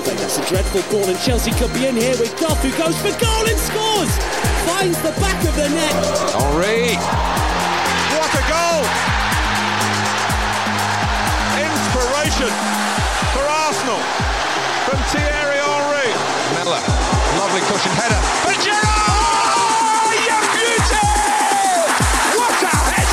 Welbeck, 0.00 0.16
that's 0.16 0.38
a 0.38 0.44
dreadful 0.48 0.80
ball, 0.90 1.04
and 1.04 1.18
Chelsea 1.20 1.50
could 1.52 1.72
be 1.74 1.84
in 1.84 1.94
here 1.94 2.16
with 2.16 2.32
Goff, 2.40 2.56
who 2.62 2.70
goes 2.72 2.96
for 3.04 3.12
goal 3.20 3.44
and 3.44 3.58
scores! 3.60 4.08
Finds 4.64 4.96
the 5.02 5.12
back 5.20 5.36
of 5.44 5.54
the 5.56 5.68
net. 5.68 5.92
Henri! 6.40 6.96
What 8.16 8.32
a 8.32 8.40
goal! 8.48 8.80
Inspiration 11.60 12.48
for 13.36 13.44
Arsenal 13.44 14.00
from 14.88 14.96
Thierry 15.12 15.60
Henry. 15.60 16.08
Miller, 16.56 16.80
lovely 17.36 17.60
cushion 17.68 17.92
header. 17.92 18.20
But 18.48 18.56
Gerrard! 18.64 18.80
Oh, 18.80 20.16
you 20.16 20.40
beauty! 20.56 21.12
What 22.40 22.56
a 22.56 22.72
head! 22.88 23.08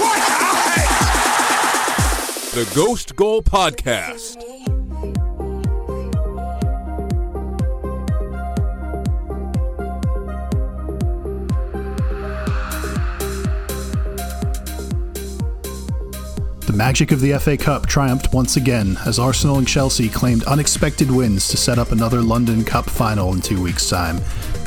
What 0.00 0.24
a 0.24 0.56
head! 0.72 0.88
The 2.54 2.64
Ghost 2.74 3.14
Goal 3.14 3.42
Podcast. 3.42 4.27
Magic 16.78 17.10
of 17.10 17.20
the 17.20 17.36
FA 17.40 17.56
Cup 17.56 17.86
triumphed 17.86 18.32
once 18.32 18.56
again 18.56 18.96
as 19.04 19.18
Arsenal 19.18 19.58
and 19.58 19.66
Chelsea 19.66 20.08
claimed 20.08 20.44
unexpected 20.44 21.10
wins 21.10 21.48
to 21.48 21.56
set 21.56 21.76
up 21.76 21.90
another 21.90 22.22
London 22.22 22.64
Cup 22.64 22.88
final 22.88 23.34
in 23.34 23.40
two 23.40 23.60
weeks' 23.60 23.90
time. 23.90 24.20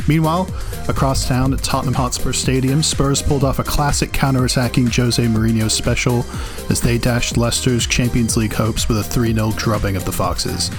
Meanwhile, 0.10 0.54
across 0.90 1.26
town 1.26 1.54
at 1.54 1.64
Tottenham 1.64 1.94
Hotspur 1.94 2.34
Stadium, 2.34 2.84
Spurs 2.84 3.22
pulled 3.22 3.46
off 3.46 3.60
a 3.60 3.64
classic 3.64 4.12
counter-attacking 4.12 4.88
Jose 4.88 5.26
Mourinho 5.26 5.72
special 5.72 6.26
as 6.70 6.82
they 6.82 6.98
dashed 6.98 7.38
Leicester's 7.38 7.88
Champions 7.88 8.36
League 8.36 8.52
hopes 8.52 8.90
with 8.90 8.98
a 8.98 9.04
3-0 9.04 9.56
drubbing 9.56 9.96
of 9.96 10.04
the 10.04 10.12
Foxes. 10.12 10.70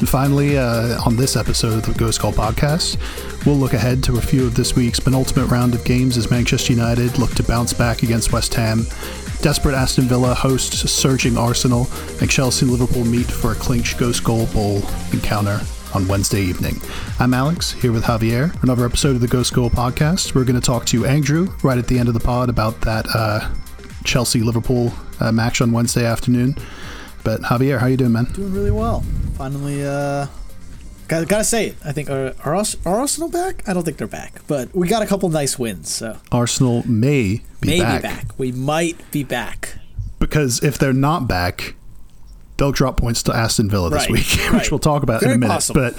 And 0.00 0.08
finally, 0.08 0.58
uh, 0.58 1.00
on 1.04 1.14
this 1.14 1.36
episode 1.36 1.74
of 1.74 1.86
the 1.86 1.92
Ghost 1.92 2.20
Goal 2.20 2.32
podcast, 2.32 2.96
we'll 3.44 3.54
look 3.54 3.74
ahead 3.74 4.02
to 4.04 4.16
a 4.16 4.20
few 4.20 4.46
of 4.46 4.54
this 4.54 4.74
week's 4.74 4.98
penultimate 4.98 5.50
round 5.50 5.74
of 5.74 5.84
games 5.84 6.16
as 6.16 6.30
Manchester 6.30 6.72
United 6.72 7.18
look 7.18 7.34
to 7.34 7.42
bounce 7.42 7.74
back 7.74 8.02
against 8.02 8.32
West 8.32 8.54
Ham. 8.54 8.86
Desperate 9.42 9.74
Aston 9.74 10.04
Villa 10.04 10.34
hosts 10.34 10.90
surging 10.90 11.38
Arsenal, 11.38 11.88
and 12.20 12.30
Chelsea 12.30 12.66
Liverpool 12.66 13.04
meet 13.04 13.24
for 13.24 13.52
a 13.52 13.54
clinch 13.54 13.96
Ghost 13.96 14.22
Goal 14.22 14.44
Bowl 14.48 14.82
encounter 15.14 15.60
on 15.94 16.06
Wednesday 16.06 16.42
evening. 16.42 16.76
I'm 17.18 17.32
Alex, 17.32 17.72
here 17.72 17.90
with 17.90 18.04
Javier. 18.04 18.62
Another 18.62 18.84
episode 18.84 19.14
of 19.14 19.22
the 19.22 19.28
Ghost 19.28 19.54
Goal 19.54 19.70
podcast. 19.70 20.34
We're 20.34 20.44
going 20.44 20.60
to 20.60 20.66
talk 20.66 20.84
to 20.86 21.06
Andrew 21.06 21.48
right 21.62 21.78
at 21.78 21.86
the 21.86 21.98
end 21.98 22.08
of 22.08 22.14
the 22.14 22.20
pod 22.20 22.50
about 22.50 22.82
that 22.82 23.06
uh, 23.14 23.50
Chelsea 24.04 24.40
Liverpool 24.42 24.92
uh, 25.20 25.32
match 25.32 25.62
on 25.62 25.72
Wednesday 25.72 26.04
afternoon. 26.04 26.54
But 27.24 27.40
Javier, 27.40 27.78
how 27.78 27.86
you 27.86 27.96
doing, 27.96 28.12
man? 28.12 28.26
Doing 28.26 28.52
really 28.52 28.70
well. 28.70 29.02
Finally, 29.36 29.86
uh, 29.86 30.26
gotta, 31.10 31.26
gotta 31.26 31.44
say 31.44 31.66
it. 31.68 31.76
I 31.84 31.92
think 31.92 32.08
are, 32.08 32.34
are, 32.44 32.54
are 32.54 32.64
Arsenal 33.00 33.28
back? 33.28 33.68
I 33.68 33.72
don't 33.74 33.82
think 33.84 33.96
they're 33.98 34.06
back, 34.06 34.40
but 34.46 34.74
we 34.74 34.88
got 34.88 35.02
a 35.02 35.06
couple 35.06 35.28
nice 35.28 35.58
wins. 35.58 35.90
So 35.90 36.16
Arsenal 36.32 36.82
may 36.88 37.42
be 37.60 37.68
maybe 37.68 37.80
back. 37.80 38.02
back. 38.02 38.38
We 38.38 38.52
might 38.52 39.10
be 39.10 39.24
back. 39.24 39.76
because 40.18 40.62
if 40.62 40.78
they're 40.78 40.92
not 40.92 41.28
back, 41.28 41.74
they'll 42.56 42.72
drop 42.72 42.96
points 42.96 43.22
to 43.24 43.34
Aston 43.36 43.68
Villa 43.68 43.90
this 43.90 44.02
Right, 44.02 44.10
week, 44.10 44.26
which 44.30 44.50
right. 44.52 44.70
we'll 44.70 44.78
talk 44.78 45.02
about 45.02 45.22
in 45.22 45.30
a 45.32 45.38
minute. 45.38 45.52
possible. 45.52 45.80
But 45.80 45.96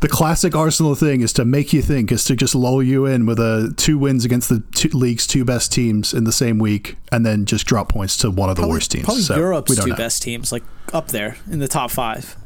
the 0.00 0.08
classic 0.08 0.54
Arsenal 0.54 0.94
thing 0.94 1.20
is 1.22 1.32
to 1.34 1.44
make 1.44 1.72
you 1.72 1.80
think, 1.82 2.12
is 2.12 2.22
to 2.24 2.36
just 2.36 2.54
lull 2.54 2.82
you 2.82 3.06
in 3.06 3.24
with 3.26 3.38
a 3.40 3.72
two 3.76 3.98
wins 3.98 4.24
against 4.24 4.48
the 4.48 4.62
two, 4.74 4.88
league's 4.90 5.26
two 5.26 5.44
best 5.44 5.72
teams 5.72 6.12
in 6.14 6.24
the 6.24 6.32
same 6.32 6.58
week, 6.58 6.96
and 7.10 7.24
then 7.26 7.44
just 7.46 7.66
drop 7.66 7.88
points 7.88 8.16
to 8.18 8.30
one 8.30 8.50
of 8.50 8.56
the 8.56 8.60
Probably, 8.60 8.74
worst 8.76 8.90
teams. 8.90 9.04
probably 9.04 9.22
So, 9.22 9.36
Europe's 9.36 9.76
two 9.82 9.90
know. 9.90 9.96
best 9.96 10.22
teams, 10.22 10.52
like 10.52 10.62
up 10.92 11.08
there 11.08 11.36
in 11.50 11.58
the 11.60 11.68
top 11.68 11.90
five. 11.90 12.36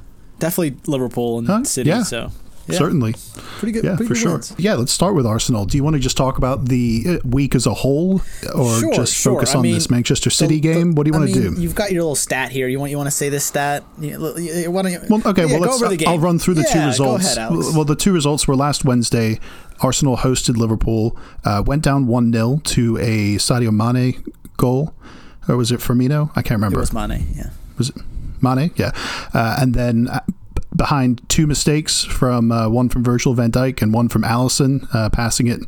Definitely 0.41 0.77
Liverpool 0.87 1.39
and 1.39 1.47
Huh? 1.47 1.65
City. 1.65 1.91
Yeah. 1.91 2.03
So 2.03 2.31
yeah, 2.69 2.77
Certainly, 2.79 3.15
pretty 3.59 3.73
good. 3.73 3.83
yeah, 3.85 3.97
pretty 3.97 4.09
for 4.09 4.15
good 4.15 4.21
sure. 4.21 4.33
wins. 4.33 4.55
Yeah, 4.59 4.75
let's 4.75 4.93
start 4.93 5.15
with 5.17 5.27
Arsenal. 5.27 5.65
Do 5.65 5.77
you 5.77 5.83
want 5.83 5.95
to 5.95 6.01
just 6.01 6.17
talk 6.17 6.39
about 6.39 6.67
the 6.67 7.05
uh, 7.09 7.17
week 7.29 7.55
as 7.57 7.67
a 7.67 7.75
whole, 7.75 8.21
or 8.55 8.79
Sure, 8.81 8.93
just 8.95 9.15
sure. 9.17 9.35
focus 9.35 9.55
I 9.55 9.59
on 9.59 9.63
mean, 9.63 9.75
this 9.75 9.91
Manchester 9.91 10.31
City 10.31 10.61
the- 10.61 10.69
the- 10.69 10.75
game? 10.75 10.95
What 10.95 11.05
do 11.05 11.11
you 11.11 11.17
I 11.17 11.19
want 11.21 11.33
to 11.35 11.51
do? 11.55 11.61
You've 11.61 11.75
got 11.75 11.91
your 11.91 12.03
little 12.03 12.15
stat 12.15 12.53
here. 12.53 12.69
You 12.69 12.79
want 12.79 12.91
you 12.93 12.97
want 12.97 13.09
to 13.09 13.17
say 13.17 13.29
this 13.29 13.45
stat? 13.45 13.83
You, 13.99 14.11
you, 14.39 14.71
why 14.71 14.83
don't 14.83 14.93
you, 14.93 15.01
Well, 15.09 15.21
okay. 15.27 15.47
yeah, 15.47 15.59
well, 15.59 15.77
let's. 15.79 15.97
game. 15.97 16.09
I'll 16.09 16.19
run 16.21 16.39
through 16.39 16.55
the 16.55 16.63
two 16.65 16.85
results. 16.87 17.37
Ahead. 17.37 17.51
Well, 17.51 17.85
the 17.85 17.97
two 17.97 18.13
results 18.13 18.47
were 18.47 18.55
last 18.57 18.85
Wednesday. 18.85 19.41
Arsenal 19.81 20.19
hosted 20.19 20.57
Liverpool, 20.57 21.19
uh, 21.45 21.63
went 21.67 21.83
down 21.83 22.07
one 22.07 22.31
0 22.33 22.61
to 22.65 22.99
a 22.99 23.37
Sadio 23.37 23.73
Mane 23.73 24.23
goal, 24.59 24.95
or 25.49 25.57
was 25.57 25.73
it 25.73 25.81
Firmino? 25.81 26.31
I 26.37 26.43
can't 26.43 26.59
remember. 26.59 26.77
it 26.79 26.83
was 26.83 26.93
Mane. 26.93 27.27
Yeah. 27.35 27.51
Was 27.79 27.89
it 27.89 27.97
Mane? 28.43 28.71
Yeah, 28.77 28.93
uh, 29.35 29.57
and 29.61 29.75
then. 29.75 30.09
uh, 30.09 30.21
Behind 30.77 31.21
two 31.29 31.47
mistakes 31.49 32.05
from 32.05 32.53
uh, 32.53 32.69
one 32.69 32.89
from 32.89 33.03
Virgil 33.03 33.35
van 33.35 33.51
Dijk 33.51 33.83
and 33.83 33.93
one 33.93 34.09
from 34.09 34.23
Alisson, 34.23 34.87
uh, 34.95 35.11
passing 35.11 35.49
it 35.49 35.61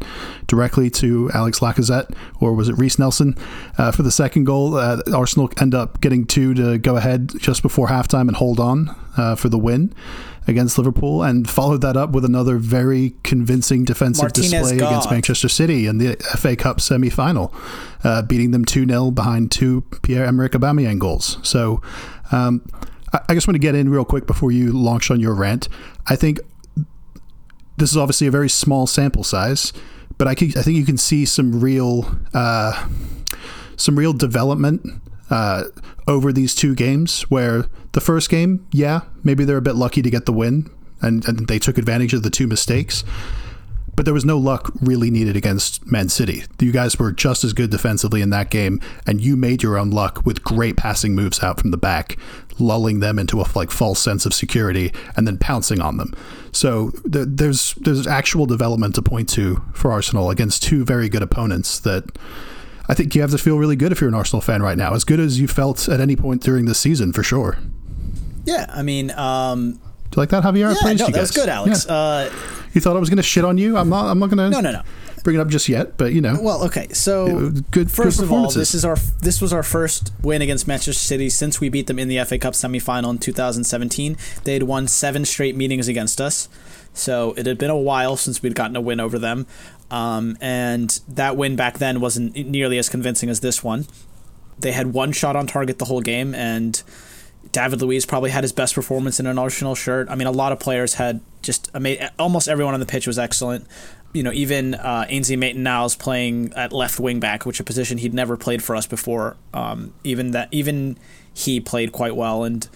directly 0.47 0.89
to 0.91 1.29
Alex 1.35 1.59
Lacazette, 1.59 2.15
or 2.41 2.55
was 2.55 2.69
it 2.69 2.79
Reiss 2.79 2.99
Nelson 3.01 3.37
uh, 3.77 3.91
for 3.91 4.03
the 4.05 4.13
second 4.13 4.45
goal? 4.45 4.77
Uh, 4.77 5.03
Arsenal 5.13 5.51
end 5.61 5.75
up 5.75 6.01
getting 6.01 6.25
two 6.25 6.55
to 6.55 6.79
go 6.79 6.97
ahead 6.97 7.33
just 7.39 7.63
before 7.63 7.89
halftime 7.89 8.29
and 8.29 8.37
hold 8.37 8.59
on 8.61 8.95
uh, 9.17 9.35
for 9.35 9.49
the 9.51 9.59
win 9.59 9.93
against 10.47 10.79
Liverpool, 10.79 11.23
and 11.23 11.49
followed 11.49 11.81
that 11.83 11.97
up 11.97 12.11
with 12.11 12.25
another 12.25 12.59
very 12.59 13.15
convincing 13.23 13.85
defensive 13.85 14.25
Martinez 14.25 14.51
display 14.51 14.77
against 14.77 15.11
Manchester 15.11 15.49
City 15.49 15.87
in 15.87 15.99
the 15.99 16.17
FA 16.37 16.57
Cup 16.57 16.81
semi 16.81 17.11
final, 17.11 17.53
uh, 18.05 18.23
beating 18.23 18.51
them 18.51 18.65
2 18.65 18.87
0 18.87 19.11
behind 19.11 19.51
two 19.51 19.83
Pierre 20.03 20.27
Emerick 20.27 20.53
Aubameyang 20.53 20.99
goals. 20.99 21.39
So, 21.43 21.81
um, 22.33 22.65
I, 23.13 23.21
I 23.29 23.35
just 23.35 23.47
want 23.47 23.55
to 23.55 23.61
get 23.61 23.75
in 23.75 23.89
real 23.89 24.05
quick 24.05 24.27
before 24.27 24.51
you 24.53 24.73
launch 24.73 25.11
on 25.11 25.21
your 25.21 25.35
rant. 25.35 25.69
I 26.07 26.17
think 26.17 26.41
this 27.77 27.91
is 27.91 27.97
obviously 27.97 28.27
a 28.27 28.31
very 28.31 28.49
small 28.49 28.87
sample 28.87 29.25
size, 29.25 29.73
but 30.19 30.29
I, 30.29 30.35
can, 30.35 30.49
I 30.57 30.63
think 30.63 30.77
you 30.77 30.85
can 30.85 30.99
see 30.99 31.25
some 31.25 31.61
real 31.61 32.17
uh, 32.35 32.89
some 33.77 33.99
real 33.99 34.13
development 34.13 34.87
uh, 35.33 35.65
over 36.07 36.33
these 36.33 36.55
two 36.55 36.77
games. 36.77 37.23
Where 37.23 37.65
the 37.93 38.01
first 38.01 38.29
game, 38.31 38.67
yeah, 38.71 39.01
maybe 39.25 39.45
they're 39.45 39.57
a 39.57 39.63
bit 39.63 39.75
lucky 39.75 40.03
to 40.03 40.11
get 40.11 40.27
the 40.27 40.33
win, 40.33 40.71
and, 41.01 41.27
and 41.27 41.49
they 41.49 41.59
took 41.59 41.79
advantage 41.79 42.15
of 42.15 42.23
the 42.23 42.31
two 42.31 42.47
mistakes. 42.47 43.03
But 43.95 44.07
there 44.07 44.15
was 44.15 44.25
no 44.25 44.39
luck 44.39 44.73
really 44.81 45.11
needed 45.11 45.37
against 45.37 45.87
Man 45.87 46.09
City. 46.09 46.45
You 46.59 46.73
guys 46.73 46.99
were 46.99 47.13
just 47.13 47.45
as 47.45 47.53
good 47.53 47.71
defensively 47.71 48.23
in 48.23 48.31
that 48.31 48.51
game, 48.51 48.81
and 49.07 49.21
you 49.21 49.37
made 49.37 49.63
your 49.63 49.77
own 49.77 49.91
luck 49.91 50.25
with 50.25 50.43
great 50.43 50.77
passing 50.77 51.15
moves 51.15 51.43
out 51.43 51.61
from 51.61 51.73
the 51.73 51.77
back, 51.77 52.17
lulling 52.59 53.01
them 53.01 53.19
into 53.19 53.41
a 53.41 53.45
like 53.55 53.71
false 53.71 54.01
sense 54.01 54.25
of 54.25 54.33
security, 54.33 54.93
and 55.17 55.27
then 55.27 55.37
pouncing 55.37 55.81
on 55.81 55.99
them. 55.99 56.15
So 56.53 56.91
th- 57.11 57.29
there's 57.29 57.75
there's 57.75 58.07
actual 58.07 58.47
development 58.47 58.95
to 58.95 59.03
point 59.03 59.29
to 59.31 59.63
for 59.75 59.93
Arsenal 59.93 60.31
against 60.31 60.63
two 60.63 60.85
very 60.85 61.11
good 61.11 61.23
opponents 61.23 61.79
that 61.81 62.05
I 62.93 62.95
think 62.95 63.15
you 63.15 63.23
have 63.23 63.31
to 63.31 63.39
feel 63.39 63.57
really 63.57 63.75
good 63.75 63.91
if 63.91 64.03
you're 64.03 64.09
an 64.09 64.15
Arsenal 64.15 64.43
fan 64.43 64.63
right 64.63 64.77
now, 64.77 64.93
as 64.93 65.03
good 65.03 65.19
as 65.19 65.41
you 65.41 65.49
felt 65.49 65.89
at 65.89 65.99
any 65.99 66.15
point 66.15 66.43
during 66.43 66.67
this 66.67 66.79
season 66.79 67.15
for 67.15 67.23
sure. 67.23 67.57
Yeah. 68.45 68.67
I 68.69 68.83
mean, 68.83 69.11
um, 69.13 69.73
do 69.73 69.79
you 70.17 70.21
like 70.21 70.29
that, 70.29 70.43
Javier? 70.43 70.77
Yeah, 70.85 70.93
no, 70.93 71.09
that 71.09 71.21
was 71.23 71.31
good, 71.31 71.49
Alex. 71.49 71.87
Yeah. 71.89 71.95
Uh, 71.95 72.31
you 72.75 72.83
thought 72.83 72.95
I 72.95 73.01
was 73.01 73.09
going 73.09 73.17
to 73.17 73.23
shit 73.23 73.47
on 73.47 73.57
you? 73.57 73.79
I'm 73.79 73.89
not. 73.89 74.11
I'm 74.11 74.19
not 74.19 74.29
going 74.29 74.37
to. 74.37 74.51
no, 74.51 74.61
no, 74.61 74.73
no. 74.73 74.83
bring 75.25 75.37
it 75.37 75.41
up 75.41 75.49
just 75.49 75.71
yet, 75.71 75.97
but 75.97 76.13
you 76.13 76.21
know. 76.21 76.37
Well, 76.39 76.65
okay. 76.65 76.89
So 76.93 77.27
Good- 77.27 77.71
good 77.71 77.91
First 77.91 78.21
of 78.21 78.31
all, 78.31 78.51
this 78.51 78.75
is 78.75 78.85
our 78.85 78.97
this 79.21 79.41
was 79.41 79.55
our 79.55 79.63
first 79.63 80.13
win 80.23 80.43
against 80.43 80.69
Manchester 80.69 80.93
City 80.93 81.31
since 81.31 81.61
we 81.61 81.71
beat 81.71 81.87
them 81.87 81.99
in 81.99 82.09
the 82.09 82.23
FA 82.27 82.39
Cup 82.39 82.53
semifinal 82.53 83.11
in 83.11 83.19
2017. 83.21 84.19
They 84.45 84.53
had 84.53 84.65
won 84.65 84.87
seven 84.87 85.25
straight 85.25 85.57
meetings 85.57 85.89
against 85.89 86.21
us, 86.21 86.51
so 86.93 87.33
it 87.39 87.47
had 87.47 87.57
been 87.57 87.71
a 87.71 87.77
while 87.77 88.19
since 88.19 88.43
we'd 88.43 88.55
gotten 88.55 88.77
a 88.77 88.83
win 88.83 89.01
over 89.01 89.19
them. 89.19 89.47
Um, 89.93 90.39
and 90.41 90.99
that 91.07 91.37
win 91.37 91.55
back 91.55 91.79
then 91.79 92.01
wasn't 92.01 92.35
nearly 92.35 92.79
as 92.79 92.89
convincing 92.89 93.29
as 93.29 93.41
this 93.41 93.63
one. 93.63 93.87
They 94.59 94.73
had 94.73 94.95
one 94.95 95.13
shot 95.13 95.37
on 95.37 95.47
target 95.47 95.79
the 95.79 95.85
whole 95.85 96.01
game, 96.01 96.35
and 96.35 96.83
David 97.53 97.83
Luiz 97.83 98.07
probably 98.07 98.31
had 98.31 98.43
his 98.43 98.53
best 98.53 98.75
performance 98.75 99.21
in 99.21 99.27
an 99.27 99.39
Arsenal 99.39 99.75
shirt. 99.75 100.09
I 100.09 100.15
mean, 100.15 100.27
a 100.27 100.33
lot 100.33 100.51
of 100.51 100.59
players 100.59 100.95
had 100.95 101.21
just 101.43 101.71
ama- 101.75 102.11
almost 102.19 102.49
everyone 102.49 102.73
on 102.73 102.81
the 102.81 102.87
pitch 102.87 103.07
was 103.07 103.19
excellent. 103.19 103.67
You 104.15 104.23
know, 104.23 104.33
even 104.33 104.75
uh, 104.75 105.05
Ainsley 105.09 105.37
Maitland-Niles 105.37 105.97
playing 105.97 106.55
at 106.55 106.73
left 106.73 106.99
wing 106.99 107.21
back, 107.21 107.45
which 107.45 107.61
a 107.61 107.65
position 107.65 107.99
he'd 107.99 108.15
never 108.15 108.39
played 108.39 108.63
for 108.63 108.75
us 108.75 108.87
before. 108.87 109.37
Um, 109.53 109.93
even 110.05 110.31
that, 110.31 110.49
even 110.53 110.97
he 111.35 111.61
played 111.61 111.93
quite 111.93 112.17
well, 112.17 112.45
and 112.45 112.67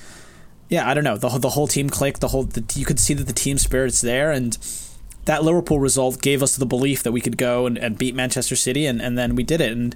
yeah, 0.68 0.86
I 0.88 0.92
don't 0.92 1.04
know. 1.04 1.16
The 1.16 1.28
the 1.38 1.50
whole 1.50 1.68
team 1.68 1.88
clicked. 1.88 2.20
The 2.20 2.28
whole 2.28 2.44
the, 2.44 2.64
you 2.74 2.84
could 2.84 3.00
see 3.00 3.14
that 3.14 3.26
the 3.26 3.32
team 3.32 3.56
spirit's 3.56 4.02
there, 4.02 4.30
and 4.30 4.58
that 5.26 5.44
Liverpool 5.44 5.78
result 5.78 6.22
gave 6.22 6.42
us 6.42 6.56
the 6.56 6.66
belief 6.66 7.02
that 7.02 7.12
we 7.12 7.20
could 7.20 7.36
go 7.36 7.66
and, 7.66 7.76
and 7.76 7.98
beat 7.98 8.14
Manchester 8.14 8.56
City, 8.56 8.86
and, 8.86 9.00
and 9.02 9.18
then 9.18 9.34
we 9.36 9.42
did 9.42 9.60
it. 9.60 9.72
And 9.72 9.94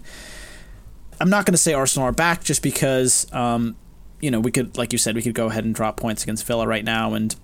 I'm 1.21 1.31
not 1.31 1.47
going 1.47 1.55
to 1.55 1.59
say 1.59 1.73
Arsenal 1.73 2.09
are 2.09 2.12
back 2.12 2.44
just 2.44 2.62
because, 2.62 3.32
um, 3.32 3.77
you 4.21 4.31
know, 4.31 4.41
we 4.41 4.50
could, 4.50 4.77
like 4.77 4.93
you 4.93 4.99
said, 4.99 5.15
we 5.15 5.23
could 5.23 5.35
go 5.35 5.47
ahead 5.47 5.65
and 5.65 5.75
drop 5.75 5.97
points 5.97 6.23
against 6.23 6.47
Villa 6.47 6.67
right 6.67 6.85
now, 6.85 7.15
and 7.15 7.35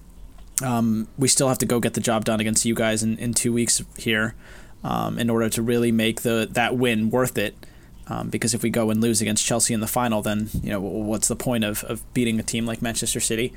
um, 0.63 1.09
we 1.17 1.29
still 1.29 1.49
have 1.49 1.59
to 1.59 1.67
go 1.67 1.81
get 1.81 1.95
the 1.95 2.01
job 2.01 2.25
done 2.25 2.41
against 2.41 2.65
you 2.65 2.75
guys 2.75 3.03
in, 3.03 3.19
in 3.19 3.35
two 3.35 3.53
weeks 3.53 3.83
here 3.97 4.35
um, 4.83 5.19
in 5.19 5.31
order 5.31 5.49
to 5.49 5.63
really 5.63 5.93
make 5.93 6.23
the 6.23 6.49
that 6.53 6.77
win 6.77 7.11
worth 7.11 7.39
it. 7.39 7.55
Um, 8.09 8.29
because 8.29 8.55
if 8.55 8.63
we 8.63 8.71
go 8.71 8.91
and 8.91 9.01
lose 9.01 9.21
against 9.21 9.45
Chelsea 9.45 9.75
in 9.75 9.81
the 9.81 9.89
final, 9.89 10.23
then 10.23 10.49
you 10.63 10.71
know 10.71 10.81
what's 10.81 11.29
the 11.29 11.37
point 11.37 11.65
of, 11.65 11.83
of 11.85 12.03
beating 12.15 12.39
a 12.39 12.43
team 12.43 12.65
like 12.65 12.81
Manchester 12.81 13.21
City? 13.21 13.53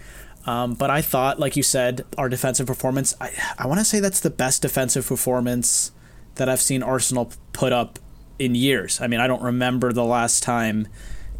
Um, 0.45 0.73
but 0.73 0.89
I 0.89 1.01
thought, 1.01 1.39
like 1.39 1.55
you 1.55 1.63
said, 1.63 2.05
our 2.17 2.29
defensive 2.29 2.65
performance. 2.65 3.13
I 3.21 3.31
I 3.57 3.67
want 3.67 3.79
to 3.79 3.85
say 3.85 3.99
that's 3.99 4.19
the 4.19 4.29
best 4.31 4.61
defensive 4.61 5.07
performance 5.07 5.91
that 6.35 6.49
I've 6.49 6.61
seen 6.61 6.81
Arsenal 6.81 7.31
put 7.53 7.73
up 7.73 7.99
in 8.39 8.55
years. 8.55 8.99
I 9.01 9.07
mean, 9.07 9.19
I 9.19 9.27
don't 9.27 9.43
remember 9.43 9.93
the 9.93 10.05
last 10.05 10.41
time 10.41 10.87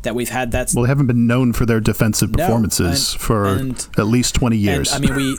that 0.04 0.16
we've 0.16 0.30
had 0.30 0.52
that. 0.52 0.72
Well, 0.74 0.84
they 0.84 0.90
haven't 0.90 1.08
been 1.08 1.28
known 1.28 1.54
for 1.54 1.66
their 1.66 1.80
defensive 1.80 2.32
performances 2.32 3.14
and, 3.14 3.22
for 3.22 3.48
and, 3.48 3.88
at 3.98 4.08
least 4.08 4.36
twenty 4.36 4.58
years. 4.58 4.94
And, 4.94 5.10
I 5.10 5.16
mean, 5.16 5.38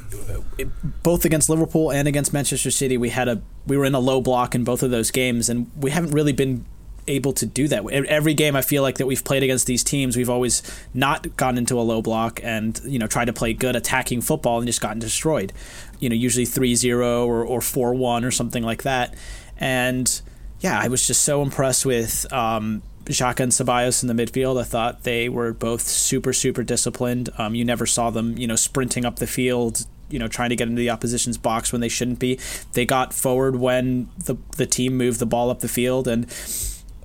we 0.59 0.65
both 1.03 1.25
against 1.25 1.49
Liverpool 1.49 1.93
and 1.93 2.09
against 2.09 2.33
Manchester 2.33 2.71
City, 2.71 2.97
we 2.97 3.11
had 3.11 3.29
a 3.29 3.43
we 3.67 3.77
were 3.77 3.85
in 3.85 3.95
a 3.95 4.01
low 4.01 4.21
block 4.21 4.55
in 4.55 4.65
both 4.65 4.83
of 4.83 4.91
those 4.91 5.11
games, 5.11 5.49
and 5.49 5.71
we 5.77 5.91
haven't 5.91 6.11
really 6.11 6.33
been 6.33 6.65
able 7.11 7.33
to 7.35 7.47
do 7.47 7.69
that. 7.69 7.85
Every 7.87 8.35
game 8.35 8.57
I 8.57 8.63
feel 8.63 8.83
like 8.83 8.99
that 8.99 9.07
we've 9.07 9.25
played 9.25 9.43
against 9.43 9.67
these 9.67 9.85
teams, 9.85 10.17
we've 10.17 10.31
always 10.31 10.63
not 10.95 11.37
gone 11.37 11.59
into 11.59 11.79
a 11.79 11.83
low 11.83 12.01
block 12.01 12.41
and, 12.43 12.81
you 12.85 12.99
know, 12.99 13.07
tried 13.07 13.27
to 13.27 13.33
play 13.33 13.53
good 13.53 13.77
attacking 13.77 14.23
football 14.23 14.59
and 14.59 14.67
just 14.67 14.81
gotten 14.81 14.99
destroyed. 14.99 15.53
You 15.99 16.09
know, 16.09 16.15
usually 16.15 16.47
3-0 16.47 17.27
or, 17.27 17.45
or 17.45 17.61
4-1 17.61 18.25
or 18.25 18.31
something 18.31 18.63
like 18.63 18.85
that. 18.85 19.15
And 19.59 20.21
yeah, 20.61 20.79
I 20.81 20.89
was 20.89 21.07
just 21.07 21.23
so 21.23 21.43
impressed 21.43 21.85
with 21.85 22.31
um, 22.33 22.83
Xhaka 23.05 23.41
and 23.41 23.53
Ceballos 23.53 24.03
in 24.03 24.15
the 24.15 24.27
midfield. 24.27 24.61
I 24.61 24.65
thought 24.65 25.03
they 25.03 25.29
were 25.29 25.53
both 25.53 25.83
super, 25.83 26.33
super 26.33 26.63
disciplined. 26.63 27.31
Um, 27.39 27.55
you 27.55 27.65
never 27.65 27.87
saw 27.87 28.11
them, 28.11 28.37
you 28.39 28.47
know, 28.47 28.57
sprinting 28.57 29.05
up 29.05 29.17
the 29.17 29.27
field, 29.27 29.87
you 30.11 30.19
know, 30.19 30.29
trying 30.29 30.51
to 30.51 30.57
get 30.57 30.69
into 30.69 30.81
the 30.81 30.91
opposition's 30.91 31.39
box 31.39 31.73
when 31.73 31.81
they 31.81 31.89
shouldn't 31.89 32.19
be. 32.19 32.39
They 32.73 32.85
got 32.85 33.15
forward 33.15 33.57
when 33.57 34.09
the 34.19 34.37
the 34.57 34.67
team 34.67 34.97
moved 34.97 35.19
the 35.19 35.27
ball 35.27 35.51
up 35.51 35.61
the 35.61 35.69
field, 35.69 36.07
and 36.07 36.27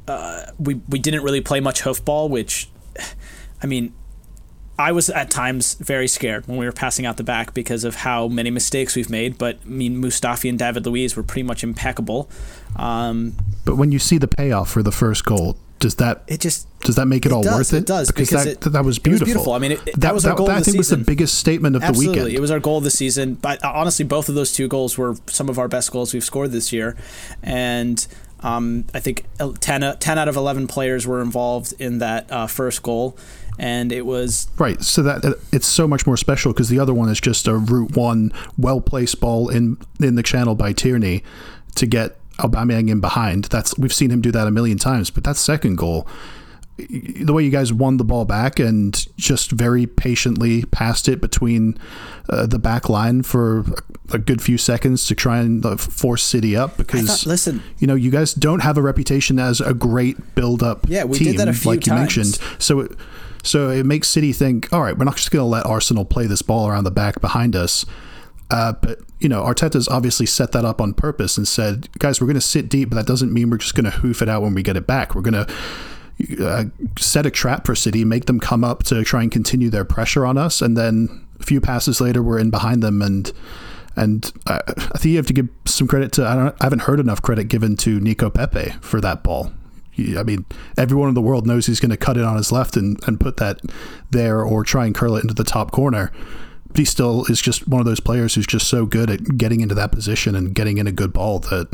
uh, 0.07 0.51
we 0.59 0.75
we 0.87 0.99
didn't 0.99 1.23
really 1.23 1.41
play 1.41 1.59
much 1.59 1.81
hoofball, 1.83 2.29
which, 2.29 2.69
I 3.63 3.67
mean, 3.67 3.93
I 4.77 4.91
was 4.91 5.09
at 5.09 5.31
times 5.31 5.75
very 5.75 6.07
scared 6.07 6.47
when 6.47 6.57
we 6.57 6.65
were 6.65 6.73
passing 6.73 7.05
out 7.05 7.17
the 7.17 7.23
back 7.23 7.53
because 7.53 7.83
of 7.83 7.95
how 7.95 8.27
many 8.27 8.51
mistakes 8.51 8.95
we've 8.95 9.09
made. 9.09 9.37
But 9.37 9.59
I 9.65 9.69
mean, 9.69 10.01
Mustafi 10.01 10.49
and 10.49 10.59
David 10.59 10.85
Luiz 10.85 11.15
were 11.15 11.23
pretty 11.23 11.43
much 11.43 11.63
impeccable. 11.63 12.29
Um, 12.75 13.35
but 13.63 13.77
when 13.77 13.91
you 13.91 13.99
see 13.99 14.17
the 14.17 14.27
payoff 14.27 14.69
for 14.69 14.83
the 14.83 14.91
first 14.91 15.25
goal, 15.25 15.57
does 15.79 15.95
that 15.95 16.23
it 16.27 16.41
just 16.41 16.67
does 16.81 16.95
that 16.95 17.05
make 17.05 17.25
it, 17.25 17.31
it 17.31 17.35
all 17.35 17.43
does, 17.43 17.53
worth 17.53 17.73
it? 17.73 17.77
It 17.77 17.85
does 17.85 18.11
because, 18.11 18.29
because 18.29 18.45
that 18.45 18.65
it, 18.65 18.71
that 18.71 18.83
was 18.83 18.99
beautiful. 18.99 19.25
Was 19.25 19.33
beautiful. 19.33 19.53
I 19.53 19.59
mean, 19.59 19.71
it, 19.73 19.85
that, 19.85 19.99
that, 20.01 20.13
was 20.13 20.25
our 20.25 20.35
goal. 20.35 20.47
That, 20.47 20.57
I 20.57 20.61
think 20.61 20.65
season. 20.65 20.77
was 20.79 20.89
the 20.89 20.97
biggest 20.97 21.35
statement 21.35 21.75
of 21.75 21.83
Absolutely. 21.83 22.05
the 22.05 22.23
weekend. 22.23 22.37
It 22.37 22.41
was 22.41 22.51
our 22.51 22.59
goal 22.59 22.77
of 22.77 22.83
the 22.83 22.91
season. 22.91 23.35
But 23.35 23.63
honestly, 23.63 24.03
both 24.03 24.29
of 24.29 24.35
those 24.35 24.51
two 24.53 24.67
goals 24.67 24.97
were 24.97 25.15
some 25.27 25.47
of 25.47 25.57
our 25.57 25.67
best 25.67 25.91
goals 25.91 26.13
we've 26.13 26.23
scored 26.23 26.51
this 26.51 26.73
year, 26.73 26.97
and. 27.41 28.05
Um, 28.45 28.85
I 28.93 28.99
think 28.99 29.25
10, 29.39 29.97
10, 29.97 30.19
out 30.19 30.27
of 30.27 30.35
11 30.35 30.67
players 30.67 31.07
were 31.07 31.19
involved 31.19 31.73
in 31.79 31.97
that 31.97 32.31
uh, 32.31 32.45
first 32.45 32.83
goal. 32.83 33.17
And 33.57 33.91
it 33.91 34.05
was. 34.05 34.47
Right. 34.59 34.81
So 34.83 35.01
that 35.01 35.25
uh, 35.25 35.33
it's 35.51 35.65
so 35.65 35.87
much 35.87 36.05
more 36.05 36.15
special 36.15 36.53
because 36.53 36.69
the 36.69 36.77
other 36.77 36.93
one 36.93 37.09
is 37.09 37.19
just 37.19 37.47
a 37.47 37.55
route 37.55 37.95
one, 37.95 38.31
well 38.57 38.81
placed 38.81 39.19
ball 39.19 39.49
in, 39.49 39.77
in 39.99 40.13
the 40.13 40.23
channel 40.23 40.53
by 40.53 40.73
Tierney 40.73 41.23
to 41.75 41.87
get 41.87 42.17
Aubameyang 42.37 42.89
in 42.89 42.99
behind. 42.99 43.45
That's 43.45 43.77
We've 43.79 43.93
seen 43.93 44.11
him 44.11 44.21
do 44.21 44.31
that 44.31 44.45
a 44.45 44.51
million 44.51 44.77
times. 44.77 45.09
But 45.09 45.23
that 45.23 45.37
second 45.37 45.77
goal, 45.77 46.05
the 46.77 47.31
way 47.31 47.43
you 47.43 47.49
guys 47.49 47.71
won 47.71 47.97
the 47.97 48.03
ball 48.03 48.25
back 48.25 48.59
and 48.59 49.07
just 49.17 49.51
very 49.51 49.87
patiently 49.87 50.65
passed 50.65 51.07
it 51.07 51.21
between 51.21 51.77
uh, 52.29 52.45
the 52.45 52.59
back 52.59 52.89
line 52.89 53.23
for 53.23 53.63
a 54.11 54.17
good 54.17 54.41
few 54.41 54.57
seconds 54.57 55.07
to 55.07 55.15
try 55.15 55.39
and 55.39 55.65
uh, 55.65 55.77
force 55.77 56.21
City 56.21 56.55
up 56.55 56.75
because 56.75 57.07
thought, 57.07 57.25
listen, 57.25 57.63
you 57.79 57.87
know 57.87 57.95
you 57.95 58.11
guys 58.11 58.33
don't 58.33 58.59
have 58.59 58.77
a 58.77 58.81
reputation 58.81 59.39
as 59.39 59.61
a 59.61 59.73
great 59.73 60.35
build 60.35 60.61
up 60.61 60.85
yeah, 60.89 61.05
we 61.05 61.17
team 61.17 61.31
did 61.31 61.37
that 61.37 61.47
a 61.47 61.53
few 61.53 61.71
like 61.71 61.85
you 61.85 61.91
times. 61.91 61.99
mentioned. 62.01 62.61
So 62.61 62.81
it, 62.81 62.91
so 63.43 63.69
it 63.69 63.85
makes 63.85 64.09
City 64.09 64.33
think, 64.33 64.73
all 64.73 64.81
right, 64.81 64.97
we're 64.97 65.05
not 65.05 65.17
just 65.17 65.29
going 65.29 65.41
to 65.41 65.47
let 65.47 65.65
Arsenal 65.65 66.03
play 66.03 66.25
this 66.25 66.41
ball 66.41 66.67
around 66.67 66.83
the 66.83 66.91
back 66.91 67.21
behind 67.21 67.55
us. 67.55 67.85
Uh, 68.49 68.73
but 68.73 68.99
you 69.19 69.29
know, 69.29 69.43
Arteta's 69.43 69.87
obviously 69.87 70.25
set 70.25 70.51
that 70.51 70.65
up 70.65 70.81
on 70.81 70.93
purpose 70.93 71.37
and 71.37 71.47
said, 71.47 71.87
guys, 71.99 72.19
we're 72.19 72.27
going 72.27 72.35
to 72.35 72.41
sit 72.41 72.69
deep, 72.69 72.89
but 72.89 72.95
that 72.95 73.05
doesn't 73.05 73.31
mean 73.31 73.49
we're 73.49 73.57
just 73.57 73.75
going 73.75 73.85
to 73.85 73.91
hoof 73.91 74.21
it 74.21 74.29
out 74.29 74.41
when 74.41 74.53
we 74.53 74.61
get 74.61 74.75
it 74.75 74.85
back. 74.87 75.15
We're 75.15 75.21
going 75.21 75.45
to 75.45 75.53
uh, 76.41 76.65
set 76.97 77.25
a 77.25 77.31
trap 77.31 77.65
for 77.65 77.75
City, 77.75 78.05
make 78.05 78.25
them 78.25 78.39
come 78.39 78.63
up 78.63 78.83
to 78.83 79.03
try 79.03 79.21
and 79.21 79.31
continue 79.31 79.69
their 79.69 79.85
pressure 79.85 80.25
on 80.25 80.37
us, 80.37 80.61
and 80.61 80.77
then 80.77 81.25
a 81.39 81.43
few 81.43 81.61
passes 81.61 81.99
later, 81.99 82.23
we're 82.23 82.39
in 82.39 82.49
behind 82.49 82.81
them, 82.81 83.01
and 83.01 83.31
and 83.95 84.31
uh, 84.45 84.61
I 84.67 84.97
think 84.97 85.05
you 85.05 85.17
have 85.17 85.27
to 85.27 85.33
give 85.33 85.49
some 85.65 85.87
credit 85.87 86.11
to. 86.13 86.27
I, 86.27 86.35
don't, 86.35 86.55
I 86.61 86.65
haven't 86.65 86.83
heard 86.83 86.99
enough 86.99 87.21
credit 87.21 87.45
given 87.45 87.77
to 87.77 87.99
Nico 87.99 88.29
Pepe 88.29 88.71
for 88.81 88.99
that 89.01 89.23
ball. 89.23 89.51
I 89.97 90.23
mean, 90.23 90.45
everyone 90.77 91.07
in 91.07 91.15
the 91.15 91.21
world 91.21 91.47
knows 91.47 91.67
he's 91.67 91.79
going 91.79 91.91
to 91.91 91.97
cut 91.97 92.17
it 92.17 92.25
on 92.25 92.35
his 92.35 92.51
left 92.51 92.75
and, 92.75 92.99
and 93.07 93.17
put 93.17 93.37
that 93.37 93.61
there 94.11 94.41
or 94.43 94.65
try 94.65 94.85
and 94.85 94.93
curl 94.93 95.15
it 95.15 95.21
into 95.21 95.33
the 95.33 95.45
top 95.45 95.71
corner. 95.71 96.11
But 96.67 96.79
he 96.79 96.85
still 96.85 97.23
is 97.29 97.41
just 97.41 97.65
one 97.69 97.79
of 97.79 97.85
those 97.85 98.01
players 98.01 98.35
who's 98.35 98.45
just 98.45 98.67
so 98.67 98.85
good 98.85 99.09
at 99.09 99.37
getting 99.37 99.61
into 99.61 99.73
that 99.75 99.93
position 99.93 100.35
and 100.35 100.53
getting 100.53 100.79
in 100.79 100.87
a 100.87 100.91
good 100.91 101.13
ball 101.13 101.39
that 101.39 101.69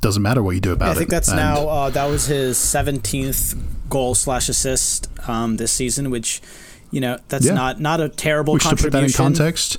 doesn't 0.00 0.22
matter 0.22 0.40
what 0.40 0.52
you 0.52 0.60
do 0.60 0.72
about 0.72 0.90
it. 0.90 0.92
I 0.92 0.94
think 0.94 1.10
that's 1.10 1.28
and, 1.28 1.38
now 1.38 1.68
uh, 1.68 1.90
that 1.90 2.04
was 2.04 2.26
his 2.26 2.58
seventeenth 2.58 3.56
goal 3.94 4.14
slash 4.16 4.48
assist 4.48 5.08
um, 5.28 5.56
this 5.56 5.70
season, 5.70 6.10
which 6.10 6.42
you 6.90 7.00
know 7.00 7.16
that's 7.28 7.46
Yeah. 7.46 7.54
not 7.54 7.80
not 7.80 8.00
a 8.00 8.08
terrible 8.08 8.54
Which 8.54 8.64
to 8.68 8.74
put 8.76 8.90
that 8.92 9.04
in 9.04 9.12
context, 9.12 9.78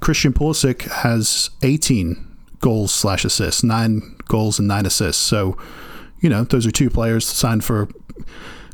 Christian 0.00 0.32
Pulisic 0.34 0.82
has 1.04 1.48
18 1.62 2.16
goals 2.60 2.92
slash 2.92 3.24
assists, 3.24 3.62
nine 3.64 4.16
goals 4.28 4.58
and 4.58 4.68
nine 4.68 4.84
assists. 4.86 5.22
So, 5.22 5.56
you 6.20 6.28
know, 6.28 6.44
those 6.44 6.66
are 6.66 6.70
two 6.70 6.90
players 6.90 7.26
signed 7.26 7.64
for 7.64 7.88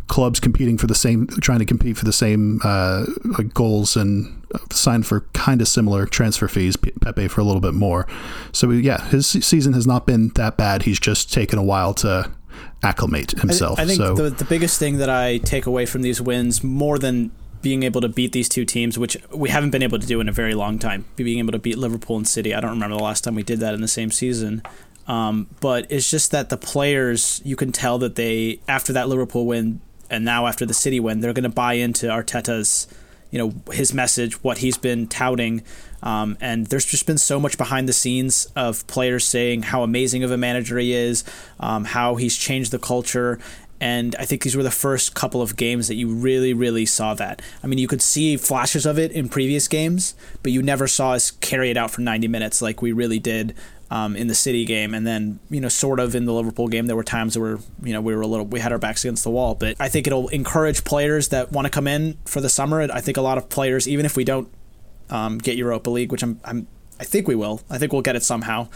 clubs 0.08 0.38
competing 0.40 0.78
for 0.78 0.86
the 0.88 0.94
same, 0.94 1.26
trying 1.40 1.60
to 1.60 1.64
compete 1.64 1.96
for 1.96 2.04
the 2.04 2.12
same 2.12 2.60
uh, 2.64 3.04
like 3.38 3.54
goals 3.54 3.96
and 3.96 4.42
signed 4.72 5.06
for 5.06 5.20
kind 5.32 5.60
of 5.60 5.68
similar 5.68 6.06
transfer 6.06 6.48
fees. 6.48 6.76
Pepe 6.76 7.28
for 7.28 7.40
a 7.40 7.44
little 7.44 7.60
bit 7.60 7.74
more. 7.74 8.06
So 8.52 8.70
yeah, 8.70 9.00
his 9.10 9.26
season 9.26 9.72
has 9.74 9.86
not 9.86 10.06
been 10.06 10.30
that 10.34 10.56
bad. 10.56 10.82
He's 10.82 10.98
just 11.00 11.32
taken 11.32 11.56
a 11.58 11.62
while 11.64 11.94
to 11.94 12.30
acclimate 12.82 13.34
I, 13.36 13.40
himself. 13.40 13.78
I 13.78 13.86
think 13.86 13.98
so 13.98 14.14
the 14.14 14.30
the 14.30 14.44
biggest 14.44 14.78
thing 14.78 14.98
that 14.98 15.10
I 15.10 15.38
take 15.38 15.66
away 15.66 15.86
from 15.86 16.02
these 16.02 16.20
wins, 16.20 16.62
more 16.62 16.98
than 16.98 17.30
being 17.62 17.82
able 17.82 18.00
to 18.00 18.08
beat 18.08 18.32
these 18.32 18.48
two 18.48 18.64
teams, 18.64 18.96
which 18.98 19.16
we 19.32 19.48
haven't 19.48 19.70
been 19.70 19.82
able 19.82 19.98
to 19.98 20.06
do 20.06 20.20
in 20.20 20.28
a 20.28 20.32
very 20.32 20.54
long 20.54 20.78
time, 20.78 21.04
being 21.16 21.40
able 21.40 21.52
to 21.52 21.58
beat 21.58 21.76
Liverpool 21.76 22.16
and 22.16 22.28
City. 22.28 22.54
I 22.54 22.60
don't 22.60 22.70
remember 22.70 22.96
the 22.96 23.02
last 23.02 23.24
time 23.24 23.34
we 23.34 23.42
did 23.42 23.58
that 23.60 23.74
in 23.74 23.80
the 23.80 23.88
same 23.88 24.10
season. 24.10 24.62
Um, 25.08 25.48
but 25.60 25.86
it's 25.90 26.10
just 26.10 26.30
that 26.30 26.48
the 26.48 26.56
players, 26.56 27.40
you 27.44 27.56
can 27.56 27.72
tell 27.72 27.98
that 27.98 28.16
they, 28.16 28.60
after 28.68 28.92
that 28.92 29.08
Liverpool 29.08 29.46
win 29.46 29.80
and 30.10 30.24
now 30.24 30.46
after 30.46 30.66
the 30.66 30.74
City 30.74 31.00
win, 31.00 31.20
they're 31.20 31.32
going 31.32 31.42
to 31.44 31.48
buy 31.48 31.74
into 31.74 32.06
Arteta's, 32.06 32.86
you 33.30 33.38
know, 33.38 33.52
his 33.72 33.92
message, 33.92 34.42
what 34.44 34.58
he's 34.58 34.78
been 34.78 35.08
touting. 35.08 35.62
Um, 36.02 36.36
and 36.40 36.66
there's 36.66 36.84
just 36.84 37.06
been 37.06 37.18
so 37.18 37.40
much 37.40 37.58
behind 37.58 37.88
the 37.88 37.92
scenes 37.92 38.46
of 38.56 38.86
players 38.86 39.24
saying 39.24 39.64
how 39.64 39.82
amazing 39.82 40.24
of 40.24 40.30
a 40.30 40.36
manager 40.36 40.78
he 40.78 40.92
is, 40.92 41.24
um, 41.60 41.84
how 41.84 42.16
he's 42.16 42.36
changed 42.36 42.72
the 42.72 42.78
culture. 42.78 43.38
And 43.80 44.16
I 44.18 44.24
think 44.24 44.42
these 44.42 44.56
were 44.56 44.62
the 44.62 44.70
first 44.70 45.14
couple 45.14 45.42
of 45.42 45.56
games 45.56 45.88
that 45.88 45.96
you 45.96 46.08
really, 46.08 46.54
really 46.54 46.86
saw 46.86 47.12
that. 47.14 47.42
I 47.62 47.66
mean, 47.66 47.78
you 47.78 47.88
could 47.88 48.00
see 48.00 48.36
flashes 48.36 48.86
of 48.86 48.98
it 48.98 49.12
in 49.12 49.28
previous 49.28 49.68
games, 49.68 50.14
but 50.42 50.52
you 50.52 50.62
never 50.62 50.86
saw 50.86 51.12
us 51.12 51.30
carry 51.30 51.70
it 51.70 51.76
out 51.76 51.90
for 51.90 52.00
90 52.00 52.26
minutes 52.28 52.62
like 52.62 52.80
we 52.80 52.92
really 52.92 53.18
did 53.18 53.54
um, 53.90 54.16
in 54.16 54.26
the 54.26 54.34
City 54.34 54.64
game, 54.64 54.94
and 54.94 55.06
then 55.06 55.38
you 55.48 55.60
know, 55.60 55.68
sort 55.68 56.00
of 56.00 56.14
in 56.14 56.24
the 56.24 56.32
Liverpool 56.32 56.68
game, 56.68 56.86
there 56.86 56.96
were 56.96 57.04
times 57.04 57.38
where 57.38 57.58
you 57.82 57.92
know 57.92 58.00
we 58.00 58.14
were 58.14 58.22
a 58.22 58.26
little, 58.26 58.44
we 58.46 58.60
had 58.60 58.72
our 58.72 58.78
backs 58.78 59.04
against 59.04 59.24
the 59.24 59.30
wall. 59.30 59.54
But 59.54 59.76
I 59.78 59.88
think 59.88 60.06
it'll 60.06 60.28
encourage 60.28 60.84
players 60.84 61.28
that 61.28 61.52
want 61.52 61.66
to 61.66 61.70
come 61.70 61.86
in 61.86 62.18
for 62.24 62.40
the 62.40 62.48
summer. 62.48 62.82
I 62.82 63.00
think 63.00 63.16
a 63.16 63.20
lot 63.20 63.38
of 63.38 63.48
players, 63.48 63.86
even 63.86 64.04
if 64.04 64.16
we 64.16 64.24
don't 64.24 64.48
um, 65.10 65.38
get 65.38 65.56
Europa 65.56 65.90
League, 65.90 66.12
which 66.12 66.22
I'm, 66.22 66.40
I'm, 66.44 66.66
I 66.98 67.04
think 67.04 67.28
we 67.28 67.34
will. 67.34 67.60
I 67.68 67.78
think 67.78 67.92
we'll 67.92 68.02
get 68.02 68.16
it 68.16 68.22
somehow. 68.22 68.68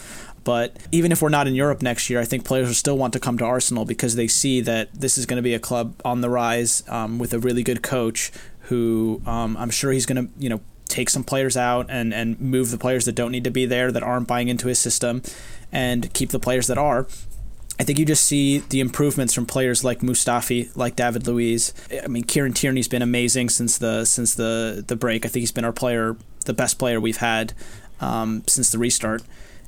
But 0.44 0.76
even 0.90 1.12
if 1.12 1.20
we're 1.20 1.28
not 1.28 1.46
in 1.46 1.54
Europe 1.54 1.82
next 1.82 2.08
year, 2.08 2.20
I 2.20 2.24
think 2.24 2.44
players 2.44 2.68
will 2.68 2.74
still 2.74 2.96
want 2.96 3.12
to 3.12 3.20
come 3.20 3.36
to 3.38 3.44
Arsenal 3.44 3.84
because 3.84 4.16
they 4.16 4.26
see 4.26 4.60
that 4.62 4.88
this 4.94 5.18
is 5.18 5.26
going 5.26 5.36
to 5.36 5.42
be 5.42 5.54
a 5.54 5.58
club 5.58 6.00
on 6.04 6.22
the 6.22 6.30
rise 6.30 6.82
um, 6.88 7.18
with 7.18 7.34
a 7.34 7.38
really 7.38 7.62
good 7.62 7.82
coach 7.82 8.32
who 8.62 9.20
um, 9.26 9.56
I'm 9.56 9.70
sure 9.70 9.92
he's 9.92 10.06
going 10.06 10.26
to, 10.26 10.32
you 10.38 10.48
know, 10.48 10.60
take 10.86 11.10
some 11.10 11.24
players 11.24 11.56
out 11.56 11.86
and, 11.88 12.12
and 12.12 12.40
move 12.40 12.70
the 12.70 12.78
players 12.78 13.04
that 13.04 13.14
don't 13.14 13.30
need 13.30 13.44
to 13.44 13.50
be 13.50 13.66
there, 13.66 13.92
that 13.92 14.02
aren't 14.02 14.26
buying 14.26 14.48
into 14.48 14.66
his 14.68 14.78
system, 14.78 15.22
and 15.70 16.12
keep 16.14 16.30
the 16.30 16.40
players 16.40 16.66
that 16.66 16.78
are. 16.78 17.06
I 17.80 17.82
think 17.82 17.98
you 17.98 18.04
just 18.04 18.26
see 18.26 18.58
the 18.58 18.80
improvements 18.80 19.32
from 19.32 19.46
players 19.46 19.82
like 19.82 20.00
Mustafi, 20.00 20.76
like 20.76 20.96
David 20.96 21.26
Luiz. 21.26 21.72
I 22.04 22.08
mean, 22.08 22.24
Kieran 22.24 22.52
Tierney's 22.52 22.88
been 22.88 23.00
amazing 23.00 23.48
since 23.48 23.78
the 23.78 24.04
since 24.04 24.34
the 24.34 24.84
the 24.86 24.96
break. 24.96 25.24
I 25.24 25.28
think 25.28 25.40
he's 25.40 25.50
been 25.50 25.64
our 25.64 25.72
player, 25.72 26.14
the 26.44 26.52
best 26.52 26.78
player 26.78 27.00
we've 27.00 27.16
had 27.16 27.54
um, 28.02 28.42
since 28.46 28.70
the 28.70 28.76
restart. 28.76 29.22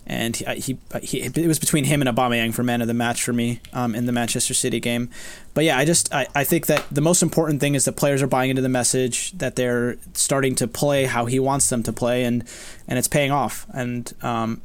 And 0.07 0.37
he, 0.37 0.45
he, 0.57 0.79
he, 1.01 1.21
it 1.23 1.47
was 1.47 1.59
between 1.59 1.85
him 1.85 2.03
and 2.03 2.15
Aubameyang 2.15 2.53
for 2.53 2.63
man 2.63 2.83
of 2.83 2.89
the 2.89 2.93
match 2.93 3.23
for 3.23 3.33
me 3.33 3.61
um, 3.73 3.95
in 3.95 4.05
the 4.05 4.13
Manchester 4.13 4.53
City 4.53 4.79
game. 4.79 5.09
But 5.55 5.65
yeah, 5.65 5.79
I 5.79 5.87
just 5.87 6.13
I, 6.13 6.27
I 6.35 6.45
think 6.45 6.67
that 6.67 6.85
the 6.91 7.01
most 7.01 7.23
important 7.23 7.61
thing 7.61 7.75
is 7.75 7.87
that 7.87 7.93
players 7.93 8.21
are 8.21 8.27
buying 8.27 8.51
into 8.51 8.61
the 8.61 8.69
message 8.69 9.33
that 9.39 9.57
they're 9.57 9.97
starting 10.13 10.55
to 10.57 10.69
play 10.69 11.07
how 11.07 11.25
he 11.25 11.39
wants 11.39 11.71
them 11.71 11.83
to 11.85 11.95
play, 11.95 12.25
and 12.25 12.45
and 12.87 12.99
it's 12.99 13.09
paying 13.09 13.31
off. 13.31 13.65
And 13.73 14.13
um, 14.23 14.61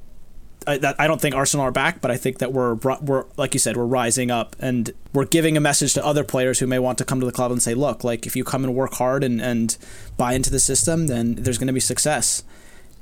I, 0.67 0.77
that, 0.79 0.95
I 0.99 1.07
don't 1.07 1.21
think 1.21 1.33
Arsenal 1.35 1.65
are 1.65 1.71
back, 1.71 2.01
but 2.01 2.11
I 2.11 2.17
think 2.17 2.39
that 2.39 2.53
we're 2.53 2.75
we're 2.75 3.25
like 3.37 3.53
you 3.53 3.59
said, 3.59 3.77
we're 3.77 3.85
rising 3.85 4.29
up 4.31 4.55
and 4.59 4.91
we're 5.13 5.25
giving 5.25 5.57
a 5.57 5.61
message 5.61 5.93
to 5.93 6.05
other 6.05 6.23
players 6.23 6.59
who 6.59 6.67
may 6.67 6.79
want 6.79 6.97
to 6.97 7.05
come 7.05 7.19
to 7.19 7.25
the 7.25 7.31
club 7.31 7.51
and 7.51 7.61
say, 7.61 7.73
look, 7.73 8.03
like 8.03 8.25
if 8.25 8.35
you 8.35 8.43
come 8.43 8.63
and 8.63 8.75
work 8.75 8.93
hard 8.95 9.23
and, 9.23 9.41
and 9.41 9.77
buy 10.17 10.33
into 10.33 10.51
the 10.51 10.59
system, 10.59 11.07
then 11.07 11.35
there's 11.35 11.57
going 11.57 11.67
to 11.67 11.73
be 11.73 11.79
success 11.79 12.43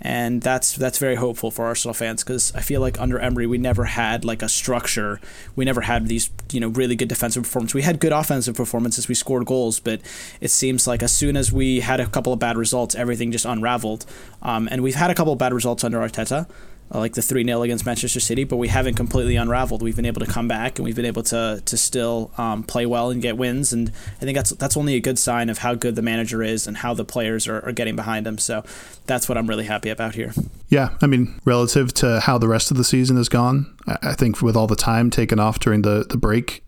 and 0.02 0.42
that's 0.42 0.76
that's 0.76 0.98
very 0.98 1.16
hopeful 1.16 1.52
for 1.52 1.66
Arsenal 1.66 1.94
fans 1.94 2.24
because 2.24 2.54
I 2.54 2.62
feel 2.62 2.82
like 2.82 3.00
under 3.00 3.18
Emery 3.18 3.48
we 3.48 3.58
never 3.58 3.86
had 3.86 4.26
like 4.26 4.42
a 4.42 4.50
structure. 4.50 5.22
We 5.56 5.64
never 5.64 5.82
had 5.82 6.08
these 6.08 6.30
you 6.52 6.60
know 6.60 6.68
really 6.68 6.96
good 6.96 7.08
defensive 7.08 7.44
performances. 7.44 7.76
We 7.76 7.82
had 7.82 8.00
good 8.00 8.12
offensive 8.12 8.56
performances. 8.56 9.08
We 9.08 9.16
scored 9.16 9.46
goals, 9.46 9.80
but 9.80 10.02
it 10.42 10.52
seems 10.52 10.86
like 10.86 11.02
as 11.02 11.14
soon 11.14 11.38
as 11.38 11.52
we 11.52 11.80
had 11.80 12.00
a 12.00 12.08
couple 12.08 12.34
of 12.34 12.40
bad 12.40 12.58
results, 12.58 12.94
everything 12.94 13.32
just 13.32 13.46
unraveled. 13.46 14.06
Um, 14.42 14.68
and 14.70 14.84
we've 14.84 14.96
had 14.96 15.10
a 15.10 15.16
couple 15.16 15.34
of 15.34 15.40
bad 15.40 15.54
results 15.54 15.84
under 15.84 16.00
Arteta. 16.00 16.48
Uh, 16.94 17.00
like 17.00 17.14
the 17.14 17.22
3 17.22 17.44
0 17.44 17.64
against 17.64 17.84
Manchester 17.84 18.20
City, 18.20 18.44
but 18.44 18.58
we 18.58 18.68
haven't 18.68 18.94
completely 18.94 19.36
unraveled. 19.36 19.82
We've 19.82 19.96
been 19.96 20.06
able 20.06 20.24
to 20.24 20.32
come 20.32 20.48
back 20.48 20.78
and 20.78 20.86
we've 20.86 20.96
been 20.96 21.06
able 21.06 21.24
to 21.24 21.62
to 21.66 21.78
still 21.78 22.32
um, 22.38 22.62
play 22.62 22.86
well 22.86 23.10
and 23.10 23.24
get 23.24 23.38
wins. 23.38 23.74
And 23.74 23.90
I 24.22 24.26
think 24.26 24.36
that's 24.36 24.52
that's 24.52 24.78
only 24.78 24.94
a 24.94 25.00
good 25.00 25.18
sign 25.18 25.50
of 25.50 25.58
how 25.58 25.74
good 25.74 25.96
the 25.96 26.04
manager 26.04 26.44
is 26.44 26.68
and 26.68 26.78
how 26.78 26.94
the 26.94 27.04
players 27.04 27.48
are, 27.48 27.60
are 27.66 27.72
getting 27.72 27.96
behind 27.96 28.28
him. 28.28 28.38
So 28.38 28.64
that's 29.08 29.28
what 29.28 29.36
I'm 29.36 29.48
really 29.48 29.66
happy 29.66 29.90
about 29.90 30.14
here. 30.14 30.32
Yeah, 30.70 30.96
I 31.02 31.08
mean, 31.08 31.40
relative 31.44 31.92
to 31.96 32.20
how 32.20 32.38
the 32.38 32.48
rest 32.48 32.70
of 32.70 32.78
the 32.78 32.84
season 32.84 33.18
has 33.18 33.30
gone, 33.30 33.76
I 33.88 34.14
think 34.14 34.42
with 34.44 34.56
all 34.56 34.68
the 34.68 34.76
time 34.76 35.10
taken 35.10 35.40
off 35.40 35.60
during 35.60 35.82
the, 35.82 36.06
the 36.08 36.18
break, 36.18 36.64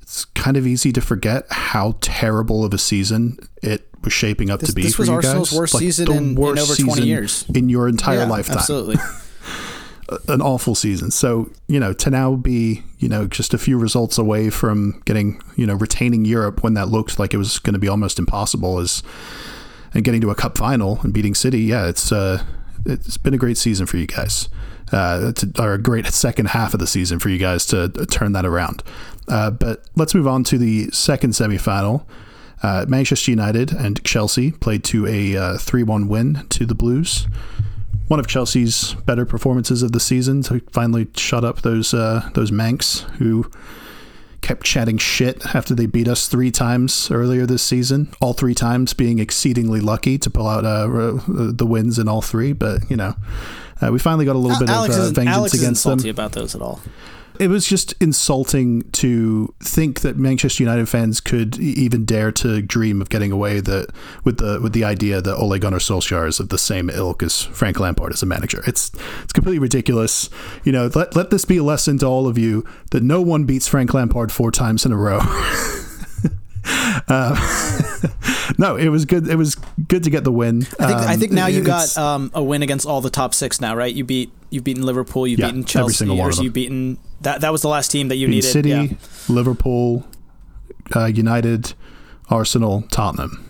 it's 0.00 0.24
kind 0.24 0.56
of 0.56 0.66
easy 0.66 0.92
to 0.92 1.00
forget 1.00 1.44
how 1.50 1.96
terrible 2.00 2.64
of 2.64 2.72
a 2.72 2.78
season 2.78 3.38
it 3.62 3.88
was 4.02 4.12
shaping 4.12 4.50
up 4.50 4.60
this, 4.60 4.70
to 4.70 4.74
be 4.74 4.82
this 4.82 4.94
for 4.94 5.02
was 5.02 5.08
you 5.08 5.14
Arsenal's 5.16 5.50
guys. 5.50 5.58
worst 5.58 5.74
like 5.74 5.80
season 5.80 6.10
in, 6.12 6.38
in, 6.38 6.58
over 6.58 6.74
20 6.74 7.04
years. 7.04 7.44
In 7.54 7.68
your 7.68 7.88
entire 7.88 8.20
yeah, 8.20 8.28
lifetime. 8.28 8.58
Absolutely. 8.58 8.96
An 10.28 10.40
awful 10.40 10.76
season. 10.76 11.10
So, 11.10 11.50
you 11.66 11.80
know, 11.80 11.92
to 11.94 12.10
now 12.10 12.36
be, 12.36 12.84
you 12.98 13.08
know, 13.08 13.26
just 13.26 13.52
a 13.52 13.58
few 13.58 13.76
results 13.76 14.18
away 14.18 14.50
from 14.50 15.02
getting, 15.04 15.42
you 15.56 15.66
know, 15.66 15.74
retaining 15.74 16.24
Europe 16.24 16.62
when 16.62 16.74
that 16.74 16.88
looked 16.88 17.18
like 17.18 17.34
it 17.34 17.38
was 17.38 17.58
going 17.58 17.74
to 17.74 17.80
be 17.80 17.88
almost 17.88 18.20
impossible 18.20 18.78
is 18.78 19.02
and 19.94 20.04
getting 20.04 20.20
to 20.20 20.30
a 20.30 20.34
cup 20.34 20.56
final 20.58 21.00
and 21.02 21.12
beating 21.12 21.34
City. 21.34 21.62
Yeah, 21.62 21.88
it's 21.88 22.12
uh 22.12 22.44
it's 22.84 23.16
been 23.16 23.34
a 23.34 23.38
great 23.38 23.56
season 23.56 23.86
for 23.86 23.96
you 23.96 24.06
guys. 24.06 24.48
Uh, 24.92 25.32
to, 25.32 25.50
or 25.58 25.72
a 25.72 25.78
great 25.78 26.06
second 26.06 26.46
half 26.46 26.72
of 26.72 26.78
the 26.78 26.86
season 26.86 27.18
for 27.18 27.28
you 27.28 27.38
guys 27.38 27.66
to, 27.66 27.88
turn 28.08 28.30
that 28.30 28.46
around. 28.46 28.84
Uh, 29.26 29.50
but 29.50 29.82
let's 29.96 30.14
move 30.14 30.28
on 30.28 30.44
to 30.44 30.58
the 30.58 30.88
second 30.92 31.30
semifinal. 31.30 32.04
Uh, 32.62 32.86
Manchester 32.88 33.32
United 33.32 33.72
and 33.72 34.02
Chelsea 34.04 34.52
played 34.52 34.84
to 34.84 35.04
a 35.06 35.58
3 35.58 35.82
uh, 35.82 35.86
1 35.86 36.06
win 36.06 36.46
to 36.50 36.64
the 36.64 36.76
Blues. 36.76 37.26
One 38.08 38.20
of 38.20 38.26
Chelsea's 38.26 38.94
better 39.04 39.26
performances 39.26 39.82
of 39.82 39.92
the 39.92 40.00
season 40.00 40.42
to 40.44 40.60
finally 40.70 41.08
shut 41.16 41.44
up 41.44 41.62
those 41.62 41.92
uh, 41.92 42.30
those 42.34 42.50
Mancs 42.50 43.00
who 43.16 43.50
kept 44.42 44.64
chatting 44.64 44.96
shit 44.96 45.44
after 45.56 45.74
they 45.74 45.86
beat 45.86 46.06
us 46.06 46.28
three 46.28 46.52
times 46.52 47.10
earlier 47.10 47.46
this 47.46 47.64
season. 47.64 48.12
All 48.20 48.32
three 48.32 48.54
times 48.54 48.94
being 48.94 49.18
exceedingly 49.18 49.80
lucky 49.80 50.18
to 50.18 50.30
pull 50.30 50.46
out 50.46 50.64
uh, 50.64 50.86
the 51.26 51.66
wins 51.66 51.98
in 51.98 52.06
all 52.06 52.22
three. 52.22 52.52
But 52.52 52.88
you 52.88 52.96
know, 52.96 53.14
uh, 53.82 53.90
we 53.90 53.98
finally 53.98 54.24
got 54.24 54.36
a 54.36 54.38
little 54.38 54.58
bit 54.58 54.68
Alex 54.68 54.96
of 54.96 55.02
uh, 55.02 55.10
vengeance 55.10 55.36
Alex 55.36 55.54
against 55.54 55.84
them. 55.84 56.08
about 56.08 56.32
those 56.32 56.54
at 56.54 56.62
all? 56.62 56.80
It 57.38 57.48
was 57.48 57.66
just 57.66 57.94
insulting 58.00 58.90
to 58.92 59.54
think 59.60 60.00
that 60.00 60.16
Manchester 60.16 60.62
United 60.62 60.88
fans 60.88 61.20
could 61.20 61.58
even 61.58 62.04
dare 62.04 62.32
to 62.32 62.62
dream 62.62 63.00
of 63.00 63.08
getting 63.08 63.32
away 63.32 63.60
that 63.60 63.88
with 64.24 64.38
the 64.38 64.60
with 64.60 64.72
the 64.72 64.84
idea 64.84 65.20
that 65.20 65.36
Ole 65.36 65.58
Gunnar 65.58 65.78
Solskjaer 65.78 66.28
is 66.28 66.40
of 66.40 66.48
the 66.48 66.58
same 66.58 66.90
ilk 66.90 67.22
as 67.22 67.42
Frank 67.42 67.80
Lampard 67.80 68.12
as 68.12 68.22
a 68.22 68.26
manager. 68.26 68.62
It's 68.66 68.92
it's 69.22 69.32
completely 69.32 69.58
ridiculous. 69.58 70.28
You 70.64 70.72
know, 70.72 70.90
let 70.94 71.16
let 71.16 71.30
this 71.30 71.44
be 71.44 71.58
a 71.58 71.64
lesson 71.64 71.98
to 71.98 72.06
all 72.06 72.26
of 72.26 72.38
you 72.38 72.64
that 72.90 73.02
no 73.02 73.20
one 73.20 73.44
beats 73.44 73.68
Frank 73.68 73.94
Lampard 73.94 74.32
four 74.32 74.50
times 74.50 74.84
in 74.84 74.92
a 74.92 74.96
row. 74.96 75.20
Uh, 76.66 77.36
no, 78.58 78.76
it 78.76 78.88
was 78.88 79.04
good. 79.04 79.28
It 79.28 79.36
was 79.36 79.54
good 79.54 80.04
to 80.04 80.10
get 80.10 80.24
the 80.24 80.32
win. 80.32 80.62
I 80.78 80.86
think, 80.86 80.98
um, 80.98 81.08
I 81.08 81.16
think 81.16 81.32
now 81.32 81.46
you 81.46 81.62
got 81.62 81.96
um, 81.96 82.30
a 82.34 82.42
win 82.42 82.62
against 82.62 82.86
all 82.86 83.00
the 83.00 83.10
top 83.10 83.34
six 83.34 83.60
now, 83.60 83.76
right? 83.76 83.94
You 83.94 84.04
beat 84.04 84.32
you've 84.50 84.64
beaten 84.64 84.84
Liverpool, 84.84 85.26
you've 85.26 85.40
yeah, 85.40 85.46
beaten 85.46 85.64
Chelsea, 85.64 86.06
you've 86.06 86.52
beaten 86.52 86.98
that. 87.20 87.40
That 87.40 87.52
was 87.52 87.62
the 87.62 87.68
last 87.68 87.90
team 87.90 88.08
that 88.08 88.16
you 88.16 88.28
needed. 88.28 88.48
City, 88.48 88.70
yeah. 88.70 88.86
Liverpool, 89.28 90.06
uh, 90.94 91.06
United, 91.06 91.74
Arsenal, 92.28 92.82
Tottenham. 92.90 93.42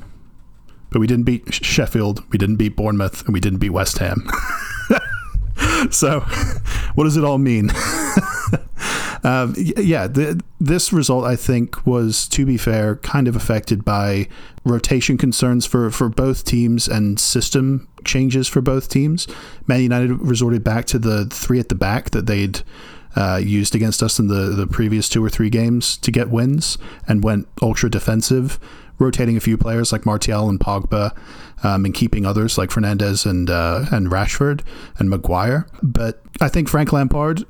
But 0.91 1.01
we 1.01 1.07
didn't 1.07 1.25
beat 1.25 1.53
Sheffield, 1.53 2.25
we 2.31 2.39
didn't 2.39 2.57
beat 2.57 2.77
Bournemouth, 2.77 3.25
and 3.25 3.35
we 3.35 3.41
didn't 3.41 3.59
beat 3.59 3.71
West 3.71 3.99
Ham. 3.99 4.29
so, 5.91 6.21
what 6.95 7.05
does 7.05 7.17
it 7.17 7.25
all 7.25 7.39
mean? 7.39 7.71
Um, 9.25 9.55
yeah, 9.57 10.07
the, 10.07 10.43
this 10.61 10.93
result 10.93 11.25
I 11.25 11.37
think 11.37 11.87
was, 11.87 12.29
to 12.29 12.47
be 12.47 12.57
fair, 12.57 12.97
kind 12.97 13.29
of 13.29 13.37
affected 13.37 13.85
by 13.85 14.29
rotation 14.65 15.19
concerns 15.19 15.67
for, 15.67 15.91
for 15.91 16.09
both 16.09 16.45
teams 16.45 16.87
and 16.87 17.19
system 17.19 17.89
changes 18.05 18.47
for 18.49 18.61
both 18.61 18.89
teams. 18.89 19.27
Man 19.67 19.83
United 19.83 20.13
resorted 20.21 20.63
back 20.63 20.87
to 20.87 20.99
the 20.99 21.27
three 21.27 21.59
at 21.59 21.69
the 21.69 21.75
back 21.75 22.11
that 22.11 22.27
they'd 22.27 22.63
uh, 23.17 23.41
used 23.43 23.75
against 23.75 24.03
us 24.03 24.19
in 24.19 24.29
the, 24.29 24.51
the 24.55 24.67
previous 24.67 25.09
two 25.09 25.25
or 25.25 25.31
three 25.31 25.51
games 25.51 25.97
to 25.99 26.11
get 26.11 26.29
wins 26.29 26.77
and 27.09 27.25
went 27.25 27.49
ultra 27.63 27.91
defensive, 27.91 28.59
rotating 28.99 29.37
a 29.37 29.41
few 29.41 29.57
players 29.57 29.91
like 29.91 30.05
Martial 30.07 30.49
and 30.49 30.61
Pogba. 30.61 31.17
Um, 31.65 31.87
and 31.87 31.95
keeping 31.95 32.27
others 32.27 32.59
like 32.59 32.69
Fernandes 32.69 33.25
and 33.25 33.49
uh, 33.49 33.87
and 33.91 34.09
Rashford 34.09 34.61
and 34.99 35.09
Maguire. 35.09 35.67
But 35.83 36.23
I 36.39 36.51
think 36.51 36.69
Frank 36.69 36.93
Lampard 36.93 37.47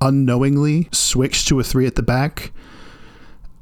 unknowingly 0.00 0.88
switched 0.92 1.48
to 1.48 1.60
a 1.60 1.64
three 1.64 1.86
at 1.86 1.94
the 1.94 2.02
back. 2.02 2.52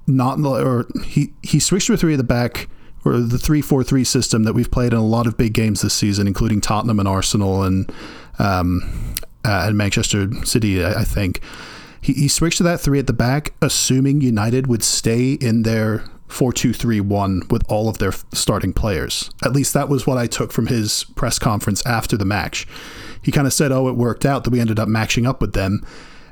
Not 0.07 0.39
or 0.41 0.87
he 1.05 1.35
he 1.43 1.61
switched 1.61 1.89
to 1.89 1.95
a 1.95 1.97
three 1.97 2.15
at 2.15 2.19
the 2.19 2.25
back 2.25 2.69
or 3.05 3.19
the 3.19 3.39
three 3.39 3.61
four 3.61 3.85
three 3.85 4.05
system 4.05 4.45
that 4.45 4.55
we've 4.55 4.71
played 4.71 4.93
in 4.93 4.99
a 4.99 5.05
lot 5.05 5.27
of 5.27 5.37
big 5.37 5.53
games 5.53 5.83
this 5.83 5.95
season, 5.95 6.27
including 6.27 6.61
Tottenham 6.61 6.99
and 6.99 7.09
Arsenal 7.09 7.63
and 7.63 7.93
um, 8.39 9.15
uh, 9.45 9.65
and 9.67 9.77
Manchester 9.77 10.33
City. 10.45 10.83
I, 10.83 11.01
I 11.01 11.05
think 11.05 11.41
he, 12.01 12.13
he 12.15 12.29
switched 12.29 12.59
to 12.59 12.63
that 12.65 12.81
three 12.81 12.99
at 12.99 13.07
the 13.07 13.13
back, 13.13 13.53
assuming 13.61 14.21
United 14.21 14.67
would 14.67 14.83
stay 14.83 15.33
in 15.33 15.63
their 15.63 16.05
4-2-3-1 16.29 17.51
with 17.51 17.65
all 17.69 17.89
of 17.89 17.99
their 17.99 18.13
starting 18.33 18.73
players. 18.73 19.31
At 19.45 19.53
least 19.53 19.75
that 19.75 19.89
was 19.89 20.07
what 20.07 20.19
I 20.19 20.27
took 20.27 20.53
from 20.53 20.67
his 20.67 21.05
press 21.17 21.39
conference 21.39 21.85
after 21.87 22.17
the 22.17 22.25
match. 22.25 22.67
He 23.23 23.33
kind 23.33 23.47
of 23.47 23.53
said, 23.53 23.73
"Oh, 23.73 23.89
it 23.89 23.97
worked 23.97 24.25
out 24.25 24.45
that 24.45 24.51
we 24.51 24.61
ended 24.61 24.79
up 24.79 24.89
matching 24.89 25.27
up 25.27 25.41
with 25.41 25.55
them." 25.55 25.85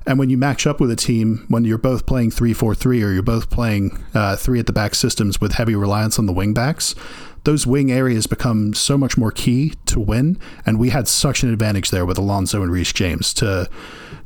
And 0.07 0.19
when 0.19 0.31
you 0.31 0.39
match 0.39 0.67
up 0.67 0.81
with 0.81 0.91
a 0.91 0.97
team, 0.97 1.45
when 1.49 1.65
you're 1.65 1.79
both 1.79 2.07
playing 2.07 2.31
3 2.31 2.53
4 2.53 2.75
3 2.75 3.03
or 3.03 3.11
you're 3.11 3.23
both 3.23 3.51
playing 3.51 3.99
uh, 4.15 4.37
three 4.37 4.61
at 4.61 4.67
the 4.67 4.73
back 4.73 4.95
systems 4.95 5.41
with 5.41 5.53
heavy 5.53 5.75
reliance 5.75 6.19
on 6.19 6.27
the 6.27 6.33
wing 6.33 6.55
backs, 6.55 6.95
those 7.43 7.67
wing 7.67 7.91
areas 7.91 8.27
become 8.27 8.73
so 8.73 8.97
much 8.97 9.17
more 9.17 9.33
key 9.33 9.75
to 9.87 9.99
win. 9.99 10.39
And 10.65 10.79
we 10.79 10.91
had 10.91 11.09
such 11.09 11.43
an 11.43 11.53
advantage 11.53 11.91
there 11.91 12.07
with 12.07 12.19
Alonso 12.19 12.63
and 12.63 12.71
Reece 12.71 12.93
James 12.93 13.35
to, 13.35 13.69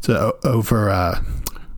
to 0.03 0.35
over, 0.45 0.91
uh, 0.91 1.23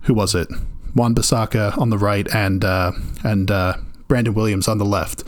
who 0.02 0.14
was 0.14 0.35
it? 0.35 0.49
Wan 0.94 1.14
Bissaka 1.14 1.76
on 1.78 1.90
the 1.90 1.99
right 1.99 2.26
and, 2.35 2.64
uh, 2.64 2.92
and 3.25 3.50
uh, 3.50 3.76
Brandon 4.09 4.35
Williams 4.35 4.68
on 4.68 4.78
the 4.78 4.85
left. 4.85 5.23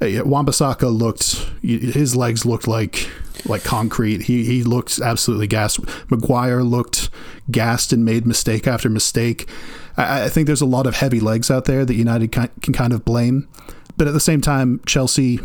Wan 0.00 0.46
Bissaka 0.46 0.96
looked, 0.96 1.46
his 1.62 2.14
legs 2.14 2.46
looked 2.46 2.68
like 2.68 3.08
like 3.46 3.62
concrete. 3.64 4.22
He 4.22 4.44
he 4.44 4.62
looked 4.62 5.00
absolutely 5.00 5.46
gassed. 5.46 5.80
Maguire 6.10 6.62
looked 6.62 7.10
gassed 7.50 7.92
and 7.92 8.04
made 8.04 8.26
mistake 8.26 8.66
after 8.66 8.88
mistake. 8.88 9.48
I, 9.96 10.24
I 10.24 10.28
think 10.28 10.46
there's 10.46 10.60
a 10.60 10.66
lot 10.66 10.86
of 10.86 10.96
heavy 10.96 11.20
legs 11.20 11.50
out 11.50 11.64
there 11.64 11.84
that 11.84 11.94
United 11.94 12.32
can, 12.32 12.48
can 12.60 12.72
kind 12.72 12.92
of 12.92 13.04
blame, 13.04 13.48
but 13.96 14.06
at 14.06 14.14
the 14.14 14.20
same 14.20 14.40
time, 14.40 14.80
Chelsea 14.86 15.40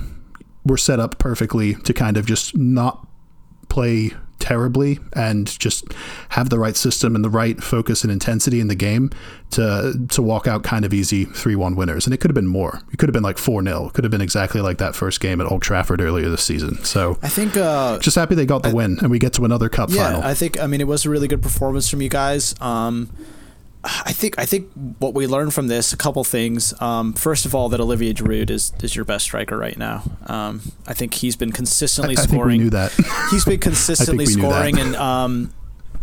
were 0.65 0.77
set 0.77 0.99
up 0.99 1.19
perfectly 1.19 1.75
to 1.75 1.93
kind 1.93 2.17
of 2.17 2.25
just 2.25 2.55
not 2.57 3.07
play 3.69 4.11
terribly 4.43 4.99
and 5.13 5.57
just 5.57 5.85
have 6.29 6.49
the 6.49 6.59
right 6.59 6.75
system 6.75 7.15
and 7.15 7.23
the 7.23 7.29
right 7.29 7.63
focus 7.63 8.03
and 8.03 8.11
intensity 8.11 8.59
in 8.59 8.67
the 8.67 8.75
game 8.75 9.09
to 9.51 9.93
to 10.09 10.21
walk 10.21 10.47
out 10.47 10.63
kind 10.63 10.83
of 10.83 10.93
easy 10.93 11.25
3-1 11.25 11.77
winners. 11.77 12.05
And 12.05 12.13
it 12.13 12.17
could 12.17 12.29
have 12.29 12.35
been 12.35 12.47
more. 12.47 12.81
It 12.91 12.97
could 12.97 13.07
have 13.07 13.13
been 13.13 13.23
like 13.23 13.37
4-0 13.37 13.87
it 13.87 13.93
could 13.93 14.03
have 14.03 14.11
been 14.11 14.21
exactly 14.21 14.59
like 14.59 14.79
that 14.79 14.95
first 14.95 15.21
game 15.21 15.39
at 15.39 15.49
Old 15.49 15.61
Trafford 15.61 16.01
earlier 16.01 16.29
this 16.29 16.43
season. 16.43 16.83
So 16.83 17.17
I 17.23 17.29
think 17.29 17.55
uh, 17.55 17.99
just 17.99 18.17
happy 18.17 18.35
they 18.35 18.45
got 18.45 18.63
the 18.63 18.69
I, 18.69 18.73
win 18.73 18.97
and 18.99 19.09
we 19.09 19.17
get 19.17 19.31
to 19.33 19.45
another 19.45 19.69
cup 19.69 19.89
yeah, 19.89 20.03
final. 20.03 20.23
I 20.23 20.33
think 20.33 20.59
I 20.59 20.67
mean 20.67 20.81
it 20.81 20.87
was 20.87 21.05
a 21.05 21.09
really 21.09 21.29
good 21.29 21.41
performance 21.41 21.89
from 21.89 22.01
you 22.01 22.09
guys. 22.09 22.53
Um, 22.59 23.09
I 23.85 24.13
think 24.13 24.39
I 24.39 24.45
think 24.45 24.71
what 24.99 25.13
we 25.13 25.27
learned 25.27 25.53
from 25.53 25.67
this 25.67 25.91
a 25.91 25.97
couple 25.97 26.23
things. 26.23 26.79
Um, 26.81 27.11
first 27.13 27.45
of 27.45 27.53
all, 27.53 27.67
that 27.69 27.81
Olivier 27.81 28.13
Giroud 28.13 28.49
is 28.49 28.71
is 28.81 28.95
your 28.95 29.03
best 29.03 29.25
striker 29.25 29.57
right 29.57 29.77
now. 29.77 30.03
Um, 30.27 30.61
I 30.87 30.93
think 30.93 31.15
he's 31.15 31.35
been 31.35 31.51
consistently 31.51 32.15
I, 32.17 32.21
I 32.21 32.23
scoring. 32.23 32.61
knew 32.61 32.69
that. 32.69 32.93
he's 33.31 33.43
been 33.43 33.59
consistently 33.59 34.25
scoring 34.25 34.79
and 34.79 34.95
um, 34.95 35.53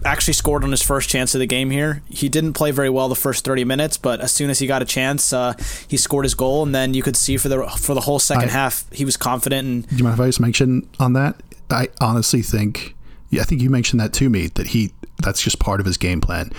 actually 0.05 0.35
scored 0.35 0.63
on 0.63 0.71
his 0.71 0.83
first 0.83 1.09
chance 1.09 1.35
of 1.35 1.39
the 1.39 1.47
game 1.47 1.71
here. 1.71 2.03
He 2.09 2.29
didn't 2.29 2.53
play 2.53 2.71
very 2.71 2.91
well 2.91 3.09
the 3.09 3.15
first 3.15 3.45
30 3.45 3.65
minutes, 3.65 3.97
but 3.97 4.21
as 4.21 4.31
soon 4.31 4.51
as 4.51 4.59
he 4.59 4.67
got 4.67 4.83
a 4.83 4.87
chance, 4.87 5.33
uh, 5.33 5.55
he 5.89 5.97
scored 5.97 6.27
his 6.27 6.35
goal, 6.35 6.63
and 6.63 6.75
then 6.75 6.93
you 6.93 7.03
could 7.03 7.17
see 7.17 7.39
for 7.39 7.49
the 7.49 7.67
for 7.67 7.95
the 7.95 8.03
whole 8.03 8.19
second 8.19 8.51
I, 8.51 8.53
half 8.53 8.91
he 8.93 9.07
was 9.07 9.17
confident. 9.17 9.67
And 9.67 9.89
do 9.89 9.97
you 9.97 10.05
mind 10.05 10.15
if 10.15 10.21
I 10.21 10.27
just 10.27 10.41
mention 10.41 10.87
on 10.99 11.15
that? 11.15 11.37
I 11.71 11.89
honestly 12.01 12.43
think, 12.43 12.95
yeah, 13.31 13.41
I 13.41 13.45
think 13.45 13.63
you 13.63 13.71
mentioned 13.71 14.01
that 14.01 14.13
to 14.15 14.29
me 14.29 14.49
that 14.49 14.69
he 14.69 14.93
that's 15.23 15.41
just 15.41 15.59
part 15.59 15.81
of 15.81 15.87
his 15.87 15.97
game 15.97 16.21
plan. 16.21 16.53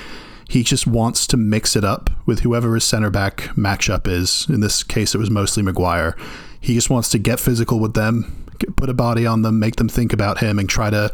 He 0.51 0.63
just 0.63 0.85
wants 0.85 1.27
to 1.27 1.37
mix 1.37 1.77
it 1.77 1.85
up 1.85 2.09
with 2.25 2.41
whoever 2.41 2.73
his 2.73 2.83
center 2.83 3.09
back 3.09 3.37
matchup 3.55 4.05
is. 4.05 4.45
In 4.49 4.59
this 4.59 4.83
case, 4.83 5.15
it 5.15 5.17
was 5.17 5.29
mostly 5.29 5.63
Maguire. 5.63 6.13
He 6.59 6.73
just 6.73 6.89
wants 6.89 7.07
to 7.11 7.19
get 7.19 7.39
physical 7.39 7.79
with 7.79 7.93
them, 7.93 8.45
put 8.75 8.89
a 8.89 8.93
body 8.93 9.25
on 9.25 9.43
them, 9.43 9.59
make 9.59 9.77
them 9.77 9.87
think 9.87 10.11
about 10.11 10.39
him, 10.39 10.59
and 10.59 10.67
try 10.67 10.89
to 10.89 11.09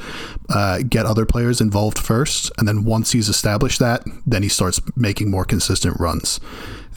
uh, 0.50 0.80
get 0.90 1.06
other 1.06 1.24
players 1.24 1.62
involved 1.62 2.00
first. 2.00 2.52
And 2.58 2.68
then 2.68 2.84
once 2.84 3.12
he's 3.12 3.30
established 3.30 3.78
that, 3.78 4.04
then 4.26 4.42
he 4.42 4.50
starts 4.50 4.82
making 4.96 5.30
more 5.30 5.46
consistent 5.46 6.00
runs. 6.00 6.40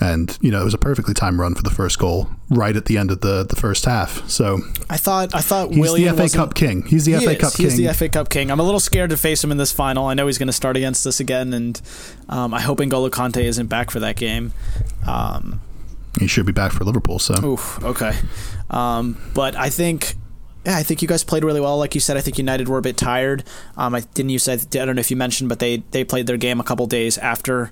And 0.00 0.36
you 0.40 0.50
know, 0.50 0.62
it 0.62 0.64
was 0.64 0.72
a 0.72 0.78
perfectly 0.78 1.12
timed 1.12 1.38
run 1.38 1.54
for 1.54 1.62
the 1.62 1.70
first 1.70 1.98
goal, 1.98 2.30
right 2.48 2.74
at 2.74 2.86
the 2.86 2.96
end 2.96 3.10
of 3.10 3.20
the, 3.20 3.44
the 3.44 3.54
first 3.54 3.84
half. 3.84 4.26
So 4.28 4.60
I 4.88 4.96
thought 4.96 5.34
I 5.34 5.40
thought 5.40 5.70
he's 5.70 5.78
Willian 5.78 6.16
the 6.16 6.28
FA 6.28 6.36
Cup 6.36 6.54
king. 6.54 6.82
He's 6.82 7.04
the 7.04 7.12
he 7.12 7.24
FA 7.24 7.32
is. 7.32 7.38
Cup 7.38 7.52
he's 7.52 7.56
king. 7.56 7.66
He's 7.66 7.76
the 7.76 7.94
FA 7.94 8.08
Cup 8.08 8.30
king. 8.30 8.50
I'm 8.50 8.60
a 8.60 8.62
little 8.62 8.80
scared 8.80 9.10
to 9.10 9.18
face 9.18 9.44
him 9.44 9.52
in 9.52 9.58
this 9.58 9.72
final. 9.72 10.06
I 10.06 10.14
know 10.14 10.26
he's 10.26 10.38
going 10.38 10.46
to 10.46 10.54
start 10.54 10.76
against 10.76 11.06
us 11.06 11.20
again, 11.20 11.52
and 11.52 11.80
um, 12.30 12.54
I 12.54 12.60
hope 12.60 12.78
N'Golo 12.78 13.10
Kante 13.10 13.42
isn't 13.42 13.66
back 13.66 13.90
for 13.90 14.00
that 14.00 14.16
game. 14.16 14.52
Um, 15.06 15.60
he 16.18 16.26
should 16.26 16.46
be 16.46 16.52
back 16.52 16.72
for 16.72 16.84
Liverpool. 16.84 17.18
So 17.18 17.34
oof, 17.44 17.82
okay. 17.84 18.16
Um, 18.70 19.20
but 19.34 19.54
I 19.54 19.68
think 19.68 20.14
yeah, 20.64 20.76
I 20.76 20.82
think 20.82 21.02
you 21.02 21.08
guys 21.08 21.24
played 21.24 21.44
really 21.44 21.60
well. 21.60 21.78
Like 21.78 21.94
you 21.94 22.00
said, 22.00 22.16
I 22.16 22.20
think 22.20 22.38
United 22.38 22.68
were 22.68 22.78
a 22.78 22.82
bit 22.82 22.96
tired. 22.96 23.44
Um, 23.76 23.94
I 23.94 24.00
didn't 24.00 24.30
you 24.30 24.38
say 24.38 24.54
I 24.54 24.56
don't 24.56 24.96
know 24.96 25.00
if 25.00 25.10
you 25.10 25.16
mentioned, 25.16 25.48
but 25.48 25.58
they 25.58 25.78
they 25.90 26.04
played 26.04 26.26
their 26.26 26.36
game 26.36 26.58
a 26.58 26.64
couple 26.64 26.86
days 26.86 27.18
after 27.18 27.70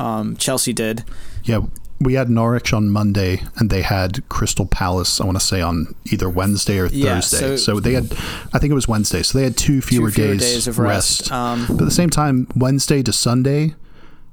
um, 0.00 0.36
Chelsea 0.36 0.72
did. 0.72 1.04
Yeah, 1.44 1.60
we 2.00 2.14
had 2.14 2.30
Norwich 2.30 2.72
on 2.72 2.88
Monday, 2.90 3.42
and 3.56 3.68
they 3.70 3.82
had 3.82 4.26
Crystal 4.28 4.64
Palace. 4.66 5.20
I 5.20 5.24
want 5.26 5.38
to 5.38 5.44
say 5.44 5.60
on 5.60 5.94
either 6.10 6.28
Wednesday 6.30 6.78
or 6.78 6.86
Yeah, 6.86 7.16
Thursday. 7.20 7.38
so- 7.38 7.56
So, 7.56 7.80
they 7.80 7.92
had, 7.94 8.12
I 8.54 8.58
think 8.58 8.70
it 8.70 8.74
was 8.74 8.88
Wednesday. 8.88 9.22
So 9.22 9.36
they 9.38 9.44
had 9.44 9.56
two 9.56 9.80
fewer, 9.82 10.10
fewer 10.10 10.28
days, 10.28 10.40
days 10.40 10.66
of 10.66 10.78
rest. 10.78 11.30
Um, 11.30 11.66
but 11.68 11.80
at 11.80 11.84
the 11.84 11.90
same 11.90 12.10
time, 12.10 12.46
Wednesday 12.56 13.02
to 13.02 13.12
Sunday, 13.12 13.74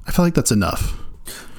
I 0.08 0.12
feel 0.12 0.24
like 0.26 0.34
that's 0.34 0.52
enough. 0.52 0.98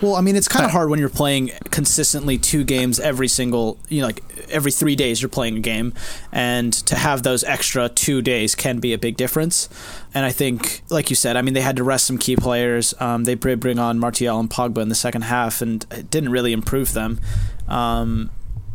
Well, 0.01 0.15
I 0.15 0.21
mean, 0.21 0.37
it's 0.37 0.47
kind 0.47 0.65
of 0.65 0.71
hard 0.71 0.91
when 0.91 1.01
you're 1.01 1.09
playing 1.09 1.51
consistently 1.71 2.39
two 2.39 2.63
games 2.63 3.01
every 3.01 3.27
single, 3.27 3.79
you 3.89 4.01
know, 4.01 4.07
like 4.07 4.23
every 4.49 4.71
three 4.71 4.95
days 4.95 5.21
you're 5.21 5.29
playing 5.29 5.57
a 5.57 5.61
game, 5.61 5.93
and 6.31 6.73
to 6.73 6.95
have 6.95 7.25
those 7.25 7.43
extra 7.43 7.89
two 7.89 8.23
days 8.23 8.55
can 8.55 8.79
be 8.79 8.93
a 8.93 8.99
big 8.99 9.17
difference. 9.17 9.69
And 10.15 10.25
I 10.25 10.31
think, 10.31 10.83
like 10.89 11.11
you 11.11 11.17
said, 11.17 11.37
I 11.37 11.43
mean, 11.43 11.55
they 11.55 11.63
had 11.63 11.77
to 11.77 11.83
rest 11.83 12.07
some 12.07 12.17
key 12.17 12.37
players. 12.37 12.95
Um, 13.01 13.25
they 13.25 13.35
did 13.35 13.59
bring 13.59 13.81
on 13.81 13.99
Martial 13.99 14.39
and 14.39 14.49
Pogba 14.49 14.79
in 14.79 14.89
the 14.89 14.95
second 14.95 15.23
half, 15.23 15.61
and 15.61 15.85
it 15.91 16.11
didn't 16.11 16.31
really 16.31 16.53
improve 16.53 16.93
them. 16.93 17.19
Um, 17.67 18.31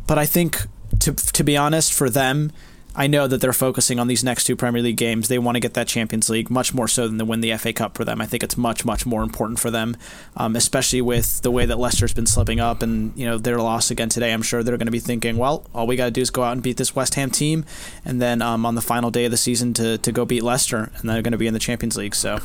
but 0.08 0.18
I 0.18 0.26
think, 0.26 0.68
to 1.00 1.14
to 1.14 1.44
be 1.44 1.56
honest, 1.56 1.94
for 1.94 2.10
them. 2.10 2.52
I 2.96 3.08
know 3.08 3.26
that 3.26 3.42
they're 3.42 3.54
focusing 3.54 4.00
on 4.00 4.08
these 4.08 4.24
next 4.24 4.44
two 4.44 4.56
Premier 4.56 4.82
League 4.82 4.98
games. 4.98 5.28
They 5.28 5.40
want 5.40 5.56
to 5.56 5.60
get 5.60 5.74
that 5.74 5.88
Champions 5.88 6.30
League 6.30 6.52
much 6.52 6.74
more 6.76 6.88
so 6.88 7.08
than 7.08 7.18
to 7.18 7.26
win 7.26 7.42
the 7.42 7.56
FA 7.58 7.74
Cup 7.74 7.98
for 7.98 8.06
them. 8.06 8.22
I 8.22 8.28
think 8.28 8.44
it's 8.44 8.56
much, 8.56 8.86
much 8.86 9.06
more 9.06 9.24
important 9.24 9.60
for 9.60 9.72
them, 9.72 9.98
um, 10.38 10.56
especially 10.56 11.02
with 11.02 11.42
the 11.42 11.50
way 11.50 11.66
that 11.66 11.80
Leicester's 11.80 12.14
been 12.14 12.28
slipping 12.28 12.60
up 12.60 12.84
and 12.84 13.12
you 13.18 13.26
know 13.26 13.38
their 13.40 13.58
loss 13.58 13.90
again 13.90 14.10
today. 14.10 14.32
I'm 14.32 14.44
sure 14.44 14.62
they're 14.62 14.78
going 14.78 14.86
to 14.88 14.92
be 14.92 15.00
thinking, 15.00 15.38
well, 15.38 15.66
all 15.74 15.88
we 15.88 15.96
got 15.96 16.06
to 16.06 16.12
do 16.12 16.22
is 16.22 16.30
go 16.30 16.44
out 16.44 16.52
and 16.52 16.62
beat 16.62 16.78
this 16.78 16.96
West 16.96 17.16
Ham 17.16 17.32
team, 17.32 17.66
and 18.06 18.22
then 18.22 18.42
um, 18.44 18.64
on 18.66 18.76
the 18.76 18.82
final 18.82 19.10
day 19.10 19.26
of 19.26 19.32
the 19.32 19.38
season 19.38 19.74
to 19.76 19.98
to 19.98 20.12
go 20.12 20.24
beat 20.26 20.44
Leicester, 20.44 20.92
and 20.98 21.10
they're 21.10 21.24
going 21.24 21.32
to 21.32 21.38
be 21.38 21.48
in 21.48 21.54
the 21.56 21.60
Champions 21.60 21.98
League. 21.98 22.14
So 22.14 22.40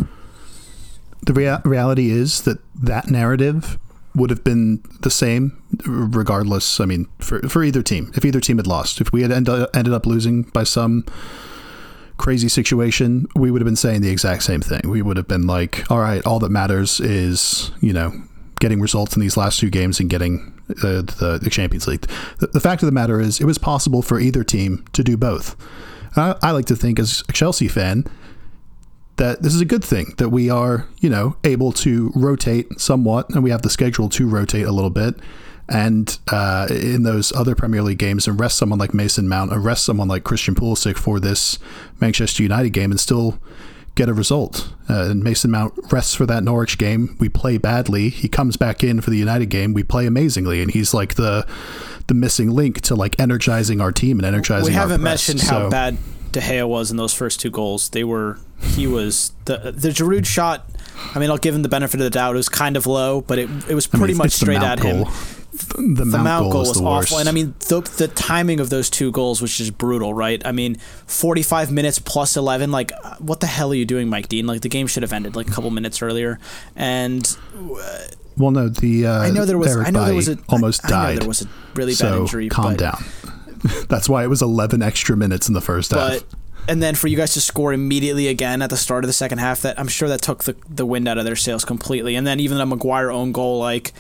The 1.23 1.35
rea- 1.35 1.59
reality 1.64 2.11
is 2.11 2.43
that 2.43 2.59
that 2.75 3.11
narrative 3.11 3.78
would 4.18 4.30
have 4.30 4.44
been 4.44 4.82
the 5.00 5.10
same 5.10 5.56
regardless. 5.87 6.80
I 6.80 6.84
mean, 6.84 7.08
for, 7.18 7.40
for 7.48 7.62
either 7.62 7.82
team, 7.82 8.12
if 8.14 8.25
either 8.25 8.40
team 8.40 8.58
had 8.58 8.66
lost, 8.66 9.00
if 9.00 9.12
we 9.12 9.22
had 9.22 9.32
end, 9.32 9.48
ended 9.48 9.94
up 9.94 10.06
losing 10.06 10.42
by 10.42 10.64
some 10.64 11.04
crazy 12.18 12.48
situation, 12.48 13.26
we 13.37 13.50
would 13.50 13.60
have 13.60 13.66
been 13.66 13.76
saying 13.76 14.02
the 14.02 14.10
exact 14.10 14.42
same 14.42 14.60
thing. 14.60 14.80
We 14.84 15.02
would 15.02 15.16
have 15.16 15.28
been 15.28 15.46
like, 15.46 15.88
all 15.90 16.00
right, 16.00 16.25
all 16.26 16.40
that 16.40 16.50
matters 16.50 17.00
is, 17.00 17.70
you 17.80 17.92
know, 17.92 18.12
getting 18.60 18.80
results 18.80 19.14
in 19.14 19.22
these 19.22 19.37
last 19.37 19.60
two 19.60 19.70
games 19.70 20.00
and 20.00 20.10
getting 20.10 20.52
uh, 20.82 21.02
the, 21.02 21.38
the 21.40 21.48
Champions 21.48 21.87
League. 21.87 22.06
The, 22.40 22.48
the 22.48 22.60
fact 22.60 22.82
of 22.82 22.87
the 22.87 22.92
matter 22.92 23.20
is, 23.20 23.40
it 23.40 23.44
was 23.44 23.56
possible 23.56 24.02
for 24.02 24.18
either 24.18 24.42
team 24.42 24.84
to 24.94 25.04
do 25.04 25.16
both. 25.16 25.54
I, 26.16 26.34
I 26.42 26.50
like 26.50 26.66
to 26.66 26.76
think, 26.76 26.98
as 26.98 27.22
a 27.28 27.32
Chelsea 27.32 27.69
fan, 27.69 28.04
that 29.19 29.43
this 29.43 29.54
is 29.54 29.61
a 29.61 29.65
good 29.67 29.85
thing 29.85 30.15
that 30.17 30.31
we 30.31 30.49
are, 30.49 30.87
you 31.00 31.11
know, 31.11 31.37
able 31.45 31.73
to 31.73 32.11
rotate 32.15 32.81
somewhat, 32.81 33.28
and 33.31 33.43
we 33.43 33.50
have 33.50 33.63
the 33.63 33.71
schedule 33.71 34.09
to 34.11 34.26
rotate 34.26 34.65
a 34.67 34.73
little 34.73 34.91
bit. 34.91 35.17
And 35.69 36.19
uh, 36.33 36.67
in 36.71 37.02
those 37.02 37.31
other 37.33 37.54
Premier 37.54 37.83
League 37.83 37.99
games, 37.99 38.26
and 38.26 38.41
rest 38.41 38.57
someone 38.57 38.78
like 38.78 38.95
Mason 38.95 39.28
Mount, 39.28 39.52
arrest 39.52 39.85
someone 39.85 40.09
like 40.09 40.25
Christian 40.25 40.54
Pulisic 40.54 40.97
for 40.97 41.21
this 41.21 41.59
Manchester 42.00 42.43
United 42.43 42.71
game, 42.71 42.91
and 42.91 42.99
still 42.99 43.39
get 43.95 44.09
a 44.09 44.15
result. 44.15 44.73
Uh, 44.89 45.11
and 45.11 45.23
Mason 45.23 45.50
Mount 45.50 45.75
rests 45.91 46.15
for 46.15 46.25
that 46.25 46.43
Norwich 46.43 46.78
game. 46.78 47.17
We 47.21 47.28
play 47.28 47.59
badly. 47.59 48.09
He 48.09 48.28
comes 48.28 48.57
back 48.57 48.83
in 48.83 49.00
for 49.02 49.11
the 49.11 49.19
United 49.19 49.47
game. 49.47 49.75
We 49.75 49.83
play 49.83 50.07
amazingly, 50.07 50.63
and 50.63 50.71
he's 50.71 50.95
like 50.95 51.15
the 51.15 51.47
the 52.07 52.15
missing 52.15 52.50
link 52.50 52.81
to 52.81 52.95
like 52.95 53.21
energizing 53.21 53.83
our 53.83 53.93
team 53.93 54.19
and 54.19 54.25
energizing. 54.25 54.69
we 54.69 54.73
haven't 54.73 55.02
press. 55.02 55.28
mentioned 55.28 55.50
how 55.50 55.69
bad 55.69 55.99
De 56.32 56.41
Gea 56.41 56.67
was 56.69 56.91
in 56.91 56.97
those 56.97 57.14
first 57.14 57.41
two 57.41 57.50
goals. 57.50 57.91
They 57.91 58.04
were 58.04 58.38
he 58.60 58.86
was 58.86 59.32
the 59.47 59.73
the 59.75 59.88
Giroud 59.91 60.26
shot. 60.26 60.69
I 61.14 61.19
mean, 61.19 61.30
I'll 61.30 61.38
give 61.38 61.54
him 61.54 61.62
the 61.62 61.69
benefit 61.69 62.00
of 62.00 62.04
the 62.04 62.10
doubt. 62.10 62.34
It 62.34 62.38
was 62.38 62.49
kind 62.49 62.76
of 62.76 62.86
low, 62.86 63.21
but 63.23 63.38
it 63.38 63.49
it 63.69 63.75
was 63.75 63.88
I 63.93 63.97
mean, 63.97 64.00
pretty 64.00 64.14
much 64.14 64.32
straight 64.32 64.62
at 64.62 64.80
him. 64.80 65.04
goal. 65.04 65.12
The, 65.76 66.04
the 66.04 66.04
Mount, 66.04 66.25
Mount 66.25 66.52
goal 66.52 66.60
was 66.60 66.75
the 66.75 66.84
awful, 66.84 67.17
worst. 67.17 67.21
and 67.21 67.28
I 67.28 67.32
mean 67.32 67.54
the, 67.69 67.80
the 67.97 68.06
timing 68.08 68.60
of 68.60 68.71
those 68.71 68.88
two 68.88 69.10
goals 69.10 69.41
was 69.43 69.56
just 69.56 69.76
brutal, 69.76 70.14
right? 70.14 70.41
I 70.47 70.52
mean, 70.52 70.76
forty-five 71.06 71.73
minutes 71.73 71.99
plus 71.99 72.36
eleven. 72.36 72.71
Like, 72.71 72.93
uh, 73.02 73.17
what 73.19 73.41
the 73.41 73.49
hell 73.49 73.73
are 73.73 73.75
you 73.75 73.84
doing, 73.86 74.08
Mike 74.08 74.28
Dean? 74.28 74.47
Like, 74.47 74.60
the 74.60 74.69
game 74.69 74.86
should 74.86 75.02
have 75.02 75.12
ended 75.12 75.34
like 75.34 75.49
a 75.49 75.50
couple 75.50 75.71
minutes 75.71 76.00
earlier. 76.00 76.38
And 76.76 77.26
Well, 78.36 78.52
no, 78.52 78.69
the 78.69 79.06
uh, 79.06 79.19
I 79.19 79.30
know 79.30 79.45
there 79.45 79.58
was, 79.58 79.76
I 79.76 79.91
know 79.91 80.04
there 80.04 80.14
was 80.14 80.28
a, 80.28 80.38
almost 80.49 80.84
I 80.84 80.88
know 80.88 80.95
died. 80.95 81.19
there 81.23 81.28
was 81.28 81.43
a 81.43 81.49
really 81.75 81.93
bad 81.93 81.97
so 81.97 82.21
injury. 82.21 82.49
calm 82.49 82.75
but, 82.75 82.78
down. 82.78 83.04
That's 83.88 84.08
why 84.08 84.25
it 84.25 84.28
was 84.28 84.42
11 84.42 84.82
extra 84.82 85.16
minutes 85.16 85.49
in 85.49 85.54
the 85.54 85.60
first 85.60 85.90
half. 85.90 86.23
And 86.68 86.82
then 86.82 86.94
for 86.94 87.08
you 87.08 87.16
guys 87.16 87.32
to 87.32 87.40
score 87.40 87.73
immediately 87.73 88.28
again 88.28 88.60
at 88.60 88.68
the 88.68 88.76
start 88.76 89.02
of 89.02 89.08
the 89.08 89.14
second 89.14 89.38
half, 89.38 89.62
that 89.62 89.78
I'm 89.80 89.88
sure 89.88 90.08
that 90.08 90.21
took 90.21 90.44
the 90.44 90.54
the 90.68 90.84
wind 90.84 91.08
out 91.08 91.16
of 91.16 91.25
their 91.25 91.36
sails 91.36 91.64
completely. 91.64 92.14
And 92.14 92.26
then 92.26 92.40
even 92.40 92.60
a 92.60 92.66
Maguire 92.66 93.10
own 93.10 93.32
goal, 93.32 93.58
like 93.58 93.94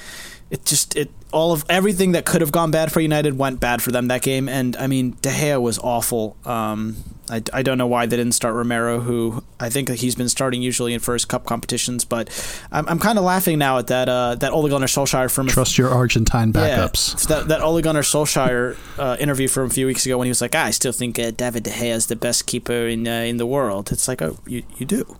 it 0.50 0.64
just 0.66 0.94
it 0.94 1.10
all 1.32 1.52
of 1.52 1.64
everything 1.68 2.12
that 2.12 2.24
could 2.26 2.40
have 2.40 2.52
gone 2.52 2.70
bad 2.70 2.92
for 2.92 3.00
United 3.00 3.38
went 3.38 3.60
bad 3.60 3.82
for 3.82 3.90
them 3.90 4.08
that 4.08 4.22
game. 4.22 4.48
And 4.48 4.76
I 4.76 4.86
mean, 4.86 5.16
De 5.22 5.30
Gea 5.30 5.60
was 5.60 5.78
awful. 5.78 6.36
Um, 6.44 6.96
I, 7.30 7.42
I 7.52 7.62
don't 7.62 7.78
know 7.78 7.86
why 7.86 8.06
they 8.06 8.16
didn't 8.16 8.32
start 8.32 8.54
Romero, 8.54 9.00
who 9.00 9.42
I 9.60 9.68
think 9.70 9.88
he's 9.90 10.14
been 10.14 10.28
starting 10.28 10.62
usually 10.62 10.94
in 10.94 11.00
first 11.00 11.28
cup 11.28 11.44
competitions. 11.44 12.04
But 12.04 12.28
I'm, 12.72 12.88
I'm 12.88 12.98
kind 12.98 13.18
of 13.18 13.24
laughing 13.24 13.58
now 13.58 13.78
at 13.78 13.86
that 13.88 14.08
uh, 14.08 14.34
that 14.36 14.52
Ole 14.52 14.68
Gunnar 14.68 14.86
Solskjaer 14.86 15.30
from 15.30 15.46
Trust 15.48 15.78
your 15.78 15.90
Argentine 15.90 16.52
backups. 16.52 17.28
yeah, 17.30 17.36
that 17.36 17.48
that 17.48 17.60
Ole 17.60 17.80
Gunnar 17.82 18.02
Solskjaer 18.02 18.76
uh, 18.98 19.16
interview 19.20 19.48
from 19.48 19.66
a 19.66 19.70
few 19.70 19.86
weeks 19.86 20.06
ago 20.06 20.16
when 20.18 20.26
he 20.26 20.30
was 20.30 20.40
like, 20.40 20.54
ah, 20.54 20.64
"I 20.64 20.70
still 20.70 20.92
think 20.92 21.18
uh, 21.18 21.30
David 21.30 21.64
De 21.64 21.70
Gea 21.70 21.94
is 21.94 22.06
the 22.06 22.16
best 22.16 22.46
keeper 22.46 22.86
in 22.88 23.06
uh, 23.08 23.10
in 23.26 23.36
the 23.36 23.46
world." 23.46 23.92
It's 23.92 24.08
like, 24.08 24.22
oh, 24.22 24.38
you 24.46 24.62
you 24.76 24.86
do. 24.86 25.16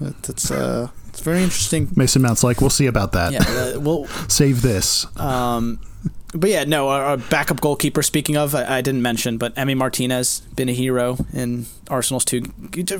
That- 0.00 0.22
That's 0.24 0.50
uh, 0.50 0.88
it's 1.08 1.20
very 1.22 1.42
interesting. 1.42 1.88
Mason 1.96 2.20
Mount's 2.20 2.44
like, 2.44 2.60
we'll 2.60 2.68
see 2.68 2.86
about 2.86 3.12
that. 3.12 3.32
Yeah, 3.32 3.40
uh, 3.76 3.80
well, 3.80 4.04
Save 4.28 4.60
this. 4.60 5.06
um, 5.18 5.80
but 6.36 6.50
yeah, 6.50 6.64
no, 6.64 6.88
our, 6.88 7.02
our 7.02 7.16
backup 7.16 7.60
goalkeeper. 7.60 8.02
Speaking 8.02 8.36
of, 8.36 8.54
I, 8.54 8.78
I 8.78 8.80
didn't 8.80 9.02
mention, 9.02 9.38
but 9.38 9.54
Emi 9.54 9.76
Martinez 9.76 10.40
been 10.54 10.68
a 10.68 10.72
hero 10.72 11.16
in 11.32 11.66
Arsenal's 11.88 12.24
two 12.24 12.42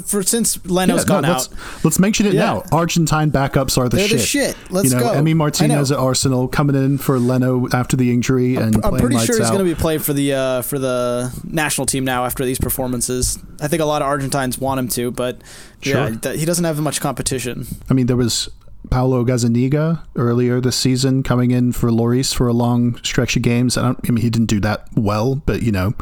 for 0.04 0.22
since 0.22 0.64
Leno's 0.66 0.98
Yeah, 0.98 1.02
no, 1.02 1.08
gone 1.08 1.22
let's, 1.24 1.52
out. 1.52 1.84
let's 1.84 1.98
mention 1.98 2.26
it 2.26 2.34
Yeah. 2.34 2.44
now. 2.44 2.62
Argentine 2.72 3.30
backups 3.30 3.76
are 3.78 3.88
the 3.88 3.96
They're 3.96 4.08
shit. 4.08 4.18
the 4.18 4.24
shit. 4.24 4.56
Let's 4.70 4.90
you 4.90 4.96
know, 4.96 5.02
go. 5.02 5.14
Emi 5.14 5.30
I 5.30 5.34
Martinez 5.34 5.90
at 5.92 5.98
Arsenal 5.98 6.48
coming 6.48 6.76
in 6.76 6.98
for 6.98 7.18
Leno 7.18 7.66
after 7.72 7.96
the 7.96 8.12
injury 8.12 8.56
and 8.56 8.74
I'm 8.76 8.80
playing 8.82 8.98
pretty 8.98 9.18
sure 9.26 9.38
he's 9.38 9.50
going 9.50 9.64
to 9.64 9.74
be 9.74 9.74
playing 9.74 10.00
for 10.00 10.12
the 10.12 10.32
uh, 10.34 10.62
for 10.62 10.78
the 10.78 11.32
national 11.44 11.86
team 11.86 12.04
now 12.04 12.24
after 12.24 12.44
these 12.44 12.58
performances. 12.58 13.38
I 13.60 13.68
think 13.68 13.82
a 13.82 13.86
lot 13.86 14.02
of 14.02 14.08
Argentines 14.08 14.58
want 14.58 14.78
him 14.78 14.88
to, 14.88 15.10
but 15.10 15.40
yeah, 15.82 16.08
Sure. 16.08 16.16
th- 16.16 16.38
he 16.38 16.44
doesn't 16.46 16.64
have 16.64 16.78
much 16.80 17.00
competition. 17.00 17.66
I 17.90 17.94
mean, 17.94 18.06
there 18.06 18.16
was 18.16 18.48
Paulo 18.90 19.24
Gazzaniga 19.24 20.02
earlier 20.16 20.60
this 20.60 20.76
season 20.76 21.22
coming 21.22 21.50
in 21.50 21.72
for 21.72 21.90
Loris 21.92 22.32
for 22.32 22.48
a 22.48 22.52
long 22.52 22.96
stretch 23.02 23.36
of 23.36 23.42
games. 23.42 23.76
I, 23.76 23.82
don't, 23.82 23.98
I 24.08 24.10
mean, 24.12 24.22
he 24.22 24.30
didn't 24.30 24.46
do 24.46 24.60
that 24.60 24.88
well, 24.94 25.36
but 25.36 25.62
you 25.62 25.72
know, 25.72 25.94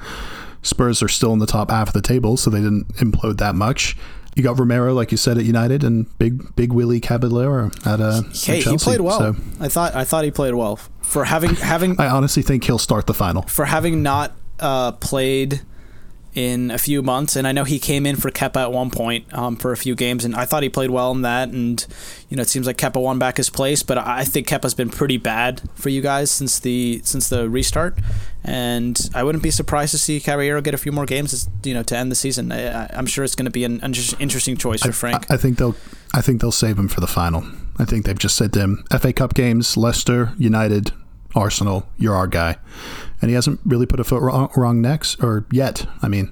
Spurs 0.63 1.03
are 1.03 1.09
still 1.09 1.33
in 1.33 1.39
the 1.41 1.47
top 1.47 1.71
half 1.71 1.89
of 1.89 1.95
the 1.95 2.01
table, 2.03 2.37
so 2.37 2.51
they 2.51 2.61
didn't 2.61 2.89
implode 2.97 3.39
that 3.39 3.55
much. 3.55 3.97
You 4.37 4.43
got 4.43 4.59
Romero, 4.59 4.93
like 4.95 5.13
you 5.13 5.17
said, 5.17 5.39
at 5.39 5.45
United, 5.45 5.85
and 5.85 6.07
big 6.19 6.57
Big 6.57 6.73
Willie 6.73 6.99
Caballero 7.01 7.71
at 7.87 8.01
uh, 8.01 8.23
Hey, 8.33 8.61
Chelsea. 8.61 8.71
he 8.71 8.77
played 8.79 9.01
well. 9.01 9.19
So 9.19 9.37
I 9.61 9.69
thought 9.69 9.95
I 9.95 10.05
thought 10.05 10.25
he 10.25 10.31
played 10.33 10.55
well 10.55 10.77
for 11.03 11.25
having 11.25 11.55
having 11.57 11.95
I 12.01 12.09
honestly 12.09 12.43
think 12.43 12.65
he'll 12.65 12.79
start 12.79 13.07
the 13.07 13.15
final. 13.15 13.43
for 13.43 13.67
having 13.67 14.03
not 14.03 14.33
uh, 14.59 14.91
played 14.93 15.61
in 16.35 16.71
a 16.71 16.79
few 16.79 17.03
months. 17.03 17.37
And 17.37 17.47
I 17.47 17.53
know 17.53 17.65
he 17.65 17.79
came 17.79 18.07
in 18.07 18.17
for 18.17 18.31
Kepa 18.31 18.63
at 18.63 18.73
one 18.73 18.91
point 18.91 19.33
um, 19.33 19.57
for 19.57 19.73
a 19.73 19.77
few 19.77 19.95
games, 19.95 20.25
and 20.25 20.35
I 20.35 20.45
thought 20.45 20.63
he 20.63 20.69
played 20.69 20.91
well 20.91 21.13
in 21.13 21.23
that. 21.23 21.49
And 21.49 21.85
you 22.29 22.37
know, 22.37 22.43
it 22.43 22.49
seems 22.49 22.67
like 22.67 22.77
Kepa 22.77 23.01
won 23.01 23.19
back 23.19 23.37
his 23.37 23.51
place, 23.51 23.83
but 23.83 23.99
I 23.99 24.25
think 24.25 24.49
Kepa's 24.49 24.75
been 24.75 24.91
pretty 24.91 25.17
bad 25.17 25.63
for 25.75 25.89
you 25.89 26.01
guys 26.01 26.31
since 26.31 26.59
the 26.59 27.01
since 27.05 27.29
the 27.29 27.49
restart. 27.49 27.99
And 28.43 29.01
I 29.15 29.23
wouldn't 29.23 29.43
be 29.43 29.51
surprised 29.51 29.93
to 29.93 29.99
see 29.99 30.21
Caballero 30.21 30.61
get 30.61 30.75
a 30.75 30.79
few 30.79 30.93
more 30.93 31.07
games, 31.07 31.49
you 31.63 31.73
know, 31.73 31.83
to 31.85 31.97
end 31.97 32.11
the 32.11 32.17
season. 32.17 32.53
I, 32.53 32.87
am 32.93 33.07
sure 33.07 33.25
it's 33.25 33.35
going 33.35 33.47
to 33.47 33.51
be 33.51 33.65
an 33.65 33.81
interesting 33.81 34.57
choice 34.57 34.83
for 34.83 34.93
Frank. 34.93 35.31
I, 35.31 35.35
I 35.35 35.37
think 35.39 35.59
they'll 35.59 35.77
I 36.13 36.21
think 36.21 36.41
they'll 36.41 36.53
save 36.53 36.79
him 36.79 36.89
for 36.89 37.01
the 37.01 37.07
final. 37.07 37.45
I 37.79 37.85
think 37.85 38.05
they've 38.05 38.19
just 38.19 38.37
said 38.37 38.53
to 38.53 38.61
him, 38.61 38.85
FA 38.99 39.13
Cup 39.13 39.35
games, 39.35 39.77
Leicester, 39.77 40.33
United, 40.39 40.93
Arsenal, 41.35 41.89
you're 41.99 42.15
our 42.15 42.29
guy. 42.29 42.57
And 43.25 43.31
he 43.31 43.37
hasn't 43.37 43.59
really 43.65 43.87
put 43.87 44.01
a 44.01 44.05
foot 44.05 44.21
wrong, 44.21 44.51
wrong 44.55 44.83
next, 44.83 45.19
or 45.25 45.47
yet. 45.51 45.87
I 46.03 46.09
mean, 46.09 46.31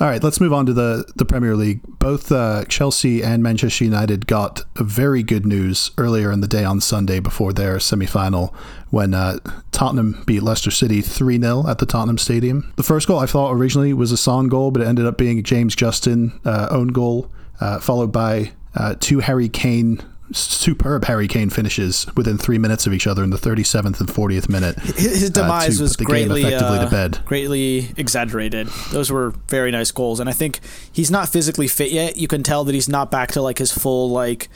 all 0.00 0.08
right, 0.08 0.20
let's 0.20 0.40
move 0.40 0.52
on 0.52 0.66
to 0.66 0.72
the, 0.72 1.04
the 1.14 1.24
Premier 1.24 1.54
League. 1.54 1.80
Both 2.00 2.32
uh, 2.32 2.64
Chelsea 2.64 3.22
and 3.22 3.40
Manchester 3.40 3.84
United 3.84 4.26
got 4.26 4.62
very 4.74 5.22
good 5.22 5.46
news 5.46 5.92
earlier 5.96 6.32
in 6.32 6.40
the 6.40 6.48
day 6.48 6.64
on 6.64 6.80
Sunday 6.80 7.20
before 7.20 7.52
their 7.52 7.78
semi 7.78 8.06
final 8.06 8.52
when 8.90 9.14
uh, 9.14 9.38
Tottenham 9.70 10.24
beat 10.26 10.42
Leicester 10.42 10.72
City 10.72 11.02
3 11.02 11.40
0 11.40 11.68
at 11.68 11.78
the 11.78 11.86
Tottenham 11.86 12.18
Stadium. 12.18 12.72
The 12.74 12.82
first 12.82 13.06
goal 13.06 13.20
I 13.20 13.26
thought 13.26 13.52
originally 13.52 13.92
was 13.92 14.10
a 14.10 14.16
Son 14.16 14.48
goal, 14.48 14.72
but 14.72 14.82
it 14.82 14.88
ended 14.88 15.06
up 15.06 15.16
being 15.16 15.40
James 15.44 15.76
Justin 15.76 16.32
uh, 16.44 16.66
own 16.72 16.88
goal, 16.88 17.30
uh, 17.60 17.78
followed 17.78 18.10
by 18.10 18.50
uh, 18.74 18.96
two 18.98 19.20
Harry 19.20 19.48
Kane 19.48 20.02
superb 20.32 21.04
Harry 21.04 21.28
Kane 21.28 21.50
finishes 21.50 22.06
within 22.16 22.38
three 22.38 22.58
minutes 22.58 22.86
of 22.86 22.92
each 22.92 23.06
other 23.06 23.22
in 23.22 23.30
the 23.30 23.36
37th 23.36 24.00
and 24.00 24.08
40th 24.08 24.48
minute. 24.48 24.78
His 24.78 25.30
uh, 25.30 25.32
demise 25.32 25.80
uh, 25.80 25.84
was 25.84 25.96
greatly, 25.96 26.54
uh, 26.54 27.08
greatly 27.24 27.90
exaggerated. 27.96 28.68
Those 28.90 29.10
were 29.10 29.30
very 29.48 29.70
nice 29.70 29.90
goals, 29.90 30.20
and 30.20 30.28
I 30.28 30.32
think 30.32 30.60
he's 30.92 31.10
not 31.10 31.28
physically 31.28 31.68
fit 31.68 31.90
yet. 31.90 32.16
You 32.16 32.28
can 32.28 32.42
tell 32.42 32.64
that 32.64 32.74
he's 32.74 32.88
not 32.88 33.10
back 33.10 33.32
to 33.32 33.42
like 33.42 33.58
his 33.58 33.72
full 33.72 34.10
like 34.10 34.48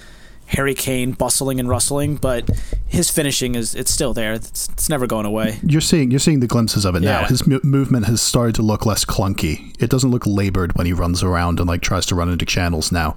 Harry 0.47 0.75
Kane 0.75 1.12
bustling 1.12 1.59
and 1.59 1.69
rustling, 1.69 2.17
but 2.17 2.49
his 2.87 3.11
finishing 3.11 3.55
is 3.55 3.75
it's 3.75 3.91
still 3.91 4.15
there. 4.15 4.33
It's, 4.33 4.69
it's 4.69 4.89
never 4.89 5.07
going 5.07 5.27
away. 5.27 5.59
You're 5.62 5.81
seeing 5.81 6.11
you're 6.11 6.21
seeing 6.21 6.41
the 6.41 6.47
glimpses 6.47 6.85
of 6.85 6.95
it 6.95 7.03
yeah. 7.03 7.23
now. 7.23 7.27
His 7.27 7.47
movement 7.47 8.07
has 8.07 8.23
started 8.23 8.55
to 8.57 8.62
look 8.62 8.87
less 8.87 9.05
clunky. 9.05 9.75
It 9.83 9.91
doesn't 9.91 10.11
look 10.11 10.27
labored 10.27 10.77
when 10.77 10.87
he 10.87 10.93
runs 10.93 11.23
around 11.23 11.59
and 11.59 11.69
like 11.69 11.83
tries 11.83 12.07
to 12.07 12.15
run 12.15 12.31
into 12.31 12.47
channels 12.47 12.93
now. 12.93 13.17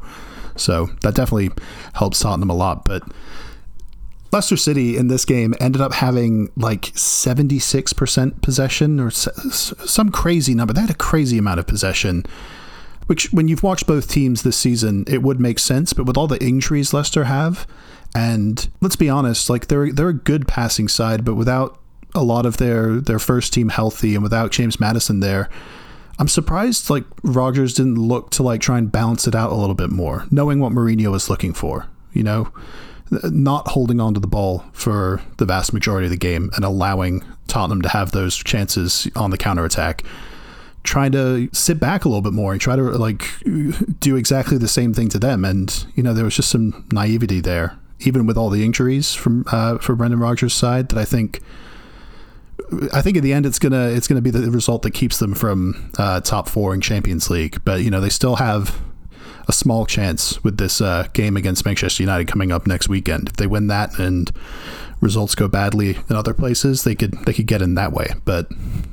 So 0.60 0.88
that 1.02 1.15
definitely 1.15 1.52
helps 1.93 2.19
Tottenham 2.19 2.50
a 2.50 2.56
lot. 2.56 2.86
But 2.86 3.04
Leicester 4.32 4.58
City 4.58 4.95
in 4.95 5.08
this 5.08 5.26
game 5.26 5.56
ended 5.60 5.82
up 5.82 5.93
having 5.93 6.52
like 6.56 6.82
76% 6.93 8.41
possession 8.41 9.00
or 9.00 9.10
some 9.10 10.12
crazy 10.12 10.54
number. 10.54 10.74
They 10.74 10.82
had 10.82 10.89
a 10.89 10.95
crazy 10.95 11.38
amount 11.38 11.60
of 11.60 11.67
possession, 11.67 12.26
which 13.08 13.34
when 13.34 13.48
you've 13.48 13.63
watched 13.63 13.88
both 13.88 14.08
teams 14.08 14.43
this 14.43 14.58
season, 14.58 15.04
it 15.08 15.24
would 15.24 15.39
make 15.39 15.58
sense. 15.58 15.93
But 15.93 16.06
with 16.06 16.15
all 16.15 16.28
the 16.28 16.43
injuries 16.43 16.93
Leicester 16.93 17.24
have, 17.24 17.65
and 18.13 18.67
let's 18.82 18.95
be 18.95 19.10
honest, 19.10 19.50
like 19.50 19.67
they're 19.67 19.91
they're 19.91 20.10
a 20.10 20.13
good 20.13 20.48
passing 20.48 20.88
side, 20.88 21.26
but 21.26 21.36
without 21.36 21.80
a 22.13 22.24
lot 22.24 22.45
of 22.45 22.58
their 22.58 23.00
their 23.00 23.19
first 23.19 23.54
team 23.54 23.69
healthy 23.69 24.13
and 24.13 24.24
without 24.24 24.52
James 24.52 24.80
Maddison 24.80 25.22
there, 25.22 25.50
I'm 26.19 26.27
surprised 26.27 26.89
like 26.89 27.05
Rodgers 27.23 27.73
didn't 27.73 27.95
look 27.95 28.29
to 28.32 28.43
like 28.43 28.60
try 28.60 28.77
and 28.77 28.91
balance 28.91 29.25
it 29.25 29.36
out 29.36 29.51
a 29.51 29.55
little 29.55 29.73
bit 29.73 29.89
more, 29.89 30.25
knowing 30.29 30.60
what 30.60 30.73
Mourinho 30.73 31.12
was 31.12 31.29
looking 31.29 31.53
for. 31.53 31.88
You 32.12 32.23
know, 32.23 32.51
not 33.23 33.69
holding 33.69 34.01
on 34.01 34.13
to 34.13 34.19
the 34.19 34.27
ball 34.27 34.65
for 34.73 35.21
the 35.38 35.45
vast 35.45 35.73
majority 35.73 36.08
of 36.08 36.12
the 36.12 36.17
game 36.17 36.51
and 36.55 36.65
allowing 36.65 37.23
Tottenham 37.47 37.82
to 37.82 37.89
have 37.89 38.12
those 38.12 38.36
chances 38.36 39.08
on 39.15 39.32
the 39.32 39.38
counter 39.38 39.63
attack. 39.63 40.03
Trying 40.84 41.12
to 41.13 41.49
sit 41.53 41.79
back 41.79 42.03
a 42.03 42.10
little 42.10 42.21
bit 42.21 42.34
more 42.34 42.51
and 42.51 42.60
try 42.60 42.75
to 42.75 42.84
like 42.84 43.23
do 43.99 44.15
exactly 44.15 44.58
the 44.58 44.67
same 44.67 44.93
thing 44.93 45.10
to 45.10 45.19
them, 45.19 45.45
and 45.45 45.86
you 45.95 46.03
know 46.03 46.13
there 46.13 46.25
was 46.25 46.36
just 46.36 46.49
some 46.49 46.86
naivety 46.91 47.39
there, 47.39 47.77
even 47.99 48.25
with 48.25 48.38
all 48.38 48.49
the 48.49 48.63
injuries 48.65 49.13
from 49.13 49.45
uh, 49.51 49.77
for 49.77 49.95
Brendan 49.95 50.19
Rodgers' 50.19 50.53
side 50.53 50.89
that 50.89 50.97
I 50.97 51.05
think 51.05 51.41
I 52.93 53.02
think 53.02 53.17
in 53.17 53.24
the 53.24 53.34
end 53.34 53.45
it's 53.45 53.60
gonna 53.60 53.89
it's 53.89 54.08
gonna 54.08 54.22
be 54.22 54.32
the 54.32 54.52
result 54.52 54.82
that 54.84 54.91
keeps 54.91 55.19
them 55.19 55.34
from 55.34 55.91
uh, 55.98 56.22
top 56.22 56.48
four 56.48 56.74
in 56.74 56.82
Champions 56.82 57.30
League. 57.30 57.62
But 57.65 57.82
you 57.82 57.89
know 57.89 58.02
they 58.02 58.10
still 58.10 58.36
have 58.38 58.80
a 59.48 59.52
small 59.52 59.86
chance 59.86 60.43
with 60.43 60.58
this 60.58 60.80
uh, 60.80 61.08
game 61.13 61.36
against 61.36 61.65
Manchester 61.65 62.04
United 62.04 62.28
coming 62.28 62.52
up 62.52 62.67
next 62.67 62.88
weekend. 62.88 63.30
If 63.30 63.38
they 63.38 63.48
win 63.48 63.67
that 63.67 63.98
and 63.98 64.32
results 65.02 65.36
go 65.36 65.48
badly 65.48 65.98
in 66.10 66.16
other 66.16 66.34
places, 66.34 66.84
they 66.84 66.96
could 66.96 67.14
they 67.26 67.34
could 67.34 67.48
get 67.48 67.62
in 67.62 67.76
that 67.76 67.94
way. 67.94 68.08
But 68.26 68.48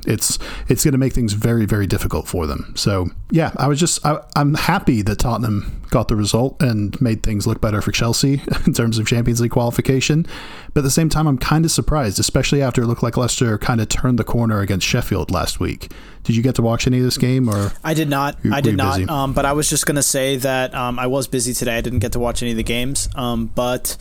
it's 0.05 0.39
it's 0.67 0.83
going 0.83 0.93
to 0.93 0.97
make 0.97 1.13
things 1.13 1.33
very 1.33 1.65
very 1.65 1.87
difficult 1.87 2.27
for 2.27 2.47
them. 2.47 2.73
So 2.75 3.09
yeah, 3.31 3.51
I 3.57 3.67
was 3.67 3.79
just 3.79 4.05
I, 4.05 4.21
I'm 4.35 4.53
happy 4.53 5.01
that 5.03 5.19
Tottenham 5.19 5.81
got 5.89 6.07
the 6.07 6.15
result 6.15 6.61
and 6.61 6.99
made 7.01 7.23
things 7.23 7.47
look 7.47 7.61
better 7.61 7.81
for 7.81 7.91
Chelsea 7.91 8.41
in 8.65 8.73
terms 8.73 8.99
of 8.99 9.07
Champions 9.07 9.41
League 9.41 9.51
qualification. 9.51 10.25
But 10.73 10.81
at 10.81 10.83
the 10.83 10.91
same 10.91 11.09
time, 11.09 11.27
I'm 11.27 11.37
kind 11.37 11.65
of 11.65 11.71
surprised, 11.71 12.19
especially 12.19 12.61
after 12.61 12.83
it 12.83 12.87
looked 12.87 13.03
like 13.03 13.17
Leicester 13.17 13.57
kind 13.57 13.81
of 13.81 13.89
turned 13.89 14.19
the 14.19 14.23
corner 14.23 14.59
against 14.59 14.85
Sheffield 14.85 15.31
last 15.31 15.59
week. 15.59 15.91
Did 16.23 16.35
you 16.35 16.43
get 16.43 16.55
to 16.55 16.61
watch 16.61 16.87
any 16.87 16.97
of 16.97 17.03
this 17.03 17.17
game, 17.17 17.49
or 17.49 17.71
I 17.83 17.93
did 17.93 18.09
not. 18.09 18.37
I 18.51 18.59
did 18.59 18.75
not. 18.75 19.09
Um, 19.09 19.33
but 19.33 19.45
I 19.45 19.53
was 19.53 19.69
just 19.69 19.85
going 19.85 19.95
to 19.95 20.03
say 20.03 20.35
that 20.37 20.75
um, 20.75 20.99
I 20.99 21.07
was 21.07 21.27
busy 21.27 21.53
today. 21.53 21.77
I 21.77 21.81
didn't 21.81 21.99
get 21.99 22.11
to 22.13 22.19
watch 22.19 22.41
any 22.41 22.51
of 22.51 22.57
the 22.57 22.63
games. 22.63 23.07
Um, 23.15 23.47
but 23.47 23.95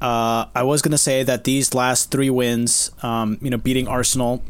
uh, 0.00 0.46
I 0.54 0.62
was 0.62 0.82
going 0.82 0.92
to 0.92 0.98
say 0.98 1.22
that 1.22 1.44
these 1.44 1.74
last 1.74 2.10
three 2.10 2.30
wins, 2.30 2.90
um, 3.02 3.38
you 3.40 3.50
know, 3.50 3.58
beating 3.58 3.88
Arsenal, 3.88 4.42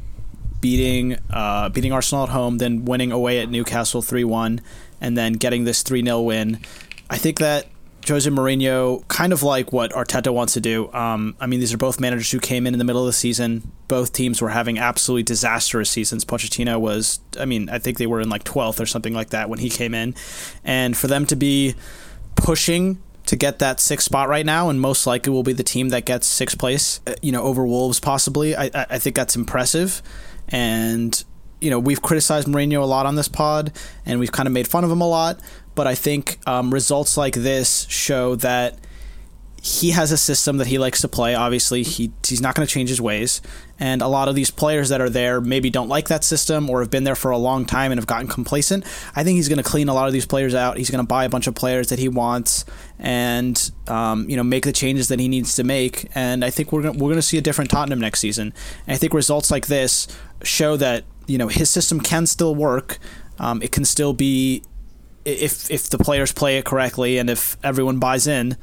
beating 0.61 1.19
uh, 1.31 1.69
beating 1.69 1.93
Arsenal 1.93 2.25
at 2.25 2.31
home, 2.31 2.59
then 2.59 2.85
winning 2.85 3.13
away 3.13 3.41
at 3.41 3.49
Newcastle 3.49 4.03
three 4.03 4.25
one, 4.25 4.61
and 5.01 5.17
then 5.17 5.35
getting 5.35 5.65
this 5.65 5.83
three 5.83 6.03
0 6.03 6.23
win. 6.23 6.61
I 7.09 7.19
think 7.19 7.39
that 7.39 7.67
Jose 8.09 8.29
Mourinho, 8.29 9.07
kind 9.09 9.33
of 9.33 9.43
like 9.43 9.73
what 9.73 9.93
Arteta 9.93 10.33
wants 10.33 10.55
to 10.55 10.61
do. 10.61 10.93
Um, 10.93 11.35
I 11.41 11.47
mean, 11.47 11.61
these 11.61 11.75
are 11.75 11.79
both 11.79 12.01
managers 12.01 12.31
who 12.31 12.39
came 12.39 12.67
in 12.67 12.75
in 12.75 12.79
the 12.79 12.85
middle 12.85 13.03
of 13.03 13.07
the 13.07 13.13
season. 13.13 13.73
Both 13.89 14.13
teams 14.13 14.41
were 14.41 14.51
having 14.51 14.79
absolutely 14.79 15.25
disastrous 15.25 15.91
seasons. 15.91 16.25
Pochettino 16.25 16.81
was, 16.81 17.21
I 17.39 17.45
mean, 17.47 17.69
I 17.69 17.79
think 17.79 17.99
they 17.99 18.07
were 18.07 18.21
in 18.21 18.29
like 18.29 18.45
12th 18.45 18.81
or 18.81 18.87
something 18.87 19.13
like 19.13 19.31
that 19.31 19.49
when 19.49 19.59
he 19.59 19.71
came 19.71 19.93
in. 19.95 20.15
And 20.65 20.97
for 20.97 21.09
them 21.09 21.27
to 21.27 21.37
be 21.37 21.75
pushing 22.37 23.03
to 23.27 23.37
get 23.37 23.59
that 23.59 23.81
sixth 23.81 24.07
spot 24.07 24.29
right 24.29 24.47
now, 24.47 24.69
and 24.71 24.81
most 24.81 25.07
likely 25.07 25.33
will 25.33 25.43
be 25.43 25.53
the 25.53 25.65
team 25.65 25.91
that 25.91 26.05
gets 26.05 26.27
sixth 26.27 26.59
place. 26.59 27.01
Uh, 27.07 27.15
you 27.23 27.33
know, 27.33 27.43
over 27.43 27.67
Wolves 27.67 28.01
possibly. 28.01 28.57
I 28.57 28.71
I 28.75 28.99
think 28.99 29.17
that's 29.17 29.37
impressive, 29.37 30.03
and 30.49 31.23
you 31.61 31.71
know 31.71 31.79
we've 31.79 32.03
criticized 32.03 32.49
Mourinho 32.49 32.81
a 32.81 32.87
lot 32.87 33.07
on 33.07 33.17
this 33.17 33.29
pod, 33.29 33.73
and 34.05 34.19
we've 34.21 34.33
kind 34.33 34.47
of 34.47 34.53
made 34.53 34.69
fun 34.69 34.85
of 34.85 34.91
him 34.91 35.01
a 35.01 35.09
lot. 35.09 35.41
But 35.75 35.87
I 35.87 35.95
think 35.95 36.39
um, 36.47 36.73
results 36.73 37.17
like 37.17 37.35
this 37.35 37.87
show 37.91 38.35
that 38.37 38.79
he 39.63 39.91
has 39.91 40.13
a 40.13 40.17
system 40.17 40.59
that 40.59 40.69
he 40.69 40.79
likes 40.79 41.01
to 41.01 41.09
play. 41.09 41.35
Obviously, 41.35 41.83
he 41.83 42.13
he's 42.27 42.41
not 42.41 42.55
going 42.55 42.67
to 42.67 42.73
change 42.73 42.89
his 42.89 43.01
ways, 43.01 43.43
and 43.79 44.03
a 44.03 44.09
lot 44.09 44.29
of 44.29 44.35
these 44.35 44.51
players 44.51 44.89
that 44.89 45.01
are 45.01 45.11
there 45.11 45.41
maybe 45.41 45.71
don't 45.71 45.89
like 45.89 46.09
that 46.09 46.25
system 46.25 46.71
or 46.71 46.81
have 46.81 46.91
been 46.91 47.05
there 47.05 47.17
for 47.17 47.31
a 47.31 47.39
long 47.39 47.65
time 47.65 47.93
and 47.93 47.99
have 47.99 48.07
gotten 48.07 48.29
complacent. 48.29 48.85
I 49.15 49.23
think 49.23 49.37
he's 49.37 49.49
going 49.49 49.63
to 49.63 49.69
clean 49.69 49.89
a 49.89 49.95
lot 49.95 50.07
of 50.07 50.13
these 50.13 50.27
players 50.27 50.55
out. 50.55 50.77
He's 50.79 50.91
going 50.91 51.03
to 51.05 51.07
buy 51.07 51.25
a 51.25 51.29
bunch 51.29 51.47
of 51.47 51.55
players 51.55 51.89
that 51.89 51.99
he 51.99 52.09
wants, 52.09 52.65
and 52.99 53.71
um, 53.89 54.29
you 54.29 54.37
know 54.37 54.45
make 54.45 54.65
the 54.65 54.73
changes 54.73 55.09
that 55.09 55.21
he 55.21 55.29
needs 55.29 55.55
to 55.57 55.65
make. 55.65 56.09
And 56.15 56.45
I 56.45 56.51
think 56.51 56.73
we're 56.73 56.83
gonna, 56.83 56.99
we're 56.99 57.09
going 57.11 57.17
to 57.17 57.23
see 57.23 57.39
a 57.39 57.43
different 57.43 57.71
Tottenham 57.71 58.01
next 58.01 58.21
season. 58.21 58.53
And 58.87 58.95
I 58.95 58.99
think 58.99 59.13
results 59.13 59.51
like 59.51 59.67
this 59.67 60.09
show 60.43 60.77
that 60.77 61.05
you 61.27 61.39
know 61.39 61.49
his 61.49 61.71
system 61.71 62.01
can 62.01 62.27
still 62.27 62.55
work. 62.55 62.99
Um, 63.39 63.61
it 63.63 63.73
can 63.73 63.85
still 63.85 64.13
be 64.13 64.63
if 65.27 65.71
if 65.71 65.91
the 65.91 65.99
players 65.99 66.33
play 66.33 66.57
it 66.57 66.65
correctly 66.65 67.19
and 67.19 67.29
if 67.29 67.57
everyone 67.63 67.99
buys 67.99 68.27
in 68.27 68.57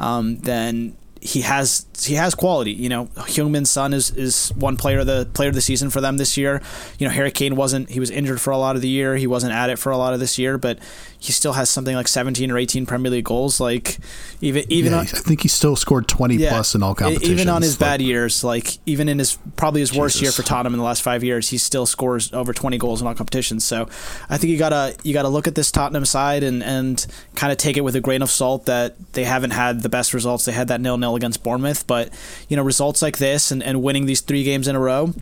um, 0.00 0.38
then 0.38 0.96
he 1.20 1.42
has 1.42 1.86
he 1.98 2.14
has 2.14 2.34
quality. 2.34 2.72
You 2.72 2.88
know, 2.88 3.06
Heung-min 3.14 3.66
Son 3.66 3.92
is 3.92 4.10
is 4.10 4.50
one 4.56 4.76
player 4.76 5.00
of 5.00 5.06
the 5.06 5.28
player 5.32 5.50
of 5.50 5.54
the 5.54 5.60
season 5.60 5.90
for 5.90 6.00
them 6.00 6.16
this 6.16 6.36
year. 6.36 6.62
You 6.98 7.06
know, 7.06 7.12
Harry 7.12 7.30
Kane 7.30 7.56
wasn't 7.56 7.90
he 7.90 8.00
was 8.00 8.10
injured 8.10 8.40
for 8.40 8.50
a 8.52 8.58
lot 8.58 8.74
of 8.76 8.82
the 8.82 8.88
year. 8.88 9.16
He 9.16 9.26
wasn't 9.26 9.52
at 9.52 9.68
it 9.70 9.78
for 9.78 9.92
a 9.92 9.98
lot 9.98 10.14
of 10.14 10.20
this 10.20 10.38
year, 10.38 10.56
but 10.56 10.78
he 11.22 11.32
still 11.32 11.52
has 11.52 11.68
something 11.68 11.94
like 11.94 12.08
17 12.08 12.50
or 12.50 12.56
18 12.56 12.86
Premier 12.86 13.10
League 13.10 13.26
goals. 13.26 13.60
Like 13.60 13.98
even 14.40 14.64
even 14.70 14.92
yeah, 14.92 15.00
on, 15.00 15.04
I 15.04 15.06
think 15.06 15.42
he 15.42 15.48
still 15.48 15.76
scored 15.76 16.08
20 16.08 16.36
yeah, 16.36 16.48
plus 16.48 16.74
in 16.74 16.82
all 16.82 16.94
competitions. 16.94 17.30
Even 17.30 17.48
on 17.50 17.60
his 17.60 17.78
like, 17.78 17.88
bad 17.88 18.02
years, 18.02 18.42
like 18.42 18.78
even 18.86 19.06
in 19.06 19.18
his 19.18 19.36
probably 19.54 19.80
his 19.82 19.90
Jesus. 19.90 20.00
worst 20.00 20.22
year 20.22 20.32
for 20.32 20.42
Tottenham 20.42 20.72
in 20.72 20.78
the 20.78 20.84
last 20.84 21.02
five 21.02 21.22
years, 21.22 21.50
he 21.50 21.58
still 21.58 21.84
scores 21.84 22.32
over 22.32 22.54
20 22.54 22.78
goals 22.78 23.02
in 23.02 23.06
all 23.06 23.14
competitions. 23.14 23.66
So 23.66 23.86
I 24.30 24.38
think 24.38 24.50
you 24.50 24.58
gotta 24.58 24.96
you 25.02 25.12
gotta 25.12 25.28
look 25.28 25.46
at 25.46 25.54
this 25.54 25.70
Tottenham 25.70 26.06
side 26.06 26.42
and 26.42 26.62
and 26.62 27.06
kind 27.34 27.52
of 27.52 27.58
take 27.58 27.76
it 27.76 27.82
with 27.82 27.94
a 27.94 28.00
grain 28.00 28.22
of 28.22 28.30
salt 28.30 28.64
that 28.64 28.96
they 29.12 29.24
haven't 29.24 29.50
had 29.50 29.82
the 29.82 29.90
best 29.90 30.14
results. 30.14 30.46
They 30.46 30.52
had 30.52 30.68
that 30.68 30.80
nil 30.80 30.96
nil 30.96 31.16
against 31.16 31.42
Bournemouth, 31.42 31.86
but 31.86 32.08
you 32.48 32.56
know 32.56 32.62
results 32.62 33.02
like 33.02 33.18
this 33.18 33.50
and, 33.50 33.62
and 33.62 33.82
winning 33.82 34.06
these 34.06 34.22
three 34.22 34.42
games 34.42 34.66
in 34.66 34.74
a 34.74 34.80
row 34.80 35.12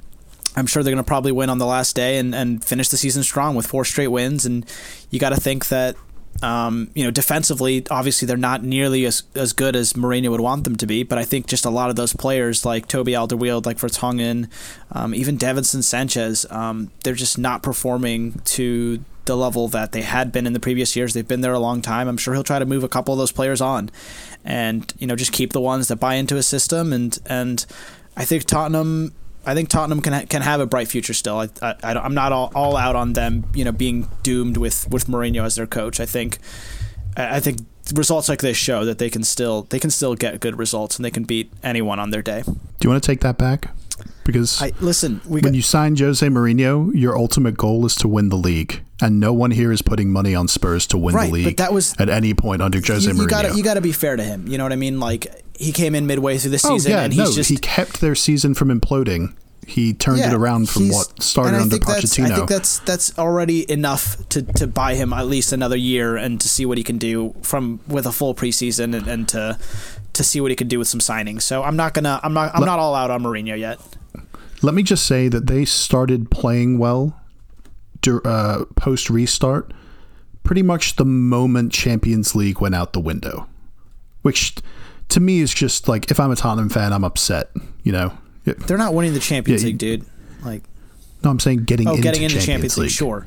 I'm 0.59 0.67
sure 0.67 0.83
they're 0.83 0.95
going 0.95 1.05
to 1.05 1.09
probably 1.09 1.33
win 1.33 1.51
on 1.51 1.59
the 1.59 1.67
last 1.67 1.97
day 1.97 2.19
and, 2.19 2.35
and 2.35 2.65
finish 2.65 2.89
the 2.89 2.97
season 2.97 3.23
strong 3.23 3.55
with 3.55 3.67
four 3.67 3.85
straight 3.85 4.09
wins. 4.09 4.45
And 4.45 4.65
you 5.11 5.19
got 5.19 5.31
to 5.31 5.41
think 5.41 5.69
that 5.69 5.97
Um, 6.41 6.91
you 6.95 7.03
know, 7.03 7.11
defensively, 7.11 7.85
obviously 7.91 8.27
they're 8.27 8.37
not 8.37 8.63
nearly 8.63 9.07
as, 9.07 9.25
as 9.35 9.53
good 9.53 9.75
as 9.75 9.95
Mourinho 9.95 10.31
would 10.31 10.41
want 10.41 10.63
them 10.63 10.77
to 10.77 10.87
be, 10.87 11.03
but 11.03 11.19
I 11.19 11.25
think 11.25 11.49
just 11.49 11.65
a 11.65 11.71
lot 11.71 11.91
of 11.91 11.97
those 11.97 12.15
players 12.15 12.65
like 12.65 12.87
Toby 12.87 13.13
Alderweireld, 13.13 13.67
like 13.67 13.79
Vertonghen, 13.79 14.49
um, 14.93 15.15
even 15.15 15.37
Davinson 15.37 15.83
Sanchez, 15.83 16.47
um, 16.51 16.93
they're 17.03 17.19
just 17.19 17.39
not 17.39 17.65
performing 17.65 18.41
to 18.55 19.03
the 19.25 19.37
level 19.37 19.67
that 19.69 19.91
they 19.91 20.03
had 20.03 20.31
been 20.31 20.47
in 20.47 20.53
the 20.53 20.61
previous 20.61 20.95
years. 20.95 21.13
They've 21.13 21.27
been 21.27 21.41
there 21.41 21.55
a 21.55 21.59
long 21.69 21.83
time. 21.83 22.07
I'm 22.07 22.19
sure 22.19 22.35
he'll 22.35 22.45
try 22.45 22.61
to 22.61 22.67
move 22.67 22.85
a 22.85 22.89
couple 22.89 23.13
of 23.13 23.19
those 23.19 23.33
players 23.33 23.61
on, 23.61 23.91
and 24.45 24.95
you 25.01 25.09
know 25.09 25.17
just 25.17 25.33
keep 25.33 25.53
the 25.53 25.61
ones 25.61 25.89
that 25.89 25.99
buy 25.99 26.15
into 26.15 26.37
his 26.37 26.47
system. 26.47 26.93
And 26.93 27.19
and 27.27 27.67
I 28.17 28.25
think 28.25 28.45
Tottenham 28.45 29.13
I 29.47 29.55
think 29.55 29.69
Tottenham 29.69 30.01
can 30.01 30.27
can 30.27 30.43
have 30.43 30.61
a 30.61 30.67
bright 30.67 30.89
future 30.89 31.15
still. 31.15 31.39
I, 31.39 31.49
I, 31.63 31.75
I 31.83 32.05
am 32.05 32.15
not 32.15 32.33
all, 32.33 32.53
all 32.55 32.77
out 32.77 32.97
on 32.97 33.15
them, 33.15 33.45
you 33.55 33.65
know, 33.65 33.73
being 33.73 34.09
doomed 34.23 34.57
with 34.57 34.89
with 34.91 35.07
Mourinho 35.07 35.45
as 35.45 35.55
their 35.55 35.67
coach. 35.67 36.01
I 36.01 36.07
think 36.07 36.39
I 37.17 37.41
think 37.41 37.61
results 37.95 38.29
like 38.29 38.41
this 38.41 38.57
show 38.57 38.85
that 38.85 38.99
they 38.99 39.11
can 39.11 39.25
still 39.25 39.63
they 39.71 39.79
can 39.79 39.91
still 39.91 40.15
get 40.15 40.41
good 40.41 40.59
results 40.59 40.97
and 40.97 41.05
they 41.05 41.11
can 41.11 41.25
beat 41.25 41.53
anyone 41.63 41.99
on 41.99 42.11
their 42.11 42.23
day. 42.23 42.43
Do 42.43 42.53
you 42.83 42.91
want 42.91 43.03
to 43.03 43.07
take 43.07 43.21
that 43.21 43.39
back? 43.39 43.71
Because 44.25 44.61
I 44.61 44.73
listen, 44.81 45.23
when 45.27 45.41
got, 45.41 45.55
you 45.55 45.63
sign 45.63 45.97
Jose 45.97 46.27
Mourinho, 46.27 46.93
your 46.95 47.17
ultimate 47.17 47.57
goal 47.57 47.87
is 47.87 47.95
to 47.97 48.09
win 48.09 48.29
the 48.29 48.37
league, 48.37 48.83
and 49.01 49.19
no 49.19 49.33
one 49.33 49.51
here 49.51 49.73
is 49.73 49.81
putting 49.81 50.13
money 50.13 50.35
on 50.35 50.49
Spurs 50.49 50.87
to 50.89 50.99
win 50.99 51.15
right, 51.15 51.29
the 51.29 51.33
league. 51.33 51.45
But 51.47 51.57
that 51.57 51.73
was 51.73 51.95
at 51.99 52.11
any 52.11 52.35
point 52.35 52.61
under 52.61 52.79
Jose 52.79 53.11
you, 53.11 53.17
you 53.17 53.23
Mourinho. 53.23 53.31
Gotta, 53.31 53.57
you 53.57 53.65
got 53.65 53.75
to 53.75 53.81
be 53.81 53.91
fair 53.93 54.17
to 54.17 54.23
him. 54.23 54.47
You 54.47 54.59
know 54.59 54.65
what 54.65 54.73
I 54.75 54.77
mean? 54.77 55.01
Like 55.01 55.45
he 55.59 55.73
came 55.73 55.95
in 55.95 56.07
midway 56.07 56.39
through 56.39 56.53
the 56.53 56.59
season, 56.59 56.93
oh, 56.93 56.97
yeah, 56.97 57.05
and 57.05 57.13
he's 57.13 57.31
no, 57.31 57.33
just 57.33 57.51
he 57.51 57.57
kept 57.57 58.01
their 58.01 58.15
season 58.15 58.55
from 58.55 58.69
imploding. 58.69 59.35
He 59.67 59.93
turned 59.93 60.21
yeah, 60.21 60.29
it 60.29 60.35
around 60.35 60.71
from 60.71 60.89
what 60.89 61.23
started 61.23 61.61
under 61.61 61.77
Pochettino. 61.77 62.31
I 62.31 62.37
think 62.37 62.49
that's 62.49 62.79
that's 62.81 63.19
already 63.19 63.71
enough 63.71 64.27
to, 64.31 64.43
to 64.43 64.67
buy 64.67 64.95
him 64.95 65.13
at 65.13 65.27
least 65.27 65.53
another 65.53 65.77
year 65.77 66.17
and 66.17 66.41
to 66.41 66.49
see 66.49 66.65
what 66.65 66.79
he 66.79 66.85
can 66.85 66.97
do 66.97 67.35
from 67.43 67.81
with 67.87 68.07
a 68.07 68.13
full 68.13 68.35
preseason 68.35 68.97
and, 68.97 69.07
and 69.07 69.29
to 69.29 69.59
to 70.15 70.25
see 70.25 70.41
what 70.41 70.51
he 70.51 70.57
can 70.57 70.69
do 70.69 70.79
with 70.79 70.89
some 70.89 71.01
signings. 71.01 71.43
So 71.43 71.63
I'm 71.63 71.77
not 71.77 71.93
gonna 71.93 72.19
I'm 72.23 72.33
not 72.33 72.55
I'm 72.55 72.61
let, 72.61 72.67
not 72.67 72.79
all 72.79 72.95
out 72.95 73.11
on 73.11 73.23
Mourinho 73.23 73.59
yet. 73.59 73.79
Let 74.63 74.75
me 74.75 74.83
just 74.83 75.07
say 75.07 75.29
that 75.29 75.49
they 75.49 75.67
started 75.67 76.31
playing 76.31 76.79
well 76.79 77.21
uh, 78.25 78.65
post 78.77 79.11
restart, 79.11 79.73
pretty 80.45 80.63
much 80.63 80.97
the 80.97 81.05
moment 81.05 81.73
Champions 81.73 82.35
League 82.35 82.61
went 82.61 82.75
out 82.75 82.93
the 82.93 83.01
window, 83.01 83.47
which 84.23 84.57
to 85.11 85.21
me 85.21 85.41
is 85.41 85.53
just 85.53 85.89
like 85.89 86.11
if 86.11 86.21
I'm 86.21 86.31
a 86.31 86.37
Tottenham 86.37 86.69
fan, 86.69 86.93
I'm 86.93 87.05
upset. 87.05 87.51
You 87.83 87.93
know, 87.93 88.19
they're 88.45 88.79
not 88.79 88.95
winning 88.95 89.15
the 89.15 89.21
Champions 89.21 89.63
yeah, 89.63 89.69
League, 89.69 89.79
dude. 89.79 90.05
Like, 90.45 90.63
no, 91.25 91.31
I'm 91.31 91.41
saying 91.41 91.65
getting 91.65 91.89
oh, 91.89 91.93
into 91.93 92.03
getting 92.03 92.23
into 92.23 92.37
Champions, 92.37 92.47
Champions 92.47 92.79
League. 92.79 92.85
League. 92.85 92.93
Sure. 92.93 93.27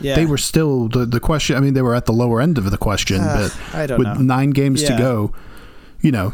Yeah. 0.00 0.16
They 0.16 0.26
were 0.26 0.38
still 0.38 0.88
the 0.88 1.06
the 1.06 1.20
question. 1.20 1.56
I 1.56 1.60
mean, 1.60 1.74
they 1.74 1.82
were 1.82 1.94
at 1.94 2.06
the 2.06 2.12
lower 2.12 2.40
end 2.40 2.58
of 2.58 2.70
the 2.70 2.78
question, 2.78 3.20
uh, 3.20 3.48
but 3.72 3.98
with 3.98 4.06
know. 4.06 4.14
nine 4.14 4.50
games 4.50 4.82
yeah. 4.82 4.90
to 4.90 4.98
go, 4.98 5.32
you 6.00 6.12
know, 6.12 6.32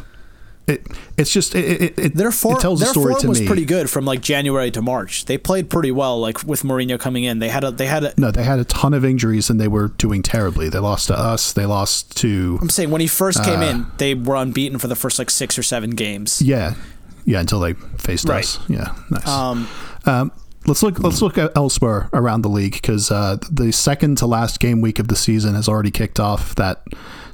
it 0.71 0.87
it's 1.17 1.33
just 1.33 1.55
it 1.55 1.99
it, 1.99 2.15
their 2.15 2.31
form, 2.31 2.57
it 2.57 2.61
tells 2.61 2.81
their 2.81 2.89
a 2.89 2.93
story 2.93 3.15
form 3.15 3.29
was 3.29 3.41
me. 3.41 3.47
pretty 3.47 3.65
good 3.65 3.91
from 3.91 4.05
like 4.05 4.21
January 4.21 4.71
to 4.71 4.81
March. 4.81 5.27
They 5.27 5.37
played 5.37 5.69
pretty 5.69 5.91
well, 5.91 6.19
like 6.19 6.45
with 6.45 6.63
Mourinho 6.63 6.99
coming 6.99 7.25
in. 7.25 7.39
They 7.41 7.49
had 7.49 7.65
a 7.65 7.71
they 7.71 7.87
had 7.87 8.05
a 8.05 8.15
no, 8.17 8.31
they 8.31 8.45
had 8.45 8.59
a 8.59 8.65
ton 8.65 8.95
of 8.95 9.05
injuries 9.05 9.51
and 9.51 9.61
they 9.61 9.69
were 9.69 9.89
doing 9.89 10.23
terribly. 10.23 10.69
They 10.69 10.79
lost 10.79 11.09
to 11.09 11.19
us. 11.19 11.53
They 11.53 11.67
lost 11.67 12.17
to. 12.19 12.59
I'm 12.63 12.71
saying 12.71 12.91
when 12.91 13.01
he 13.01 13.07
first 13.07 13.45
came 13.45 13.61
uh, 13.61 13.67
in, 13.67 13.87
they 13.99 14.15
were 14.15 14.37
unbeaten 14.37 14.79
for 14.79 14.87
the 14.87 14.97
first 14.97 15.19
like 15.19 15.31
six 15.31 15.59
or 15.59 15.63
seven 15.63 15.91
games. 15.91 16.41
Yeah, 16.41 16.75
yeah, 17.25 17.41
until 17.41 17.61
they 17.61 17.75
faced 17.75 18.29
right. 18.29 18.45
us. 18.45 18.59
Yeah, 18.69 18.95
nice. 19.11 19.29
Um, 19.29 19.69
um, 20.07 20.33
let's 20.67 20.83
look. 20.83 20.99
Let's 21.01 21.23
look 21.23 21.37
elsewhere 21.39 22.09
around 22.13 22.43
the 22.43 22.49
league 22.49 22.73
because 22.73 23.11
uh, 23.11 23.39
the 23.51 23.73
second 23.73 24.19
to 24.19 24.27
last 24.27 24.61
game 24.61 24.81
week 24.81 24.99
of 24.99 25.09
the 25.09 25.17
season 25.17 25.55
has 25.55 25.69
already 25.69 25.91
kicked 25.91 26.21
off. 26.21 26.55
That 26.55 26.85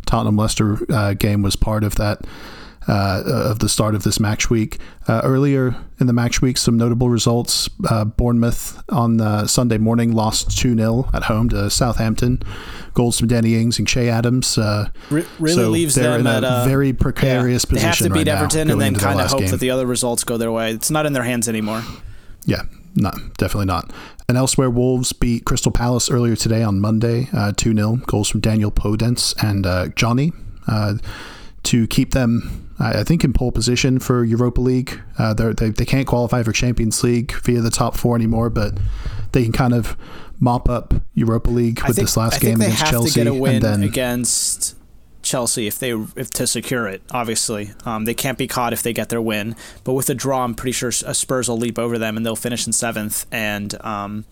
Tottenham 0.06 0.36
Leicester 0.36 0.78
uh, 0.92 1.14
game 1.14 1.42
was 1.42 1.56
part 1.56 1.84
of 1.84 1.96
that. 1.96 2.20
Uh, 2.88 3.20
of 3.26 3.58
the 3.58 3.68
start 3.68 3.96
of 3.96 4.04
this 4.04 4.20
match 4.20 4.48
week. 4.48 4.78
Uh, 5.08 5.20
earlier 5.24 5.74
in 5.98 6.06
the 6.06 6.12
match 6.12 6.40
week, 6.40 6.56
some 6.56 6.76
notable 6.76 7.08
results. 7.08 7.68
Uh, 7.90 8.04
Bournemouth 8.04 8.80
on 8.90 9.48
Sunday 9.48 9.76
morning 9.78 10.12
lost 10.12 10.56
2 10.56 10.76
0 10.76 11.10
at 11.12 11.24
home 11.24 11.48
to 11.48 11.68
Southampton. 11.68 12.40
Goals 12.94 13.18
from 13.18 13.26
Danny 13.26 13.56
Ings 13.56 13.80
and 13.80 13.88
Che 13.88 14.08
Adams. 14.08 14.56
Re- 14.56 15.24
really 15.40 15.54
so 15.56 15.70
leaves 15.70 15.96
them 15.96 16.20
in 16.20 16.26
a 16.28 16.36
at 16.36 16.44
a 16.44 16.64
very 16.68 16.92
precarious 16.92 17.64
yeah, 17.68 17.74
They 17.74 17.80
have 17.80 17.90
position 17.90 18.08
to 18.08 18.14
beat 18.14 18.28
right 18.28 18.38
Everton 18.38 18.68
now, 18.68 18.72
and 18.74 18.80
then 18.80 18.94
kind 18.94 19.20
of 19.20 19.30
hope 19.30 19.40
game. 19.40 19.50
that 19.50 19.58
the 19.60 19.70
other 19.70 19.84
results 19.86 20.22
go 20.22 20.36
their 20.36 20.52
way. 20.52 20.70
It's 20.70 20.90
not 20.90 21.06
in 21.06 21.12
their 21.12 21.24
hands 21.24 21.48
anymore. 21.48 21.82
Yeah, 22.44 22.62
no, 22.94 23.10
definitely 23.36 23.66
not. 23.66 23.92
And 24.28 24.38
elsewhere, 24.38 24.70
Wolves 24.70 25.12
beat 25.12 25.44
Crystal 25.44 25.72
Palace 25.72 26.08
earlier 26.08 26.36
today 26.36 26.62
on 26.62 26.80
Monday, 26.80 27.28
uh, 27.32 27.52
2 27.56 27.74
0. 27.74 27.96
Goals 28.06 28.28
from 28.28 28.40
Daniel 28.40 28.70
Podence 28.70 29.34
and 29.42 29.66
uh, 29.66 29.88
Johnny 29.88 30.32
uh, 30.68 30.94
to 31.66 31.86
keep 31.86 32.12
them, 32.12 32.72
I 32.78 33.04
think, 33.04 33.24
in 33.24 33.32
pole 33.32 33.52
position 33.52 33.98
for 33.98 34.24
Europa 34.24 34.60
League. 34.60 35.00
Uh, 35.18 35.34
they, 35.34 35.70
they 35.70 35.84
can't 35.84 36.06
qualify 36.06 36.42
for 36.42 36.52
Champions 36.52 37.02
League 37.02 37.32
via 37.42 37.60
the 37.60 37.70
top 37.70 37.96
four 37.96 38.16
anymore, 38.16 38.50
but 38.50 38.78
they 39.32 39.42
can 39.42 39.52
kind 39.52 39.74
of 39.74 39.96
mop 40.38 40.68
up 40.68 40.94
Europa 41.14 41.50
League 41.50 41.80
with 41.86 41.96
think, 41.96 42.08
this 42.08 42.16
last 42.16 42.36
I 42.36 42.38
game 42.38 42.60
against 42.60 42.78
they 42.78 42.84
have 42.84 42.90
Chelsea. 42.90 43.10
To 43.10 43.24
get 43.24 43.26
a 43.26 43.34
win 43.34 43.54
and 43.56 43.64
then, 43.64 43.82
against 43.82 44.76
Chelsea 45.22 45.66
if 45.66 45.78
they 45.78 45.90
if 45.90 46.30
to 46.30 46.46
secure 46.46 46.86
it. 46.86 47.02
Obviously, 47.10 47.72
um, 47.84 48.04
they 48.04 48.14
can't 48.14 48.38
be 48.38 48.46
caught 48.46 48.72
if 48.72 48.82
they 48.82 48.92
get 48.92 49.08
their 49.08 49.20
win. 49.20 49.56
But 49.82 49.94
with 49.94 50.08
a 50.08 50.14
draw, 50.14 50.44
I'm 50.44 50.54
pretty 50.54 50.72
sure 50.72 50.92
Spurs 50.92 51.48
will 51.48 51.58
leap 51.58 51.78
over 51.78 51.98
them 51.98 52.16
and 52.16 52.24
they'll 52.24 52.36
finish 52.36 52.66
in 52.66 52.72
seventh. 52.72 53.26
And 53.32 53.74
um, 53.84 54.24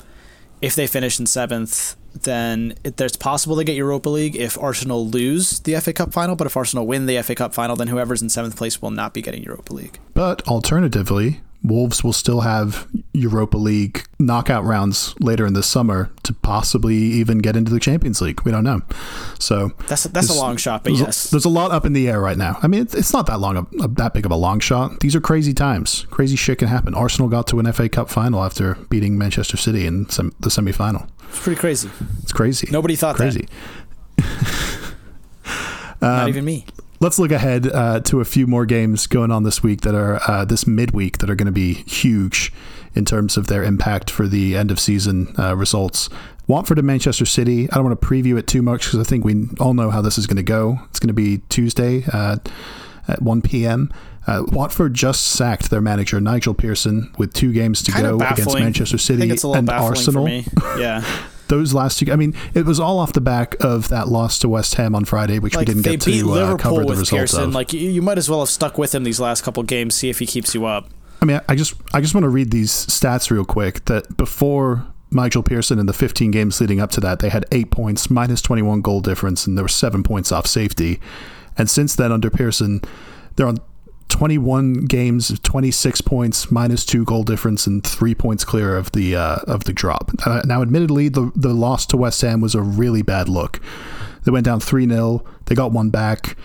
if 0.62 0.74
they 0.76 0.86
finish 0.86 1.18
in 1.18 1.26
seventh, 1.26 1.96
then 2.22 2.74
it, 2.84 2.96
there's 2.96 3.16
possible 3.16 3.56
they 3.56 3.64
get 3.64 3.76
Europa 3.76 4.08
League 4.08 4.36
if 4.36 4.58
Arsenal 4.58 5.06
lose 5.06 5.60
the 5.60 5.78
FA 5.80 5.92
Cup 5.92 6.12
final. 6.12 6.36
But 6.36 6.46
if 6.46 6.56
Arsenal 6.56 6.86
win 6.86 7.06
the 7.06 7.20
FA 7.22 7.34
Cup 7.34 7.54
final, 7.54 7.76
then 7.76 7.88
whoever's 7.88 8.22
in 8.22 8.28
seventh 8.28 8.56
place 8.56 8.80
will 8.80 8.90
not 8.90 9.14
be 9.14 9.22
getting 9.22 9.42
Europa 9.42 9.72
League. 9.72 9.98
But 10.14 10.46
alternatively, 10.48 11.40
Wolves 11.66 12.04
will 12.04 12.12
still 12.12 12.42
have 12.42 12.86
Europa 13.14 13.56
League 13.56 14.04
knockout 14.18 14.64
rounds 14.64 15.14
later 15.18 15.46
in 15.46 15.54
the 15.54 15.62
summer 15.62 16.10
to 16.24 16.34
possibly 16.34 16.94
even 16.96 17.38
get 17.38 17.56
into 17.56 17.72
the 17.72 17.80
Champions 17.80 18.20
League. 18.20 18.42
We 18.42 18.50
don't 18.52 18.64
know. 18.64 18.82
So 19.38 19.72
that's 19.88 20.04
a, 20.04 20.08
that's 20.10 20.28
a 20.28 20.34
long 20.34 20.58
shot, 20.58 20.84
but 20.84 20.90
there's 20.90 21.00
yes, 21.00 21.24
a, 21.26 21.30
there's 21.30 21.44
a 21.46 21.48
lot 21.48 21.70
up 21.70 21.86
in 21.86 21.94
the 21.94 22.06
air 22.08 22.20
right 22.20 22.36
now. 22.36 22.58
I 22.62 22.66
mean, 22.66 22.82
it's, 22.82 22.94
it's 22.94 23.12
not 23.14 23.24
that 23.26 23.40
long, 23.40 23.56
a, 23.80 23.88
that 23.88 24.12
big 24.12 24.26
of 24.26 24.30
a 24.32 24.36
long 24.36 24.60
shot. 24.60 25.00
These 25.00 25.16
are 25.16 25.20
crazy 25.22 25.54
times. 25.54 26.06
Crazy 26.10 26.36
shit 26.36 26.58
can 26.58 26.68
happen. 26.68 26.94
Arsenal 26.94 27.28
got 27.30 27.46
to 27.48 27.58
an 27.58 27.72
FA 27.72 27.88
Cup 27.88 28.10
final 28.10 28.44
after 28.44 28.74
beating 28.90 29.16
Manchester 29.16 29.56
City 29.56 29.86
in 29.86 30.06
sem- 30.10 30.34
the 30.40 30.50
semifinal. 30.50 31.08
It's 31.30 31.40
pretty 31.42 31.58
crazy. 31.58 31.88
It's 32.22 32.32
crazy. 32.32 32.68
Nobody 32.70 32.94
thought 32.94 33.16
crazy. 33.16 33.48
that. 34.18 34.94
Not 36.00 36.22
Um, 36.24 36.28
even 36.28 36.44
me. 36.44 36.66
let's 37.04 37.18
look 37.18 37.30
ahead 37.30 37.70
uh, 37.70 38.00
to 38.00 38.20
a 38.20 38.24
few 38.24 38.46
more 38.46 38.64
games 38.64 39.06
going 39.06 39.30
on 39.30 39.42
this 39.42 39.62
week 39.62 39.82
that 39.82 39.94
are 39.94 40.18
uh, 40.26 40.42
this 40.42 40.66
midweek 40.66 41.18
that 41.18 41.28
are 41.28 41.34
going 41.34 41.44
to 41.44 41.52
be 41.52 41.74
huge 41.74 42.50
in 42.94 43.04
terms 43.04 43.36
of 43.36 43.46
their 43.46 43.62
impact 43.62 44.08
for 44.08 44.26
the 44.26 44.56
end 44.56 44.70
of 44.70 44.80
season 44.80 45.34
uh, 45.38 45.54
results. 45.54 46.08
Watford 46.46 46.78
and 46.78 46.86
Manchester 46.86 47.26
City. 47.26 47.70
I 47.70 47.74
don't 47.74 47.84
want 47.84 48.00
to 48.00 48.06
preview 48.06 48.38
it 48.38 48.46
too 48.46 48.62
much 48.62 48.86
because 48.86 49.00
I 49.00 49.02
think 49.02 49.22
we 49.22 49.48
all 49.60 49.74
know 49.74 49.90
how 49.90 50.00
this 50.00 50.16
is 50.16 50.26
going 50.26 50.38
to 50.38 50.42
go. 50.42 50.78
It's 50.88 50.98
going 50.98 51.08
to 51.08 51.14
be 51.14 51.42
Tuesday 51.50 52.04
uh, 52.10 52.38
at 53.06 53.20
1 53.20 53.42
p.m. 53.42 53.92
Uh, 54.26 54.44
Watford 54.48 54.94
just 54.94 55.26
sacked 55.26 55.68
their 55.68 55.82
manager 55.82 56.18
Nigel 56.22 56.54
Pearson 56.54 57.12
with 57.18 57.34
two 57.34 57.52
games 57.52 57.82
to 57.82 57.92
Kind 57.92 58.06
go 58.06 58.16
against 58.16 58.54
Manchester 58.54 58.96
City 58.96 59.20
think 59.20 59.32
it's 59.32 59.44
a 59.44 59.50
and 59.50 59.68
Arsenal. 59.68 60.26
Yeah. 60.78 61.04
Those 61.48 61.74
last 61.74 61.98
two, 61.98 62.10
I 62.10 62.16
mean, 62.16 62.34
it 62.54 62.64
was 62.64 62.80
all 62.80 62.98
off 62.98 63.12
the 63.12 63.20
back 63.20 63.56
of 63.62 63.88
that 63.88 64.08
loss 64.08 64.38
to 64.40 64.48
West 64.48 64.74
Ham 64.76 64.94
on 64.94 65.04
Friday, 65.04 65.38
which 65.38 65.54
like 65.54 65.68
we 65.68 65.74
didn't 65.74 65.84
get 65.84 66.00
to 66.02 66.12
uh, 66.12 66.24
Liverpool 66.24 66.58
cover 66.58 66.84
the 66.84 66.90
results 66.90 67.10
Pearson. 67.10 67.42
of. 67.44 67.54
Like 67.54 67.72
you, 67.72 67.90
you 67.90 68.02
might 68.02 68.18
as 68.18 68.30
well 68.30 68.40
have 68.40 68.48
stuck 68.48 68.78
with 68.78 68.94
him 68.94 69.04
these 69.04 69.20
last 69.20 69.42
couple 69.42 69.62
games. 69.62 69.94
See 69.94 70.08
if 70.08 70.18
he 70.18 70.26
keeps 70.26 70.54
you 70.54 70.66
up. 70.66 70.88
I 71.20 71.26
mean, 71.26 71.40
I 71.48 71.54
just 71.54 71.74
I 71.92 72.00
just 72.00 72.14
want 72.14 72.24
to 72.24 72.28
read 72.28 72.50
these 72.50 72.70
stats 72.70 73.30
real 73.30 73.44
quick. 73.44 73.84
That 73.86 74.16
before 74.16 74.86
Michael 75.10 75.42
Pearson 75.42 75.78
in 75.78 75.86
the 75.86 75.92
15 75.92 76.30
games 76.30 76.60
leading 76.60 76.80
up 76.80 76.90
to 76.92 77.00
that, 77.00 77.20
they 77.20 77.28
had 77.28 77.46
eight 77.52 77.70
points, 77.70 78.10
minus 78.10 78.42
21 78.42 78.80
goal 78.80 79.00
difference, 79.00 79.46
and 79.46 79.56
there 79.56 79.64
were 79.64 79.68
seven 79.68 80.02
points 80.02 80.32
off 80.32 80.46
safety. 80.46 81.00
And 81.56 81.70
since 81.70 81.94
then, 81.94 82.10
under 82.10 82.30
Pearson, 82.30 82.80
they're 83.36 83.46
on 83.46 83.58
21 84.14 84.84
games, 84.84 85.40
26 85.40 86.00
points, 86.02 86.48
minus 86.48 86.84
two 86.84 87.04
goal 87.04 87.24
difference, 87.24 87.66
and 87.66 87.82
three 87.84 88.14
points 88.14 88.44
clear 88.44 88.76
of 88.76 88.92
the 88.92 89.16
uh, 89.16 89.38
of 89.48 89.64
the 89.64 89.72
drop. 89.72 90.12
Uh, 90.24 90.40
now, 90.44 90.62
admittedly, 90.62 91.08
the 91.08 91.32
the 91.34 91.52
loss 91.52 91.84
to 91.86 91.96
West 91.96 92.20
Ham 92.22 92.40
was 92.40 92.54
a 92.54 92.62
really 92.62 93.02
bad 93.02 93.28
look. 93.28 93.60
They 94.22 94.30
went 94.30 94.44
down 94.44 94.60
three 94.60 94.88
0 94.88 95.24
They 95.46 95.56
got 95.56 95.72
one 95.72 95.90
back 95.90 96.36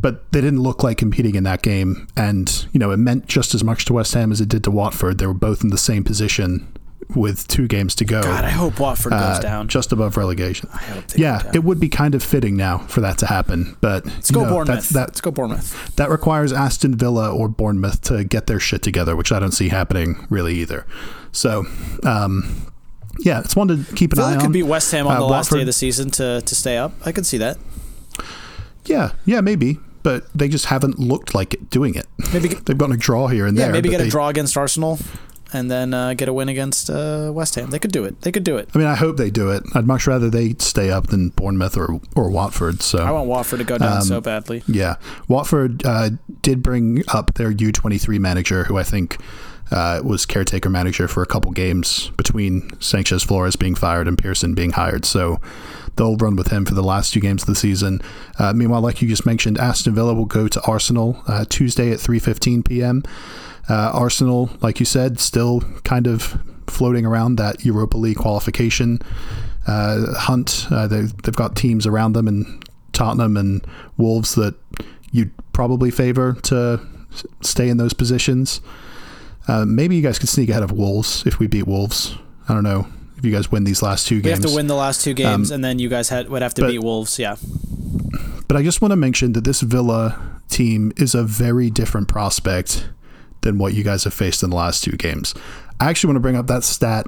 but 0.00 0.32
they 0.32 0.40
didn't 0.40 0.60
look 0.60 0.82
like 0.82 0.98
competing 0.98 1.36
in 1.36 1.44
that 1.44 1.62
game. 1.62 2.08
And, 2.16 2.66
you 2.72 2.80
know, 2.80 2.90
it 2.90 2.96
meant 2.96 3.26
just 3.26 3.54
as 3.54 3.62
much 3.62 3.84
to 3.84 3.92
West 3.92 4.14
Ham 4.14 4.32
as 4.32 4.40
it 4.40 4.48
did 4.48 4.64
to 4.64 4.70
Watford. 4.70 5.18
They 5.18 5.26
were 5.26 5.34
both 5.34 5.62
in 5.62 5.70
the 5.70 5.78
same 5.78 6.02
position 6.02 6.66
with 7.14 7.46
two 7.48 7.66
games 7.68 7.94
to 7.96 8.04
go. 8.04 8.22
God, 8.22 8.44
I 8.44 8.50
hope 8.50 8.78
Watford 8.80 9.10
goes 9.12 9.20
uh, 9.38 9.40
down. 9.40 9.68
Just 9.68 9.92
above 9.92 10.16
relegation. 10.16 10.68
I 10.72 10.78
hope 10.78 11.04
Yeah, 11.16 11.50
it 11.54 11.64
would 11.64 11.78
be 11.80 11.88
kind 11.88 12.14
of 12.14 12.22
fitting 12.22 12.56
now 12.56 12.78
for 12.78 13.00
that 13.02 13.18
to 13.18 13.26
happen. 13.26 13.76
But 13.80 14.06
Let's 14.06 14.30
go 14.30 14.44
know, 14.44 14.50
Bournemouth. 14.50 14.88
That, 14.90 14.94
that, 14.94 15.08
Let's 15.08 15.20
go 15.20 15.30
Bournemouth. 15.30 15.96
that 15.96 16.10
requires 16.10 16.52
Aston 16.52 16.94
Villa 16.96 17.30
or 17.34 17.48
Bournemouth 17.48 18.00
to 18.02 18.24
get 18.24 18.46
their 18.46 18.60
shit 18.60 18.82
together, 18.82 19.14
which 19.16 19.32
I 19.32 19.38
don't 19.40 19.52
see 19.52 19.68
happening 19.68 20.26
really 20.30 20.54
either. 20.56 20.86
So, 21.32 21.64
um, 22.04 22.66
yeah, 23.20 23.40
it's 23.40 23.54
one 23.56 23.68
to 23.68 23.84
keep 23.94 24.12
an 24.12 24.16
Villa 24.16 24.30
eye 24.30 24.34
on. 24.36 24.40
could 24.40 24.52
beat 24.52 24.62
West 24.64 24.90
Ham 24.92 25.06
on 25.06 25.16
Uh, 25.16 25.20
the 25.20 25.26
last 25.26 25.50
day 25.50 25.60
of 25.60 25.66
the 25.66 25.72
season 25.72 26.10
to 26.12 26.40
to 26.42 26.54
stay 26.54 26.76
up. 26.78 26.92
I 27.04 27.12
could 27.12 27.26
see 27.26 27.38
that. 27.38 27.58
Yeah, 28.84 29.12
yeah, 29.24 29.40
maybe, 29.40 29.78
but 30.02 30.24
they 30.34 30.48
just 30.48 30.66
haven't 30.66 30.98
looked 30.98 31.34
like 31.34 31.54
it, 31.54 31.70
doing 31.70 31.94
it. 31.94 32.06
Maybe 32.32 32.48
get- 32.48 32.66
They've 32.66 32.76
gotten 32.76 32.94
a 32.94 32.98
draw 32.98 33.28
here 33.28 33.46
and 33.46 33.56
Yeah, 33.56 33.64
there. 33.66 33.72
maybe 33.72 33.88
get 33.90 34.00
a 34.00 34.04
they- 34.04 34.10
draw 34.10 34.28
against 34.28 34.56
Arsenal, 34.56 34.98
and 35.52 35.70
then 35.70 35.94
uh, 35.94 36.14
get 36.14 36.28
a 36.28 36.32
win 36.32 36.48
against 36.48 36.90
uh, 36.90 37.30
West 37.34 37.54
Ham. 37.54 37.70
They 37.70 37.78
could 37.78 37.92
do 37.92 38.04
it. 38.04 38.20
They 38.22 38.32
could 38.32 38.44
do 38.44 38.56
it. 38.56 38.68
I 38.74 38.78
mean, 38.78 38.86
I 38.86 38.94
hope 38.94 39.16
they 39.16 39.30
do 39.30 39.50
it. 39.50 39.62
I'd 39.74 39.86
much 39.86 40.06
rather 40.06 40.30
they 40.30 40.54
stay 40.58 40.90
up 40.90 41.08
than 41.08 41.30
Bournemouth 41.30 41.76
or 41.76 42.00
or 42.16 42.30
Watford. 42.30 42.82
So 42.82 42.98
I 42.98 43.10
want 43.10 43.28
Watford 43.28 43.58
to 43.58 43.64
go 43.64 43.78
down 43.78 43.98
Um, 43.98 44.02
so 44.02 44.20
badly. 44.20 44.62
Yeah, 44.66 44.96
Watford 45.28 45.84
uh, 45.84 46.10
did 46.42 46.62
bring 46.62 47.02
up 47.08 47.34
their 47.34 47.52
U23 47.52 48.18
manager, 48.18 48.64
who 48.64 48.78
I 48.78 48.82
think 48.82 49.18
uh, 49.70 50.00
was 50.04 50.26
caretaker 50.26 50.68
manager 50.68 51.08
for 51.08 51.22
a 51.22 51.26
couple 51.26 51.50
games 51.52 52.10
between 52.16 52.68
Sanchez 52.80 53.22
Flores 53.22 53.56
being 53.56 53.74
fired 53.74 54.06
and 54.06 54.18
Pearson 54.18 54.54
being 54.54 54.72
hired. 54.72 55.04
So 55.04 55.40
they'll 55.96 56.16
run 56.16 56.36
with 56.36 56.48
him 56.48 56.64
for 56.66 56.74
the 56.74 56.82
last 56.82 57.12
two 57.12 57.20
games 57.20 57.42
of 57.42 57.46
the 57.46 57.54
season. 57.54 58.00
Uh, 58.38 58.52
meanwhile, 58.52 58.82
like 58.82 59.00
you 59.02 59.08
just 59.08 59.26
mentioned, 59.26 59.58
Aston 59.58 59.94
Villa 59.94 60.14
will 60.14 60.26
go 60.26 60.48
to 60.48 60.60
Arsenal 60.62 61.22
uh, 61.26 61.44
Tuesday 61.48 61.90
at 61.90 61.98
3:15 61.98 62.64
p.m. 62.64 63.02
Uh, 63.68 63.90
Arsenal, 63.94 64.50
like 64.60 64.80
you 64.80 64.86
said, 64.86 65.20
still 65.20 65.60
kind 65.84 66.06
of 66.06 66.38
floating 66.66 67.06
around 67.06 67.36
that 67.36 67.64
Europa 67.64 67.96
League 67.96 68.16
qualification 68.16 69.00
uh, 69.66 70.14
hunt. 70.14 70.66
Uh, 70.70 70.86
they, 70.86 71.02
they've 71.22 71.36
got 71.36 71.54
teams 71.56 71.86
around 71.86 72.12
them 72.14 72.26
and 72.26 72.64
Tottenham 72.92 73.36
and 73.36 73.64
Wolves 73.96 74.34
that 74.34 74.54
you'd 75.12 75.30
probably 75.52 75.90
favor 75.90 76.34
to 76.42 76.80
stay 77.42 77.68
in 77.68 77.76
those 77.76 77.92
positions. 77.92 78.60
Uh, 79.48 79.64
maybe 79.64 79.96
you 79.96 80.02
guys 80.02 80.18
could 80.18 80.28
sneak 80.28 80.48
ahead 80.48 80.62
of 80.62 80.72
Wolves 80.72 81.24
if 81.26 81.38
we 81.38 81.46
beat 81.46 81.66
Wolves. 81.66 82.16
I 82.48 82.54
don't 82.54 82.62
know 82.64 82.86
if 83.18 83.24
you 83.24 83.30
guys 83.32 83.50
win 83.52 83.64
these 83.64 83.82
last 83.82 84.06
two 84.06 84.16
We 84.16 84.22
games. 84.22 84.38
We 84.40 84.42
have 84.42 84.50
to 84.50 84.56
win 84.56 84.66
the 84.66 84.74
last 84.74 85.04
two 85.04 85.14
games, 85.14 85.50
Um, 85.50 85.56
and 85.56 85.64
then 85.64 85.78
you 85.78 85.88
guys 85.88 86.08
had, 86.08 86.28
would 86.28 86.42
have 86.42 86.54
to 86.54 86.62
but- 86.62 86.68
beat 86.70 86.78
Wolves. 86.80 87.18
Yeah, 87.18 87.36
But 88.48 88.56
I 88.56 88.62
just 88.62 88.80
want 88.82 88.90
to 88.92 88.96
mention 88.96 89.32
that 89.34 89.44
this 89.44 89.60
Villa 89.60 90.20
team 90.48 90.92
is 90.96 91.14
a 91.14 91.22
very 91.22 91.70
different 91.70 92.08
prospect 92.08 92.88
than 93.42 93.58
what 93.58 93.74
you 93.74 93.84
guys 93.84 94.04
have 94.04 94.14
faced 94.14 94.42
in 94.42 94.50
the 94.50 94.56
last 94.56 94.82
two 94.82 94.92
games. 94.92 95.34
I 95.80 95.90
actually 95.90 96.08
want 96.08 96.16
to 96.16 96.20
bring 96.20 96.36
up 96.36 96.46
that 96.46 96.64
stat 96.64 97.06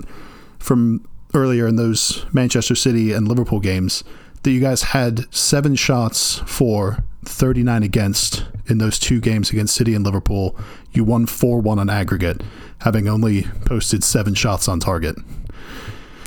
from 0.59 1.07
earlier 1.33 1.67
in 1.67 1.77
those 1.77 2.25
Manchester 2.33 2.75
City 2.75 3.13
and 3.13 3.27
Liverpool 3.27 3.61
games 3.61 4.05
that 4.43 4.51
you 4.51 4.61
guys 4.61 4.83
had 4.83 5.33
seven 5.35 5.75
shots 5.75 6.41
for 6.47 7.03
39 7.25 7.83
against 7.83 8.47
in 8.67 8.79
those 8.79 8.99
two 8.99 9.21
games 9.21 9.51
against 9.51 9.75
City 9.75 9.95
and 9.95 10.05
Liverpool. 10.05 10.57
You 10.93 11.03
won 11.05 11.27
4 11.27 11.61
1 11.61 11.79
on 11.79 11.89
aggregate, 11.91 12.43
having 12.81 13.09
only 13.09 13.45
posted 13.65 14.05
seven 14.05 14.35
shots 14.35 14.69
on 14.69 14.81
target. 14.81 15.17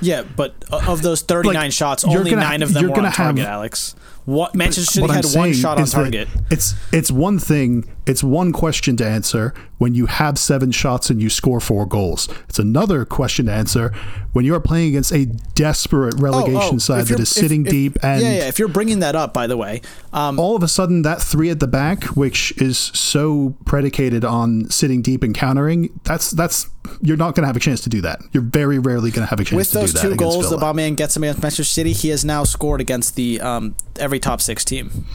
yeah. 0.02 0.24
But 0.36 0.56
of 0.72 1.02
those 1.02 1.22
thirty 1.22 1.50
nine 1.50 1.65
Like, 1.65 1.72
shots, 1.74 2.04
only 2.04 2.32
gonna- 2.32 2.41
nine 2.43 2.62
of 2.63 2.74
them 2.74 2.84
were 2.86 2.89
on 2.91 2.96
gonna 2.96 3.08
have- 3.10 3.15
target. 3.36 3.46
Alex, 3.46 3.96
what 4.26 4.56
Manchester 4.56 4.91
City 4.91 5.02
What 5.02 5.12
I'm 5.12 5.15
had 5.17 5.26
one 5.36 5.54
shot 5.54 5.80
on 5.80 5.86
target. 5.88 6.28
It's 6.52 6.74
it's 6.91 7.12
one 7.12 7.39
thing, 7.39 7.86
it's 8.08 8.24
one 8.24 8.52
question 8.54 8.96
to 8.98 9.06
answer 9.06 9.54
when 9.78 9.93
you 9.93 10.06
have 10.08 10.39
seven 10.39 10.72
shots 10.72 11.10
and 11.10 11.22
you 11.22 11.30
score 11.30 11.60
four 11.60 11.86
goals. 11.86 12.28
It's 12.50 12.58
another 12.58 13.06
question 13.06 13.46
to 13.46 13.52
answer 13.52 13.93
when 14.34 14.46
you 14.46 14.56
are 14.56 14.60
playing 14.60 14.89
against 14.89 15.12
a 15.12 15.26
desperate 15.56 16.15
relegation 16.17 16.62
Oh, 16.62 16.72
oh, 16.76 16.78
side 16.78 17.02
if 17.02 17.10
that 17.10 17.20
is 17.20 17.30
sitting 17.30 17.62
if- 17.62 17.67
if- 17.67 17.72
deep 17.72 17.98
and 18.04 18.22
yeah, 18.22 18.32
yeah. 18.38 18.48
If 18.48 18.58
you're 18.60 18.67
bringing 18.70 19.00
that 19.00 19.15
up, 19.15 19.34
by 19.34 19.46
the 19.46 19.58
way, 19.58 19.82
um, 20.13 20.39
all 20.39 20.56
of 20.56 20.63
a 20.63 20.67
sudden 20.67 21.02
that 21.04 21.22
three 21.22 21.50
at 21.50 21.60
the 21.60 21.67
back, 21.67 22.06
which 22.15 22.54
is 22.58 22.78
so 22.78 23.56
predicated 23.65 24.24
on 24.26 24.70
sitting 24.70 25.02
deep 25.02 25.22
and 25.24 25.36
countering, 25.36 25.89
that's 26.04 26.32
that's 26.32 26.67
you're 27.02 27.17
not 27.17 27.36
going 27.36 27.43
to 27.43 27.48
have 27.48 27.58
a 27.58 27.60
chance 27.60 27.82
to 27.82 27.89
do 27.89 28.00
that. 28.02 28.20
You're 28.32 28.43
very 28.43 28.80
rarely 28.80 29.12
going 29.12 29.26
to 29.26 29.30
have 29.30 29.39
a 29.39 29.43
chance 29.43 29.58
with 29.58 29.72
to 29.72 29.80
those 29.80 29.93
do 29.93 30.00
that 30.00 30.10
two 30.10 30.15
goals 30.15 30.50
the. 30.50 30.58
Aubameyang 30.58 30.96
gets 30.96 31.17
him 31.17 31.24
against 31.24 31.41
Manchester 31.41 31.63
City, 31.65 31.91
he 31.93 32.10
has 32.10 32.24
now 32.24 32.43
scored 32.46 32.80
against 32.80 33.15
the 33.15 33.41
um, 33.41 33.76
every 34.00 34.20
top 34.20 34.39
six 34.39 34.63
team, 34.63 35.06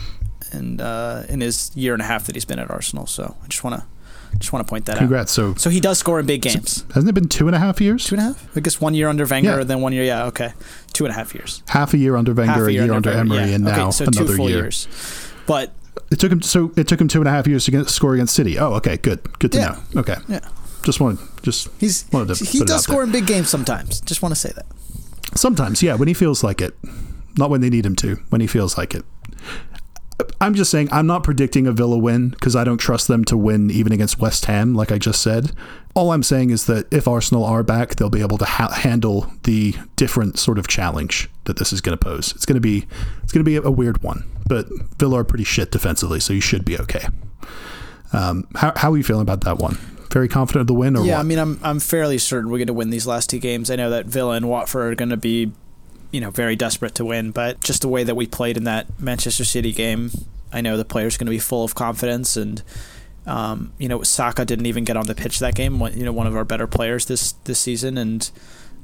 and 0.53 0.81
uh, 0.81 1.23
in 1.29 1.41
his 1.41 1.71
year 1.75 1.93
and 1.95 2.03
a 2.03 2.07
half 2.07 2.27
that 2.27 2.37
he's 2.37 2.45
been 2.45 2.59
at 2.59 2.71
Arsenal. 2.71 3.07
So 3.07 3.37
I 3.43 3.47
just 3.49 3.65
want 3.65 3.77
to 3.81 3.87
just 4.38 4.53
want 4.53 4.67
to 4.67 4.71
point 4.71 4.87
that 4.87 4.95
out. 4.97 4.99
Congrats. 5.01 5.31
So 5.33 5.55
So 5.57 5.69
he 5.71 5.79
does 5.81 5.99
score 5.99 6.19
in 6.19 6.25
big 6.27 6.41
games. 6.43 6.85
hasn't 6.95 7.09
it 7.11 7.12
been 7.12 7.29
two 7.29 7.47
and 7.49 7.55
a 7.55 7.59
half 7.59 7.81
years? 7.81 8.05
Two 8.05 8.15
and 8.15 8.21
a 8.23 8.25
half? 8.29 8.57
I 8.57 8.61
guess 8.61 8.81
one 8.81 8.95
year 8.95 9.09
under 9.09 9.27
Wenger, 9.27 9.59
Yeah. 9.59 9.65
then 9.65 9.81
one 9.83 9.93
year. 9.93 10.05
Yeah, 10.05 10.25
okay, 10.27 10.53
two 10.93 11.05
and 11.05 11.12
a 11.12 11.15
half 11.17 11.35
years. 11.35 11.62
half 11.69 11.93
a 11.95 11.99
year 11.99 12.17
under 12.17 12.33
Wenger, 12.33 12.53
half 12.53 12.62
a 12.62 12.73
year, 12.73 12.93
under 12.93 13.11
Wenger, 13.11 13.35
Emery, 13.35 13.49
yeah. 13.51 13.55
and 13.57 13.65
now 13.65 13.83
okay, 13.88 13.91
so 13.93 14.05
another 14.07 14.37
year. 14.37 14.49
years. 14.49 14.88
But 15.47 15.73
It 16.11 16.19
took 16.19 16.33
him 16.33 16.41
so 16.41 16.73
it 16.77 16.88
took 16.88 17.01
him 17.01 17.09
two 17.09 17.21
and 17.21 17.29
a 17.29 17.31
half 17.31 17.47
years 17.47 17.65
to 17.67 17.71
get, 17.71 17.88
score 17.91 18.15
against 18.15 18.35
City. 18.35 18.59
Oh, 18.59 18.73
okay, 18.75 18.97
good, 18.97 19.21
good 19.38 19.53
to 19.53 19.59
Yeah. 19.59 19.77
know. 19.95 20.01
Okay, 20.01 20.17
yeah, 20.29 20.41
just 20.83 20.99
wanted 21.01 21.19
just 21.43 21.69
he's 21.79 22.07
wanted 22.12 22.35
to 22.35 22.45
he 22.45 22.61
does 22.65 22.83
score 22.85 22.97
there. 22.97 23.05
in 23.05 23.12
big 23.12 23.27
games 23.27 23.51
sometimes. 23.51 24.01
Just 24.01 24.23
want 24.23 24.35
to 24.35 24.41
say 24.41 24.53
that. 24.57 24.67
Sometimes, 25.35 25.83
yeah, 25.83 25.95
when 25.95 26.09
he 26.09 26.15
feels 26.15 26.43
like 26.43 26.61
it, 26.62 26.75
not 27.37 27.51
when 27.51 27.61
they 27.61 27.71
need 27.71 27.85
him 27.87 27.97
to. 27.97 28.17
When 28.31 28.41
he 28.41 28.47
feels 28.47 28.77
like 28.79 28.95
it. 28.95 29.05
I'm 30.40 30.55
just 30.55 30.70
saying 30.70 30.88
I'm 30.92 31.07
not 31.07 31.22
predicting 31.22 31.66
a 31.66 31.72
Villa 31.72 31.96
win 31.96 32.31
because 32.31 32.57
I 32.57 32.64
don't 32.64 32.79
trust 32.79 33.09
them 33.09 33.25
to 33.27 33.37
win 33.37 33.70
even 33.70 33.92
against 33.92 34.18
West 34.18 34.46
Ham, 34.46 34.75
like 34.75 34.90
I 34.92 34.98
just 34.98 35.22
said. 35.22 35.53
All 35.94 36.12
I'm 36.12 36.22
saying 36.22 36.51
is 36.51 36.66
that 36.66 36.92
if 36.92 37.07
Arsenal 37.07 37.44
are 37.44 37.62
back, 37.62 37.96
they'll 37.96 38.11
be 38.11 38.22
able 38.22 38.38
to 38.38 38.44
ha- 38.44 38.72
handle 38.72 39.31
the 39.44 39.75
different 39.96 40.38
sort 40.38 40.59
of 40.59 40.66
challenge 40.66 41.29
that 41.44 41.59
this 41.59 41.72
is 41.72 41.81
going 41.81 41.96
to 41.96 42.03
pose. 42.05 42.33
It's 42.33 42.46
going 42.46 42.55
to 42.55 42.61
be 42.61 42.87
it's 43.22 43.33
going 43.33 43.44
to 43.44 43.48
be 43.48 43.57
a 43.57 43.70
weird 43.70 44.03
one, 44.03 44.25
but 44.48 44.66
Villa 44.98 45.20
are 45.20 45.25
pretty 45.25 45.44
shit 45.44 45.70
defensively, 45.70 46.20
so 46.20 46.33
you 46.33 46.40
should 46.40 46.64
be 46.64 46.79
okay. 46.79 47.07
Um, 48.12 48.46
how 48.57 48.72
how 48.77 48.92
are 48.92 48.96
you 48.96 49.05
feeling 49.05 49.22
about 49.22 49.42
that 49.42 49.59
one? 49.59 49.75
Very 50.11 50.29
confident 50.29 50.62
of 50.62 50.66
the 50.66 50.75
win, 50.75 50.96
or 50.96 51.05
Yeah, 51.07 51.14
what? 51.14 51.20
I 51.20 51.22
mean, 51.22 51.38
I'm 51.38 51.59
I'm 51.62 51.81
fairly 51.81 52.18
certain 52.18 52.51
we're 52.51 52.59
going 52.59 52.66
to 52.66 52.75
win 52.75 52.90
these 52.90 53.07
last 53.07 53.31
two 53.31 53.38
games. 53.38 53.70
I 53.70 53.77
know 53.77 53.90
that 53.90 54.07
Villa 54.07 54.33
and 54.33 54.48
Watford 54.48 54.92
are 54.92 54.94
going 54.94 55.09
to 55.09 55.16
be, 55.16 55.53
you 56.12 56.20
know, 56.20 56.31
very 56.31 56.55
desperate 56.55 56.94
to 56.96 57.05
win, 57.05 57.31
but 57.33 57.61
just 57.61 57.83
the 57.83 57.88
way 57.88 58.05
that 58.05 58.14
we 58.14 58.27
played 58.27 58.57
in 58.57 58.64
that 58.64 59.01
Manchester 59.01 59.44
City 59.44 59.72
game, 59.72 60.11
I 60.53 60.61
know 60.61 60.77
the 60.77 60.85
players 60.85 61.16
going 61.16 61.27
to 61.27 61.31
be 61.31 61.38
full 61.38 61.64
of 61.64 61.75
confidence 61.75 62.37
and. 62.37 62.62
Um, 63.25 63.72
you 63.79 63.88
know, 63.88 64.03
Saka 64.03 64.44
didn't 64.44 64.66
even 64.66 64.83
get 64.83 64.96
on 64.96 65.07
the 65.07 65.14
pitch 65.14 65.38
that 65.38 65.55
game. 65.55 65.81
You 65.81 66.05
know, 66.05 66.12
one 66.12 66.27
of 66.27 66.35
our 66.35 66.44
better 66.44 66.66
players 66.66 67.07
this 67.07 67.31
this 67.44 67.61
season, 67.61 67.96
and 67.96 68.29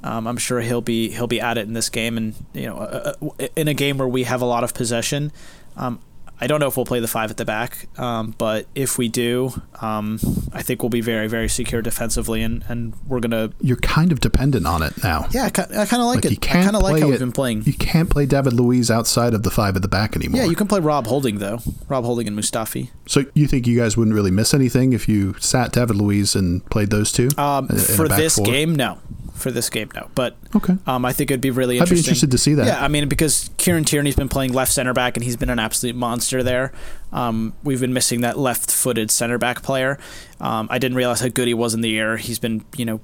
um, 0.04 0.28
I'm 0.28 0.36
sure 0.36 0.60
he'll 0.60 0.80
be 0.80 1.10
he'll 1.10 1.26
be 1.26 1.40
at 1.40 1.58
it 1.58 1.66
in 1.66 1.72
this 1.72 1.88
game. 1.88 2.16
And 2.16 2.34
you 2.52 2.66
know, 2.66 2.76
uh, 2.76 3.14
uh, 3.20 3.46
in 3.56 3.66
a 3.66 3.74
game 3.74 3.98
where 3.98 4.06
we 4.06 4.22
have 4.22 4.40
a 4.40 4.44
lot 4.44 4.62
of 4.62 4.74
possession, 4.74 5.32
um, 5.76 5.98
I 6.40 6.46
don't 6.46 6.60
know 6.60 6.68
if 6.68 6.76
we'll 6.76 6.86
play 6.86 7.00
the 7.00 7.08
five 7.08 7.30
at 7.30 7.36
the 7.36 7.44
back, 7.44 7.88
um, 7.98 8.34
but 8.38 8.66
if 8.74 8.96
we 8.96 9.08
do, 9.08 9.50
um, 9.80 10.20
I 10.52 10.62
think 10.62 10.82
we'll 10.82 10.90
be 10.90 11.00
very, 11.00 11.26
very 11.26 11.48
secure 11.48 11.82
defensively, 11.82 12.42
and, 12.42 12.64
and 12.68 12.94
we're 13.06 13.20
gonna. 13.20 13.50
you're 13.60 13.76
kind 13.78 14.12
of 14.12 14.20
dependent 14.20 14.66
on 14.66 14.82
it 14.82 15.02
now. 15.02 15.26
Yeah, 15.32 15.46
I, 15.46 15.50
kind 15.50 15.70
of 15.72 15.76
like, 15.90 16.16
Like, 16.16 16.24
you 16.24 16.30
it. 16.30 16.38
I 16.38 16.46
can't 16.46 16.64
kind 16.64 16.76
of 16.76 16.82
like 16.82 17.02
how 17.02 17.08
we've 17.08 17.18
been 17.18 17.32
playing. 17.32 17.62
You 17.64 17.74
can't 17.74 18.08
play 18.08 18.26
David 18.26 18.52
Luiz 18.52 18.90
outside 18.90 19.34
of 19.34 19.42
the 19.42 19.50
five 19.50 19.74
at 19.76 19.82
the 19.82 19.88
back 19.88 20.14
anymore. 20.16 20.42
Yeah, 20.42 20.46
you 20.48 20.56
can 20.56 20.66
play 20.68 20.80
Rob 20.80 21.06
Holding 21.06 21.38
though. 21.38 21.58
Rob 21.88 22.04
Holding 22.04 22.28
and 22.28 22.38
Mustafi. 22.38 22.90
So 23.06 23.24
you 23.34 23.46
think 23.48 23.66
you 23.66 23.78
guys 23.78 23.96
wouldn't 23.96 24.14
really 24.14 24.30
miss 24.30 24.54
anything 24.54 24.92
if 24.92 25.08
you 25.08 25.34
sat 25.40 25.72
David 25.72 25.96
Luiz 25.96 26.34
and 26.36 26.64
played 26.70 26.90
those 26.90 27.10
two? 27.12 27.28
Um, 27.36 27.66
in- 27.68 27.76
in 27.76 27.82
for 27.82 28.08
this 28.08 28.36
four? 28.36 28.44
game, 28.46 28.74
no. 28.74 28.98
For 29.38 29.50
this 29.50 29.70
game, 29.70 29.88
no. 29.94 30.10
But 30.14 30.36
Okay. 30.54 30.76
um, 30.86 31.04
I 31.04 31.12
think 31.12 31.30
it'd 31.30 31.40
be 31.40 31.50
really 31.50 31.76
I'd 31.76 31.84
be 31.88 31.96
interesting. 31.96 32.10
interested 32.10 32.30
to 32.32 32.38
see 32.38 32.54
that. 32.54 32.66
Yeah, 32.66 32.84
I 32.84 32.88
mean, 32.88 33.08
because 33.08 33.50
Kieran 33.56 33.84
Tierney's 33.84 34.16
been 34.16 34.28
playing 34.28 34.52
left 34.52 34.72
center 34.72 34.92
back, 34.92 35.16
and 35.16 35.24
he's 35.24 35.36
been 35.36 35.50
an 35.50 35.58
absolute 35.58 35.94
monster 35.96 36.42
there. 36.42 36.72
Um, 37.12 37.54
we've 37.62 37.80
been 37.80 37.92
missing 37.92 38.20
that 38.22 38.38
left-footed 38.38 39.10
center 39.10 39.38
back 39.38 39.62
player. 39.62 39.98
Um, 40.40 40.66
I 40.70 40.78
didn't 40.78 40.96
realize 40.96 41.20
how 41.20 41.28
good 41.28 41.48
he 41.48 41.54
was 41.54 41.72
in 41.74 41.80
the 41.80 41.98
air. 41.98 42.16
He's 42.16 42.38
been, 42.38 42.64
you 42.76 42.84
know, 42.84 43.00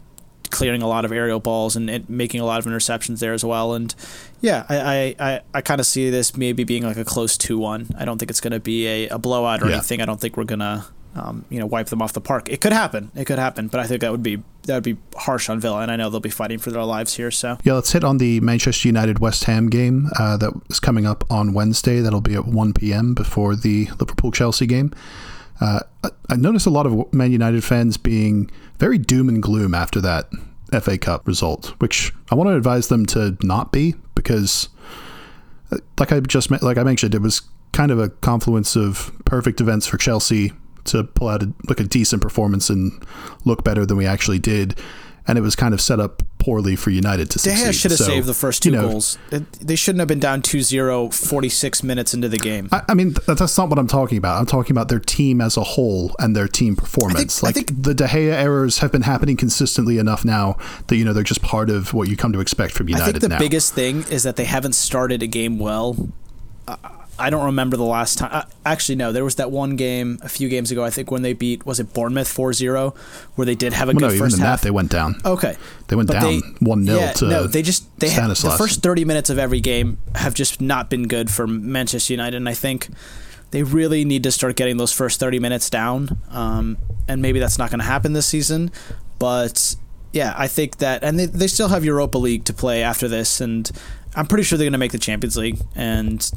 clearing 0.50 0.82
a 0.82 0.86
lot 0.86 1.04
of 1.04 1.10
aerial 1.10 1.40
balls 1.40 1.74
and, 1.74 1.88
and 1.90 2.08
making 2.08 2.40
a 2.40 2.44
lot 2.44 2.58
of 2.60 2.66
interceptions 2.66 3.18
there 3.18 3.32
as 3.32 3.44
well. 3.44 3.74
And 3.74 3.92
yeah, 4.40 4.64
I 4.68 4.76
I, 4.78 5.14
I, 5.32 5.40
I 5.54 5.60
kind 5.62 5.80
of 5.80 5.86
see 5.86 6.10
this 6.10 6.36
maybe 6.36 6.62
being 6.64 6.82
like 6.84 6.96
a 6.98 7.04
close 7.04 7.36
two-one. 7.38 7.88
I 7.98 8.04
don't 8.04 8.18
think 8.18 8.30
it's 8.30 8.40
going 8.40 8.52
to 8.52 8.60
be 8.60 8.86
a, 8.86 9.08
a 9.08 9.18
blowout 9.18 9.62
or 9.62 9.68
Yeah. 9.68 9.76
anything. 9.76 10.00
I 10.00 10.04
don't 10.04 10.20
think 10.20 10.36
we're 10.36 10.44
gonna. 10.44 10.86
Um, 11.16 11.44
you 11.48 11.60
know, 11.60 11.66
wipe 11.66 11.86
them 11.88 12.02
off 12.02 12.12
the 12.12 12.20
park. 12.20 12.48
It 12.48 12.60
could 12.60 12.72
happen. 12.72 13.12
It 13.14 13.24
could 13.26 13.38
happen, 13.38 13.68
but 13.68 13.78
I 13.78 13.86
think 13.86 14.00
that 14.00 14.10
would 14.10 14.22
be 14.22 14.42
that 14.64 14.74
would 14.74 14.82
be 14.82 14.96
harsh 15.16 15.48
on 15.48 15.60
Villa, 15.60 15.80
and 15.80 15.90
I 15.90 15.96
know 15.96 16.10
they'll 16.10 16.18
be 16.20 16.28
fighting 16.30 16.58
for 16.58 16.70
their 16.72 16.82
lives 16.82 17.14
here. 17.14 17.30
So 17.30 17.56
Yeah, 17.62 17.74
let's 17.74 17.92
hit 17.92 18.02
on 18.02 18.18
the 18.18 18.40
Manchester 18.40 18.88
United 18.88 19.20
West 19.20 19.44
Ham 19.44 19.68
game 19.70 20.08
uh, 20.18 20.36
that 20.38 20.52
is 20.70 20.80
coming 20.80 21.06
up 21.06 21.22
on 21.30 21.52
Wednesday. 21.54 22.00
That'll 22.00 22.20
be 22.20 22.34
at 22.34 22.46
1 22.46 22.72
p.m. 22.72 23.14
before 23.14 23.54
the 23.54 23.86
Liverpool 24.00 24.32
Chelsea 24.32 24.66
game. 24.66 24.92
Uh, 25.60 25.80
I- 26.30 26.36
noticed 26.36 26.66
a 26.66 26.70
lot 26.70 26.84
of 26.86 27.12
Man 27.12 27.30
United 27.30 27.62
fans 27.62 27.96
being 27.96 28.50
very 28.78 28.98
doom 28.98 29.28
and 29.28 29.40
gloom 29.40 29.72
after 29.72 30.00
that 30.00 30.28
FA 30.82 30.98
Cup 30.98 31.28
result, 31.28 31.74
which 31.78 32.12
I 32.32 32.34
want 32.34 32.48
to 32.48 32.56
advise 32.56 32.88
them 32.88 33.06
to 33.06 33.36
not 33.42 33.70
be 33.70 33.94
because, 34.16 34.68
uh, 35.70 35.76
like 36.00 36.10
I 36.10 36.18
just 36.20 36.50
like 36.50 36.76
I 36.76 36.82
mentioned, 36.82 37.14
it 37.14 37.22
was 37.22 37.42
kind 37.72 37.92
of 37.92 38.00
a 38.00 38.08
confluence 38.08 38.74
of 38.74 39.12
perfect 39.24 39.60
events 39.60 39.86
for 39.86 39.96
Chelsea 39.96 40.52
to 40.84 41.04
pull 41.04 41.28
out 41.28 41.42
a, 41.42 41.52
like 41.68 41.80
a 41.80 41.84
decent 41.84 42.22
performance 42.22 42.70
and 42.70 42.92
look 43.44 43.64
better 43.64 43.84
than 43.86 43.96
we 43.96 44.06
actually 44.06 44.38
did, 44.38 44.78
and 45.26 45.38
it 45.38 45.40
was 45.40 45.56
kind 45.56 45.72
of 45.74 45.80
set 45.80 45.98
up 46.00 46.22
poorly 46.38 46.76
for 46.76 46.90
United 46.90 47.30
to 47.30 47.38
De 47.38 47.44
succeed. 47.44 47.66
Gea 47.68 47.72
should 47.72 47.90
have 47.90 47.98
So, 47.98 48.04
saved 48.04 48.26
the 48.26 48.34
first 48.34 48.62
two 48.62 48.68
you 48.68 48.76
know, 48.76 48.88
goals. 48.90 49.16
They 49.62 49.76
shouldn't 49.76 50.00
have 50.00 50.08
been 50.08 50.20
down 50.20 50.42
2-0 50.42 51.14
46 51.14 51.82
minutes 51.82 52.12
into 52.12 52.28
the 52.28 52.36
game. 52.36 52.68
I, 52.70 52.82
I 52.90 52.92
mean, 52.94 53.14
th- 53.14 53.38
that's 53.38 53.56
not 53.56 53.70
what 53.70 53.78
I'm 53.78 53.86
talking 53.86 54.18
about. 54.18 54.38
I'm 54.38 54.44
talking 54.44 54.72
about 54.72 54.88
their 54.90 54.98
team 55.00 55.40
as 55.40 55.56
a 55.56 55.62
whole 55.62 56.14
and 56.18 56.36
their 56.36 56.46
team 56.46 56.76
performance. 56.76 57.42
I 57.42 57.46
like 57.46 57.54
think- 57.54 57.82
the 57.82 57.94
De 57.94 58.04
Gea 58.04 58.32
errors 58.34 58.80
have 58.80 58.92
been 58.92 59.00
happening 59.02 59.38
consistently 59.38 59.96
enough 59.96 60.22
now 60.22 60.58
that 60.88 60.96
you 60.96 61.04
know 61.06 61.14
they're 61.14 61.22
just 61.22 61.40
part 61.40 61.70
of 61.70 61.94
what 61.94 62.08
you 62.10 62.16
come 62.18 62.34
to 62.34 62.40
expect 62.40 62.74
from 62.74 62.90
United 62.90 63.08
I 63.08 63.12
think 63.12 63.22
the 63.22 63.28
now. 63.30 63.38
biggest 63.38 63.72
thing 63.72 64.04
is 64.10 64.24
that 64.24 64.36
they 64.36 64.44
haven't 64.44 64.74
started 64.74 65.22
a 65.22 65.26
game 65.26 65.58
well. 65.58 65.96
I- 66.68 66.76
I 67.18 67.30
don't 67.30 67.44
remember 67.44 67.76
the 67.76 67.84
last 67.84 68.18
time. 68.18 68.30
uh, 68.32 68.42
Actually, 68.66 68.96
no. 68.96 69.12
There 69.12 69.24
was 69.24 69.36
that 69.36 69.50
one 69.50 69.76
game 69.76 70.18
a 70.22 70.28
few 70.28 70.48
games 70.48 70.70
ago. 70.70 70.82
I 70.84 70.90
think 70.90 71.10
when 71.10 71.22
they 71.22 71.32
beat 71.32 71.64
was 71.64 71.78
it 71.80 71.92
Bournemouth 71.92 72.28
4-0, 72.28 72.96
where 73.36 73.44
they 73.44 73.54
did 73.54 73.72
have 73.72 73.88
a 73.88 73.92
well, 73.92 74.00
good 74.00 74.06
no, 74.06 74.12
even 74.14 74.18
first 74.18 74.36
in 74.38 74.42
half. 74.42 74.60
that 74.60 74.64
they 74.66 74.70
went 74.70 74.90
down. 74.90 75.20
Okay, 75.24 75.56
They 75.88 75.96
went 75.96 76.08
But 76.08 76.20
down 76.20 76.40
1-0 76.60 76.86
yeah, 76.86 77.12
to 77.12 77.24
no. 77.28 77.46
They 77.46 77.62
just 77.62 77.84
they 78.00 78.08
had, 78.08 78.28
the 78.28 78.54
first 78.58 78.82
thirty 78.82 79.04
minutes 79.04 79.30
of 79.30 79.38
every 79.38 79.60
game 79.60 79.98
have 80.14 80.34
just 80.34 80.60
not 80.60 80.90
been 80.90 81.06
good 81.08 81.30
for 81.30 81.46
Manchester 81.46 82.12
United, 82.12 82.36
and 82.36 82.48
I 82.48 82.54
think 82.54 82.88
they 83.52 83.62
really 83.62 84.04
need 84.04 84.22
to 84.24 84.32
start 84.32 84.56
getting 84.56 84.76
those 84.78 84.92
first 84.92 85.20
thirty 85.20 85.38
minutes 85.38 85.70
down. 85.70 86.18
Um, 86.30 86.78
and 87.06 87.22
maybe 87.22 87.38
that's 87.38 87.58
not 87.58 87.70
going 87.70 87.78
to 87.80 87.84
happen 87.86 88.12
this 88.14 88.26
season, 88.26 88.72
but 89.18 89.76
yeah, 90.12 90.34
I 90.36 90.46
think 90.48 90.78
that, 90.78 91.04
and 91.04 91.18
they 91.18 91.26
they 91.26 91.46
still 91.46 91.68
have 91.68 91.84
Europa 91.84 92.18
League 92.18 92.44
to 92.46 92.52
play 92.52 92.82
after 92.82 93.08
this, 93.08 93.40
and 93.40 93.70
I'm 94.16 94.26
pretty 94.26 94.44
sure 94.44 94.56
they're 94.58 94.64
going 94.66 94.72
to 94.72 94.78
make 94.78 94.92
the 94.92 94.98
Champions 94.98 95.36
League, 95.36 95.58
and 95.76 96.28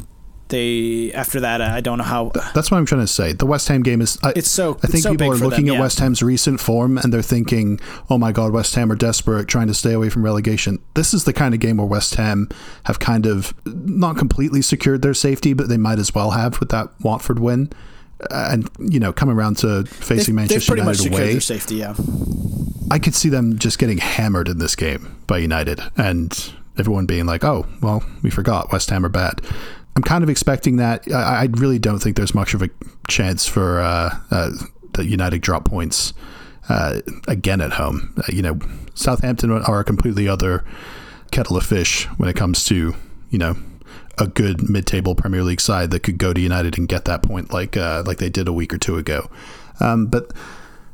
they 0.49 1.11
after 1.13 1.39
that 1.41 1.61
I 1.61 1.81
don't 1.81 1.97
know 1.97 2.03
how. 2.03 2.31
That's 2.53 2.71
what 2.71 2.77
I'm 2.77 2.85
trying 2.85 3.01
to 3.01 3.07
say. 3.07 3.33
The 3.33 3.45
West 3.45 3.67
Ham 3.67 3.83
game 3.83 4.01
is. 4.01 4.17
I, 4.23 4.33
It's 4.35 4.49
so- 4.49 4.77
I 4.83 4.87
think 4.87 5.03
so 5.03 5.11
people 5.11 5.31
are 5.31 5.35
looking 5.35 5.65
them, 5.65 5.75
at. 5.75 5.81
West 5.81 5.99
Ham's 5.99 6.21
recent 6.23 6.59
form 6.59 6.97
and 6.97 7.13
they're 7.13 7.21
thinking, 7.21 7.79
"Oh 8.09 8.17
my 8.17 8.31
God, 8.31 8.51
West 8.53 8.73
Ham 8.75 8.91
are 8.91 8.95
desperate, 8.95 9.47
trying 9.47 9.67
to 9.67 9.73
stay 9.73 9.93
away 9.93 10.09
from 10.09 10.23
relegation." 10.23 10.79
This 10.93 11.13
is 11.13 11.23
the 11.25 11.33
kind 11.33 11.53
of 11.53 11.59
game 11.59 11.77
where 11.77 11.87
West 11.87 12.15
Ham 12.15 12.49
have 12.85 12.99
kind 12.99 13.25
of 13.25 13.53
not 13.65 14.17
completely 14.17 14.61
secured 14.61 15.01
their 15.01 15.13
safety, 15.13 15.53
but 15.53 15.69
they 15.69 15.77
might 15.77 15.99
as 15.99 16.13
well 16.15 16.31
have 16.31 16.59
with 16.59 16.69
that 16.69 16.89
Watford 17.01 17.39
win. 17.39 17.69
Uh, 18.31 18.49
And 18.51 18.69
you 18.79 18.99
know, 18.99 19.13
coming 19.13 19.35
around 19.35 19.57
to 19.57 19.83
facing 19.85 20.35
They've, 20.35 20.47
they've 20.47 20.57
Manchester 20.57 20.71
pretty 20.71 20.81
United 20.81 21.11
away, 21.13 21.31
their 21.33 21.41
safety. 21.41 21.75
Yeah. 21.75 21.93
I 22.89 22.99
could 22.99 23.13
see 23.13 23.29
them 23.29 23.57
just 23.59 23.79
getting 23.79 23.97
hammered 23.97 24.47
in 24.47 24.59
this 24.59 24.75
game 24.75 25.15
by 25.27 25.39
United 25.39 25.81
and 25.97 26.53
everyone 26.79 27.05
being 27.05 27.25
like, 27.25 27.43
oh, 27.43 27.65
well, 27.81 28.01
we 28.23 28.29
forgot 28.29 28.71
West 28.71 28.89
Ham 28.91 29.05
are 29.05 29.09
bad. 29.09 29.41
I'm 29.97 30.03
kind 30.03 30.23
of 30.23 30.29
expecting 30.29 30.77
that. 30.77 31.11
I, 31.11 31.41
I 31.41 31.47
really 31.53 31.79
don't 31.79 31.97
think 31.97 32.17
there's 32.17 32.35
much 32.35 32.53
of 32.53 32.61
a 32.61 32.69
chance 33.07 33.47
for 33.47 33.81
uh, 33.81 34.15
uh, 34.29 34.51
that 34.93 35.07
United 35.07 35.41
drop 35.41 35.65
points 35.65 36.13
uh, 36.69 37.01
again 37.27 37.61
at 37.61 37.73
home. 37.73 38.13
Uh, 38.15 38.21
you 38.29 38.43
know, 38.43 38.59
Southampton 38.93 39.51
are 39.51 39.79
a 39.79 39.83
completely 39.83 40.27
other 40.27 40.63
kettle 41.31 41.57
of 41.57 41.65
fish 41.65 42.05
when 42.17 42.29
it 42.29 42.35
comes 42.35 42.63
to, 42.65 42.95
you 43.31 43.39
know, 43.39 43.55
a 44.19 44.27
good 44.27 44.69
mid-table 44.69 45.15
Premier 45.15 45.41
League 45.41 45.61
side 45.61 45.89
that 45.89 46.01
could 46.01 46.19
go 46.19 46.31
to 46.31 46.39
United 46.39 46.77
and 46.77 46.87
get 46.87 47.05
that 47.05 47.23
point 47.23 47.51
like 47.51 47.75
uh, 47.75 48.03
like 48.05 48.19
they 48.19 48.29
did 48.29 48.47
a 48.47 48.53
week 48.53 48.71
or 48.71 48.77
two 48.77 48.97
ago. 48.97 49.27
Um, 49.79 50.05
but 50.05 50.31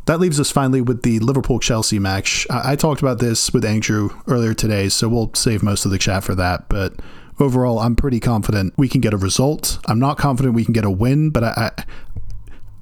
that 0.05 0.21
leaves 0.21 0.39
us 0.39 0.49
finally 0.49 0.79
with 0.79 1.01
the 1.01 1.19
Liverpool 1.19 1.59
Chelsea 1.59 1.99
match. 1.99 2.47
I, 2.49 2.71
I 2.71 2.75
talked 2.77 3.01
about 3.01 3.19
this 3.19 3.51
with 3.51 3.65
Andrew 3.65 4.11
earlier 4.29 4.53
today, 4.53 4.87
so 4.87 5.09
we'll 5.09 5.33
save 5.33 5.61
most 5.61 5.83
of 5.83 5.91
the 5.91 5.97
chat 5.97 6.23
for 6.23 6.35
that. 6.35 6.69
But 6.69 7.01
overall, 7.39 7.79
I'm 7.79 7.95
pretty 7.95 8.19
confident 8.19 8.73
we 8.77 8.87
can 8.87 9.01
get 9.01 9.13
a 9.13 9.17
result. 9.17 9.79
I'm 9.85 9.99
not 9.99 10.17
confident 10.17 10.55
we 10.55 10.65
can 10.65 10.73
get 10.73 10.85
a 10.85 10.91
win, 10.91 11.29
but 11.29 11.43
I, 11.43 11.71
I, 11.77 11.83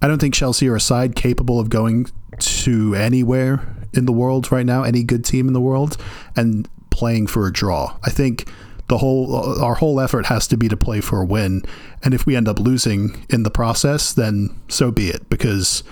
I 0.01 0.07
don't 0.07 0.19
think 0.19 0.33
Chelsea 0.33 0.67
are 0.67 0.75
a 0.75 0.81
side 0.81 1.15
capable 1.15 1.59
of 1.59 1.69
going 1.69 2.07
to 2.39 2.95
anywhere 2.95 3.75
in 3.93 4.05
the 4.05 4.11
world 4.11 4.51
right 4.51 4.65
now, 4.65 4.83
any 4.83 5.03
good 5.03 5.25
team 5.25 5.47
in 5.47 5.53
the 5.53 5.61
world, 5.61 5.97
and 6.35 6.67
playing 6.89 7.27
for 7.27 7.47
a 7.47 7.53
draw. 7.53 7.97
I 8.03 8.09
think 8.09 8.49
the 8.87 8.97
whole 8.97 9.61
our 9.61 9.75
whole 9.75 9.99
effort 9.99 10.25
has 10.25 10.47
to 10.47 10.57
be 10.57 10.67
to 10.67 10.77
play 10.77 11.01
for 11.01 11.21
a 11.21 11.25
win, 11.25 11.63
and 12.03 12.13
if 12.13 12.25
we 12.25 12.35
end 12.35 12.47
up 12.47 12.59
losing 12.59 13.25
in 13.29 13.43
the 13.43 13.51
process, 13.51 14.13
then 14.13 14.49
so 14.67 14.91
be 14.91 15.07
it. 15.09 15.29
Because 15.29 15.83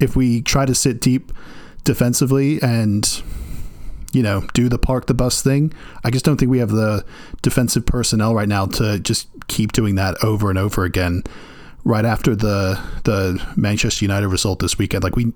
if 0.00 0.16
we 0.16 0.42
try 0.42 0.66
to 0.66 0.74
sit 0.74 1.00
deep 1.00 1.32
defensively 1.84 2.60
and 2.62 3.22
you 4.12 4.22
know 4.22 4.46
do 4.54 4.68
the 4.68 4.78
park 4.78 5.06
the 5.06 5.14
bus 5.14 5.42
thing, 5.42 5.72
I 6.04 6.10
just 6.10 6.24
don't 6.24 6.36
think 6.36 6.50
we 6.50 6.58
have 6.58 6.70
the 6.70 7.04
defensive 7.42 7.86
personnel 7.86 8.34
right 8.34 8.48
now 8.48 8.66
to 8.66 8.98
just 9.00 9.28
keep 9.48 9.72
doing 9.72 9.96
that 9.96 10.22
over 10.22 10.50
and 10.50 10.58
over 10.58 10.84
again. 10.84 11.24
Right 11.84 12.04
after 12.04 12.36
the 12.36 12.80
the 13.04 13.44
Manchester 13.56 14.04
United 14.04 14.28
result 14.28 14.60
this 14.60 14.78
weekend, 14.78 15.02
like 15.02 15.16
we 15.16 15.32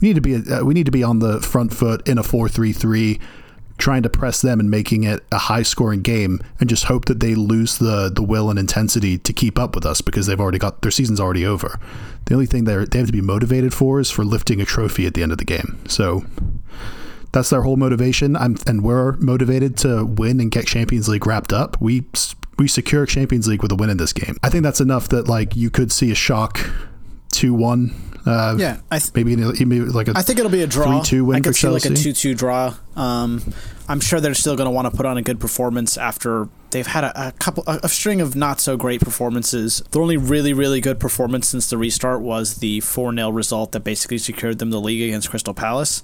we 0.00 0.08
need 0.08 0.14
to 0.14 0.20
be 0.20 0.36
uh, 0.36 0.64
we 0.64 0.74
need 0.74 0.86
to 0.86 0.92
be 0.92 1.02
on 1.02 1.18
the 1.18 1.40
front 1.40 1.74
foot 1.74 2.08
in 2.08 2.16
a 2.16 2.22
four 2.22 2.48
three 2.48 2.72
three 2.72 3.20
trying 3.76 4.02
to 4.04 4.08
press 4.08 4.40
them 4.40 4.60
and 4.60 4.70
making 4.70 5.02
it 5.02 5.24
a 5.32 5.38
high 5.38 5.62
scoring 5.62 6.00
game 6.00 6.40
and 6.60 6.70
just 6.70 6.84
hope 6.84 7.06
that 7.06 7.20
they 7.20 7.34
lose 7.34 7.78
the 7.78 8.10
the 8.14 8.22
will 8.22 8.48
and 8.48 8.58
intensity 8.58 9.18
to 9.18 9.32
keep 9.32 9.58
up 9.58 9.74
with 9.74 9.84
us 9.84 10.00
because 10.00 10.26
they've 10.26 10.40
already 10.40 10.58
got 10.58 10.82
their 10.82 10.90
season's 10.90 11.20
already 11.20 11.44
over. 11.44 11.78
The 12.26 12.34
only 12.34 12.46
thing 12.46 12.64
they 12.64 12.84
they 12.84 12.98
have 12.98 13.08
to 13.08 13.12
be 13.12 13.20
motivated 13.20 13.74
for 13.74 14.00
is 14.00 14.10
for 14.10 14.24
lifting 14.24 14.60
a 14.60 14.64
trophy 14.64 15.06
at 15.06 15.14
the 15.14 15.22
end 15.22 15.32
of 15.32 15.38
the 15.38 15.44
game. 15.44 15.78
So 15.88 16.24
that's 17.34 17.50
their 17.50 17.62
whole 17.62 17.76
motivation. 17.76 18.36
I'm 18.36 18.56
and 18.66 18.82
we're 18.82 19.12
motivated 19.18 19.76
to 19.78 20.04
win 20.06 20.40
and 20.40 20.50
get 20.50 20.66
Champions 20.66 21.08
League 21.08 21.26
wrapped 21.26 21.52
up. 21.52 21.78
We 21.80 22.04
we 22.58 22.68
secure 22.68 23.04
Champions 23.04 23.46
League 23.48 23.62
with 23.62 23.72
a 23.72 23.74
win 23.76 23.90
in 23.90 23.96
this 23.98 24.12
game. 24.12 24.36
I 24.42 24.48
think 24.48 24.62
that's 24.62 24.80
enough 24.80 25.08
that 25.10 25.28
like 25.28 25.56
you 25.56 25.68
could 25.68 25.92
see 25.92 26.10
a 26.10 26.14
shock 26.14 26.60
two 27.30 27.52
one. 27.52 27.92
Uh, 28.26 28.56
Yeah, 28.58 28.78
I 28.90 29.00
th- 29.00 29.12
maybe 29.14 29.36
maybe 29.36 29.80
like 29.80 30.08
a 30.08 30.12
I 30.16 30.22
think 30.22 30.38
it'll 30.38 30.50
be 30.50 30.62
a 30.62 30.66
draw. 30.66 31.02
3-2 31.02 31.26
win 31.26 31.36
I 31.36 31.40
could 31.40 31.52
for 31.54 31.58
see 31.58 31.68
like 31.68 31.84
a 31.84 31.88
Chelsea. 31.88 32.04
two-two 32.04 32.34
draw. 32.34 32.74
Um, 32.96 33.42
I'm 33.86 34.00
sure 34.00 34.18
they're 34.18 34.32
still 34.32 34.56
going 34.56 34.64
to 34.66 34.70
want 34.70 34.90
to 34.90 34.96
put 34.96 35.04
on 35.04 35.18
a 35.18 35.22
good 35.22 35.38
performance 35.38 35.98
after 35.98 36.48
they've 36.70 36.86
had 36.86 37.04
a, 37.04 37.28
a 37.28 37.32
couple, 37.32 37.62
a, 37.66 37.80
a 37.82 37.88
string 37.90 38.22
of 38.22 38.34
not 38.34 38.60
so 38.60 38.78
great 38.78 39.02
performances. 39.02 39.82
The 39.90 40.00
only 40.00 40.16
really, 40.16 40.54
really 40.54 40.80
good 40.80 40.98
performance 40.98 41.48
since 41.48 41.68
the 41.68 41.76
restart 41.76 42.22
was 42.22 42.54
the 42.56 42.80
four 42.80 43.14
0 43.14 43.28
result 43.28 43.72
that 43.72 43.80
basically 43.80 44.16
secured 44.18 44.58
them 44.58 44.70
the 44.70 44.80
league 44.80 45.02
against 45.02 45.28
Crystal 45.28 45.52
Palace. 45.52 46.02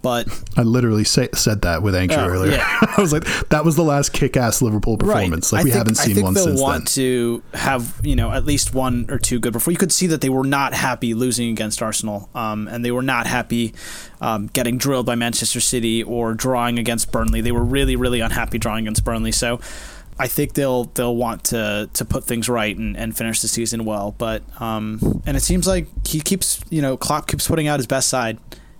But 0.00 0.28
I 0.56 0.62
literally 0.62 1.04
say, 1.04 1.28
said 1.34 1.62
that 1.62 1.82
with 1.82 1.94
Andrew 1.94 2.16
Oh, 2.18 2.28
earlier. 2.28 2.52
yeah. 2.52 2.78
I 2.96 3.00
was 3.00 3.12
like, 3.12 3.24
that 3.48 3.64
was 3.64 3.74
the 3.76 3.82
last 3.82 4.12
kick-ass 4.12 4.62
Liverpool 4.62 4.96
performance. 4.96 5.52
Like 5.52 5.60
I 5.60 5.64
we 5.64 5.70
think- 5.70 5.78
haven't 5.78 5.94
seen 5.96 6.12
I 6.12 6.14
think 6.14 6.24
one 6.24 6.34
since 6.36 6.60
want 6.60 6.84
then. 6.84 6.94
to 6.94 7.42
have 7.54 8.00
you 8.04 8.14
know 8.16 8.30
at 8.30 8.44
least 8.44 8.74
one 8.74 9.06
or 9.08 9.18
two 9.18 9.40
good 9.40 9.52
before. 9.52 9.72
You 9.72 9.78
could 9.78 9.92
see 9.92 10.06
that 10.08 10.20
they 10.20 10.28
were 10.28 10.44
not 10.46 10.72
happy 10.74 11.14
losing 11.14 11.50
against 11.50 11.82
Arsenal, 11.82 12.28
um, 12.34 12.68
and 12.68 12.84
they 12.84 12.90
were 12.92 13.02
not 13.02 13.26
happy 13.26 13.74
um, 14.20 14.46
getting 14.52 14.78
drilled 14.78 15.06
by 15.06 15.14
Manchester 15.16 15.60
City 15.60 16.02
or 16.02 16.32
drawing 16.34 16.78
against 16.78 17.10
Burnley. 17.10 17.40
They 17.40 17.52
were 17.52 17.64
really 17.64 17.96
really 17.96 18.20
unhappy 18.20 18.58
drawing 18.58 18.84
against 18.86 19.04
Burnley. 19.04 19.32
So. 19.32 19.60
I 20.20 20.26
think 20.26 20.54
they'll 20.54 20.86
they'll 20.94 21.14
want 21.14 21.44
to 21.44 21.88
to 21.92 22.04
put 22.04 22.24
things 22.24 22.48
right 22.48 22.76
and, 22.76 22.96
and 22.96 23.16
finish 23.16 23.40
the 23.40 23.46
season 23.46 23.84
well, 23.84 24.16
but 24.18 24.42
um, 24.60 25.22
and 25.26 25.36
it 25.36 25.40
seems 25.44 25.64
like 25.68 25.86
he 26.04 26.20
keeps 26.20 26.60
you 26.70 26.82
know 26.82 26.96
Klopp 26.96 27.28
keeps 27.28 27.46
putting 27.46 27.68
out 27.68 27.78
his 27.78 27.86
best 27.86 28.08
side, 28.08 28.36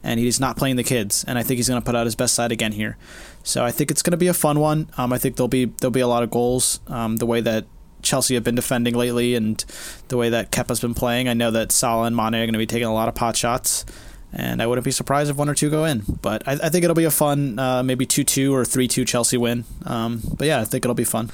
and 0.08 0.18
he's 0.18 0.40
not 0.40 0.56
playing 0.56 0.76
the 0.76 0.84
kids, 0.84 1.22
and 1.28 1.38
I 1.38 1.42
think 1.42 1.58
he's 1.58 1.68
going 1.68 1.80
to 1.80 1.84
put 1.84 1.94
out 1.94 2.06
his 2.06 2.14
best 2.14 2.32
side 2.32 2.50
again 2.50 2.72
here. 2.72 2.96
So 3.42 3.62
I 3.62 3.70
think 3.70 3.90
it's 3.90 4.02
going 4.02 4.12
to 4.12 4.16
be 4.16 4.28
a 4.28 4.32
fun 4.34 4.58
one. 4.58 4.88
Um, 4.96 5.12
I 5.12 5.18
think 5.18 5.36
there'll 5.36 5.48
be 5.48 5.66
there'll 5.66 5.90
be 5.90 6.00
a 6.00 6.08
lot 6.08 6.22
of 6.22 6.30
goals. 6.30 6.80
Um, 6.86 7.16
the 7.16 7.26
way 7.26 7.42
that 7.42 7.66
Chelsea 8.00 8.32
have 8.34 8.42
been 8.42 8.54
defending 8.54 8.94
lately, 8.94 9.34
and 9.34 9.62
the 10.08 10.16
way 10.16 10.30
that 10.30 10.50
Kepa's 10.50 10.80
been 10.80 10.94
playing, 10.94 11.28
I 11.28 11.34
know 11.34 11.50
that 11.50 11.72
Salah 11.72 12.06
and 12.06 12.16
Mane 12.16 12.36
are 12.36 12.46
going 12.46 12.54
to 12.54 12.58
be 12.58 12.66
taking 12.66 12.88
a 12.88 12.94
lot 12.94 13.08
of 13.08 13.14
pot 13.14 13.36
shots, 13.36 13.84
and 14.32 14.62
I 14.62 14.66
wouldn't 14.66 14.86
be 14.86 14.92
surprised 14.92 15.30
if 15.30 15.36
one 15.36 15.50
or 15.50 15.54
two 15.54 15.68
go 15.68 15.84
in. 15.84 16.04
But 16.22 16.48
I, 16.48 16.52
I 16.52 16.68
think 16.70 16.84
it'll 16.84 16.96
be 16.96 17.04
a 17.04 17.10
fun, 17.10 17.58
uh, 17.58 17.82
maybe 17.82 18.06
two 18.06 18.24
two 18.24 18.54
or 18.54 18.64
three 18.64 18.88
two 18.88 19.04
Chelsea 19.04 19.36
win. 19.36 19.66
Um, 19.84 20.22
but 20.38 20.46
yeah, 20.46 20.62
I 20.62 20.64
think 20.64 20.86
it'll 20.86 20.94
be 20.94 21.04
fun. 21.04 21.30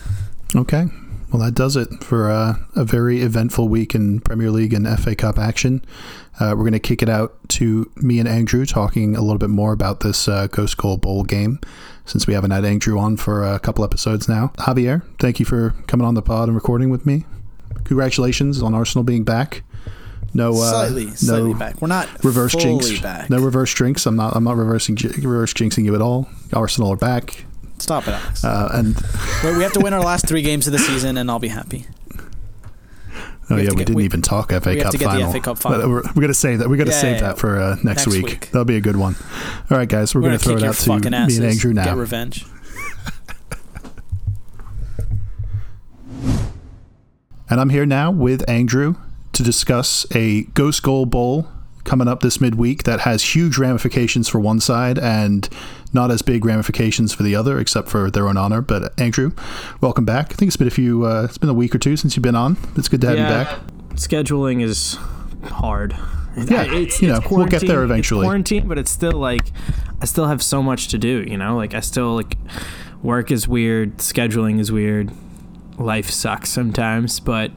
Okay. 0.56 0.86
Well, 1.34 1.42
that 1.42 1.56
does 1.56 1.74
it 1.74 2.04
for 2.04 2.30
uh, 2.30 2.54
a 2.76 2.84
very 2.84 3.20
eventful 3.22 3.66
week 3.66 3.96
in 3.96 4.20
Premier 4.20 4.52
League 4.52 4.72
and 4.72 4.86
FA 5.00 5.16
Cup 5.16 5.36
action. 5.36 5.84
Uh, 6.38 6.50
we're 6.50 6.62
going 6.62 6.74
to 6.74 6.78
kick 6.78 7.02
it 7.02 7.08
out 7.08 7.36
to 7.48 7.90
me 7.96 8.20
and 8.20 8.28
Andrew 8.28 8.64
talking 8.64 9.16
a 9.16 9.20
little 9.20 9.38
bit 9.38 9.50
more 9.50 9.72
about 9.72 9.98
this 9.98 10.28
uh, 10.28 10.46
Ghost 10.46 10.76
Goal 10.76 10.96
Bowl 10.96 11.24
game 11.24 11.58
since 12.04 12.28
we 12.28 12.34
haven't 12.34 12.52
had 12.52 12.64
Andrew 12.64 13.00
on 13.00 13.16
for 13.16 13.42
a 13.42 13.58
couple 13.58 13.82
episodes 13.82 14.28
now. 14.28 14.52
Javier, 14.58 15.02
thank 15.18 15.40
you 15.40 15.44
for 15.44 15.74
coming 15.88 16.06
on 16.06 16.14
the 16.14 16.22
pod 16.22 16.46
and 16.46 16.54
recording 16.54 16.88
with 16.88 17.04
me. 17.04 17.24
Congratulations 17.82 18.62
on 18.62 18.72
Arsenal 18.72 19.02
being 19.02 19.24
back. 19.24 19.64
No, 20.34 20.52
uh, 20.52 20.70
slightly, 20.70 21.06
no 21.06 21.14
slightly 21.14 21.54
back. 21.54 21.82
We're 21.82 21.88
not 21.88 22.22
reverse 22.22 22.54
jinx. 22.54 23.00
back. 23.00 23.28
No 23.28 23.42
reverse 23.42 23.74
jinx. 23.74 24.06
I'm 24.06 24.14
not. 24.14 24.36
I'm 24.36 24.44
not 24.44 24.56
reversing 24.56 24.94
reverse 24.94 25.52
jinxing 25.52 25.84
you 25.84 25.96
at 25.96 26.00
all. 26.00 26.28
Arsenal 26.52 26.92
are 26.92 26.96
back, 26.96 27.44
Stop 27.78 28.06
it, 28.08 28.12
Alex. 28.14 28.44
uh, 28.44 28.70
and 28.72 28.96
we 29.42 29.56
we 29.58 29.62
have 29.62 29.72
to 29.72 29.80
win 29.80 29.92
our 29.92 30.00
last 30.02 30.26
three 30.28 30.42
games 30.42 30.66
of 30.66 30.72
the 30.72 30.78
season, 30.78 31.16
and 31.18 31.30
I'll 31.30 31.38
be 31.38 31.48
happy. 31.48 31.86
Oh 33.50 33.56
We 33.56 33.62
yeah, 33.64 33.70
we 33.70 33.76
get- 33.76 33.76
didn't 33.88 33.94
we- 33.96 34.04
even 34.04 34.22
talk 34.22 34.50
FA 34.52 34.60
we 34.70 34.76
have 34.78 34.84
Cup 34.84 34.92
to 34.92 34.98
get 34.98 35.04
the 35.04 35.10
final. 35.10 35.32
FA 35.32 35.40
Cup 35.40 35.56
But 35.56 35.62
final. 35.72 35.88
We're, 35.90 36.02
we're 36.14 36.22
gonna 36.22 36.32
save 36.34 36.60
that. 36.60 36.68
We're 36.70 36.76
gonna 36.78 36.92
Yeah, 36.92 37.00
save 37.00 37.16
yeah, 37.16 37.20
that 37.22 37.38
for 37.38 37.60
uh, 37.60 37.70
next, 37.82 37.84
Next 37.84 38.06
week. 38.06 38.24
week. 38.24 38.40
That'll 38.52 38.64
be 38.64 38.76
a 38.76 38.80
good 38.80 38.96
one. 38.96 39.16
All 39.70 39.76
right, 39.76 39.88
guys, 39.88 40.14
we're, 40.14 40.22
We're 40.22 40.28
gonna, 40.28 40.38
gonna 40.38 40.58
throw 40.60 40.66
it 40.66 40.68
out 40.68 40.74
to 40.76 40.86
fucking 40.86 41.10
me 41.10 41.36
and 41.36 41.44
Andrew 41.44 41.74
Get 41.74 41.84
now. 41.86 41.94
revenge. 41.96 42.46
And 47.50 47.60
I'm 47.60 47.68
here 47.68 47.84
now 47.86 48.10
with 48.10 48.48
Andrew 48.48 48.94
to 49.32 49.42
discuss 49.42 50.06
a 50.14 50.44
Ghost 50.54 50.82
Goal 50.82 51.06
Bowl 51.06 51.46
coming 51.84 52.08
up 52.08 52.20
this 52.20 52.40
midweek 52.40 52.84
that 52.84 53.00
has 53.00 53.34
huge 53.34 53.58
ramifications 53.58 54.28
for 54.28 54.40
one 54.40 54.60
side 54.60 54.98
and 54.98 55.48
not 55.92 56.10
as 56.10 56.22
big 56.22 56.44
ramifications 56.44 57.12
for 57.12 57.22
the 57.22 57.34
other, 57.34 57.58
except 57.58 57.88
for 57.88 58.10
their 58.10 58.26
own 58.28 58.36
honor. 58.36 58.60
But 58.60 58.98
Andrew, 58.98 59.32
welcome 59.80 60.04
back. 60.04 60.32
I 60.32 60.34
think 60.34 60.48
it's 60.48 60.56
been 60.56 60.66
a 60.68 60.70
few. 60.70 61.04
Uh, 61.06 61.24
it's 61.24 61.38
been 61.38 61.50
a 61.50 61.54
week 61.54 61.74
or 61.74 61.78
two 61.78 61.96
since 61.96 62.16
you've 62.16 62.22
been 62.22 62.34
on. 62.34 62.56
It's 62.76 62.88
good 62.88 63.00
to 63.02 63.08
have 63.08 63.16
Yeah, 63.18 63.38
you 63.38 63.44
back. 63.44 63.58
Scheduling 63.96 64.62
is 64.62 64.94
hard. 65.44 65.96
Yeah, 66.36 66.62
it's, 66.64 67.00
you 67.00 67.14
it's 67.14 67.20
know, 67.30 67.36
we'll 67.36 67.46
get 67.46 67.64
there 67.64 67.84
eventually. 67.84 68.24
quarantine, 68.24 68.66
but 68.66 68.76
it's 68.76 68.90
still 68.90 69.12
like 69.12 69.52
I 70.00 70.04
still 70.06 70.26
have 70.26 70.42
so 70.42 70.62
much 70.62 70.88
to 70.88 70.98
do. 70.98 71.24
You 71.28 71.36
know, 71.36 71.56
like 71.56 71.74
I 71.74 71.80
still 71.80 72.16
like 72.16 72.36
work 73.02 73.30
is 73.30 73.46
weird, 73.46 73.98
scheduling 73.98 74.58
is 74.58 74.72
weird, 74.72 75.12
life 75.78 76.10
sucks 76.10 76.50
sometimes. 76.50 77.20
But 77.20 77.52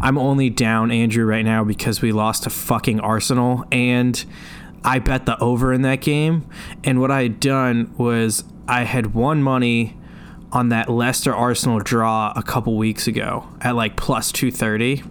I'm 0.00 0.18
only 0.18 0.50
down 0.50 0.90
Andrew 0.90 1.24
right 1.24 1.44
now 1.44 1.64
because 1.64 2.02
we 2.02 2.12
lost 2.12 2.44
to 2.44 2.50
fucking 2.50 3.00
Arsenal, 3.00 3.64
and 3.72 4.24
I 4.84 4.98
bet 4.98 5.26
the 5.26 5.38
over 5.42 5.72
in 5.72 5.82
that 5.82 6.00
game. 6.00 6.48
And 6.82 7.00
what 7.00 7.10
I 7.10 7.22
had 7.22 7.40
done 7.40 7.94
was 7.96 8.44
I 8.68 8.84
had 8.84 9.14
won 9.14 9.42
money 9.42 9.96
on 10.52 10.68
that 10.68 10.88
Leicester 10.88 11.34
Arsenal 11.34 11.80
draw 11.80 12.32
a 12.36 12.42
couple 12.42 12.76
weeks 12.76 13.06
ago 13.06 13.48
at 13.60 13.74
like 13.74 13.96
plus 13.96 14.30
230 14.30 15.02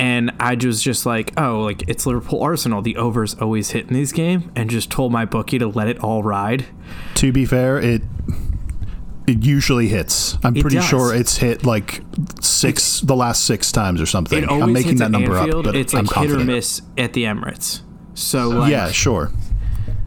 and 0.00 0.32
I 0.40 0.54
was 0.54 0.82
just 0.82 1.04
like, 1.04 1.38
oh, 1.38 1.60
like 1.60 1.86
it's 1.86 2.06
Liverpool 2.06 2.42
Arsenal. 2.42 2.80
The 2.80 2.96
overs 2.96 3.34
always 3.34 3.70
hit 3.70 3.88
in 3.88 3.94
these 3.94 4.12
game, 4.12 4.50
and 4.56 4.70
just 4.70 4.90
told 4.90 5.12
my 5.12 5.26
bookie 5.26 5.58
to 5.58 5.68
let 5.68 5.88
it 5.88 6.02
all 6.02 6.22
ride. 6.22 6.64
To 7.16 7.30
be 7.30 7.44
fair, 7.44 7.78
it 7.78 8.02
it 9.30 9.44
usually 9.44 9.88
hits. 9.88 10.36
I'm 10.42 10.56
It 10.56 10.60
pretty 10.62 10.76
does. 10.76 10.84
sure 10.86 11.14
it's 11.14 11.36
hit 11.38 11.64
like 11.64 12.02
six 12.40 13.00
the 13.00 13.16
last 13.16 13.44
six 13.44 13.70
times 13.72 14.00
or 14.00 14.06
something. 14.06 14.48
I'm 14.48 14.72
making 14.72 14.96
that 14.96 15.10
number 15.10 15.36
Anfield. 15.36 15.66
up, 15.66 15.72
but 15.72 15.76
it's 15.80 15.94
I'm 15.94 16.04
like 16.06 16.16
hit 16.28 16.30
or 16.32 16.44
miss 16.44 16.82
at 16.98 17.12
the 17.12 17.24
Emirates. 17.24 17.80
So 18.14 18.48
like, 18.48 18.70
yeah, 18.70 18.90
sure. 18.90 19.30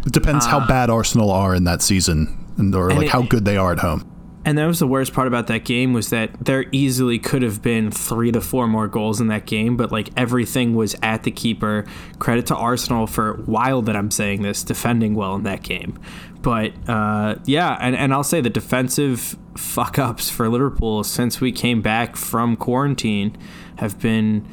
It 0.05 0.11
depends 0.11 0.45
how 0.45 0.59
uh, 0.59 0.67
bad 0.67 0.89
Arsenal 0.89 1.31
are 1.31 1.55
in 1.55 1.63
that 1.63 1.81
season, 1.81 2.37
and 2.57 2.75
or 2.75 2.89
And 2.89 2.97
like 2.99 3.07
it- 3.07 3.11
how 3.11 3.21
good 3.21 3.45
they 3.45 3.57
are 3.57 3.71
at 3.71 3.79
home. 3.79 4.09
And 4.45 4.57
that 4.57 4.65
was 4.67 4.79
the 4.79 4.87
worst 4.87 5.13
part 5.13 5.27
about 5.29 5.47
that 5.47 5.63
game 5.63 5.93
was 5.93 6.09
that 6.09 6.31
there 6.43 6.65
easily 6.73 7.17
could 7.17 7.43
have 7.43 7.61
been 7.61 7.89
three 7.91 8.29
to 8.33 8.41
four 8.41 8.67
more 8.67 8.89
goals 8.89 9.21
in 9.21 9.27
that 9.27 9.45
game, 9.45 9.77
but 9.77 9.89
like 9.89 10.09
everything 10.17 10.75
was 10.75 10.97
at 11.01 11.23
the 11.23 11.31
keeper. 11.31 11.85
Credit 12.19 12.45
to 12.47 12.55
Arsenal 12.57 13.07
for 13.07 13.35
while 13.45 13.81
that 13.83 13.95
I'm 13.95 14.11
saying 14.11 14.41
this, 14.41 14.61
defending 14.61 15.15
well 15.15 15.33
in 15.35 15.43
that 15.43 15.63
game. 15.63 15.97
But 16.43 16.73
uh, 16.89 17.35
yeah, 17.45 17.77
and, 17.79 17.95
and 17.95 18.13
I'll 18.13 18.23
say 18.23 18.41
the 18.41 18.49
defensive 18.49 19.37
fuck 19.55 19.97
ups 19.97 20.29
for 20.29 20.49
Liverpool 20.49 21.03
since 21.03 21.39
we 21.39 21.51
came 21.51 21.81
back 21.81 22.17
from 22.17 22.57
quarantine 22.57 23.35
have 23.77 23.97
been 23.99 24.45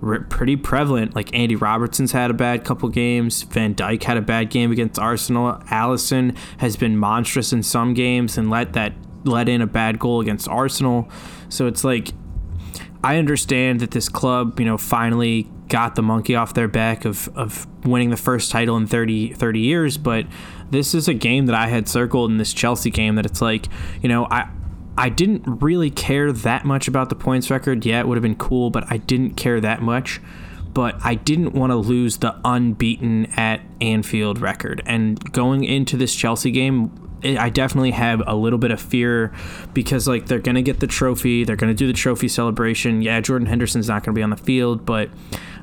r- 0.00 0.20
pretty 0.20 0.56
prevalent. 0.56 1.16
Like 1.16 1.34
Andy 1.34 1.56
Robertson's 1.56 2.12
had 2.12 2.30
a 2.30 2.34
bad 2.34 2.64
couple 2.64 2.88
games. 2.90 3.42
Van 3.42 3.74
Dijk 3.74 4.04
had 4.04 4.16
a 4.16 4.22
bad 4.22 4.50
game 4.50 4.70
against 4.70 5.00
Arsenal. 5.00 5.54
Alisson 5.66 6.36
has 6.58 6.76
been 6.76 6.96
monstrous 6.96 7.52
in 7.52 7.64
some 7.64 7.92
games 7.92 8.38
and 8.38 8.48
let 8.48 8.72
that 8.74 8.92
let 9.24 9.48
in 9.48 9.60
a 9.60 9.66
bad 9.66 9.98
goal 9.98 10.20
against 10.20 10.48
Arsenal. 10.48 11.10
So 11.48 11.66
it's 11.66 11.82
like 11.82 12.12
I 13.02 13.16
understand 13.16 13.80
that 13.80 13.90
this 13.90 14.08
club, 14.08 14.60
you 14.60 14.66
know, 14.66 14.78
finally 14.78 15.50
got 15.68 15.96
the 15.96 16.02
monkey 16.02 16.36
off 16.36 16.54
their 16.54 16.68
back 16.68 17.04
of, 17.04 17.28
of 17.36 17.66
winning 17.84 18.10
the 18.10 18.16
first 18.16 18.50
title 18.50 18.76
in 18.76 18.86
30, 18.86 19.32
30 19.32 19.60
years, 19.60 19.98
but 19.98 20.26
this 20.70 20.94
is 20.94 21.08
a 21.08 21.14
game 21.14 21.46
that 21.46 21.54
I 21.54 21.68
had 21.68 21.88
circled 21.88 22.30
in 22.30 22.38
this 22.38 22.52
Chelsea 22.52 22.90
game 22.90 23.14
that 23.16 23.26
it's 23.26 23.40
like, 23.40 23.66
you 24.02 24.08
know, 24.08 24.26
I 24.30 24.48
I 24.98 25.08
didn't 25.10 25.42
really 25.46 25.90
care 25.90 26.32
that 26.32 26.64
much 26.64 26.88
about 26.88 27.10
the 27.10 27.14
points 27.14 27.50
record. 27.50 27.84
Yeah, 27.84 28.00
it 28.00 28.08
would 28.08 28.16
have 28.16 28.22
been 28.22 28.36
cool, 28.36 28.70
but 28.70 28.90
I 28.90 28.96
didn't 28.96 29.34
care 29.34 29.60
that 29.60 29.82
much. 29.82 30.20
But 30.72 30.96
I 31.04 31.14
didn't 31.14 31.52
want 31.52 31.70
to 31.70 31.76
lose 31.76 32.18
the 32.18 32.38
unbeaten 32.44 33.26
at 33.36 33.62
Anfield 33.80 34.40
record. 34.40 34.82
And 34.84 35.32
going 35.32 35.64
into 35.64 35.96
this 35.96 36.14
Chelsea 36.14 36.50
game, 36.50 36.90
I 37.22 37.46
I 37.46 37.50
definitely 37.50 37.92
have 37.92 38.22
a 38.26 38.34
little 38.34 38.58
bit 38.58 38.70
of 38.70 38.80
fear 38.80 39.32
because 39.74 40.06
like 40.06 40.26
they're 40.26 40.38
gonna 40.38 40.62
get 40.62 40.80
the 40.80 40.86
trophy, 40.86 41.44
they're 41.44 41.56
gonna 41.56 41.74
do 41.74 41.86
the 41.86 41.92
trophy 41.92 42.28
celebration. 42.28 43.02
Yeah, 43.02 43.20
Jordan 43.20 43.46
Henderson's 43.46 43.88
not 43.88 44.04
gonna 44.04 44.14
be 44.14 44.22
on 44.22 44.30
the 44.30 44.36
field, 44.36 44.84
but 44.84 45.10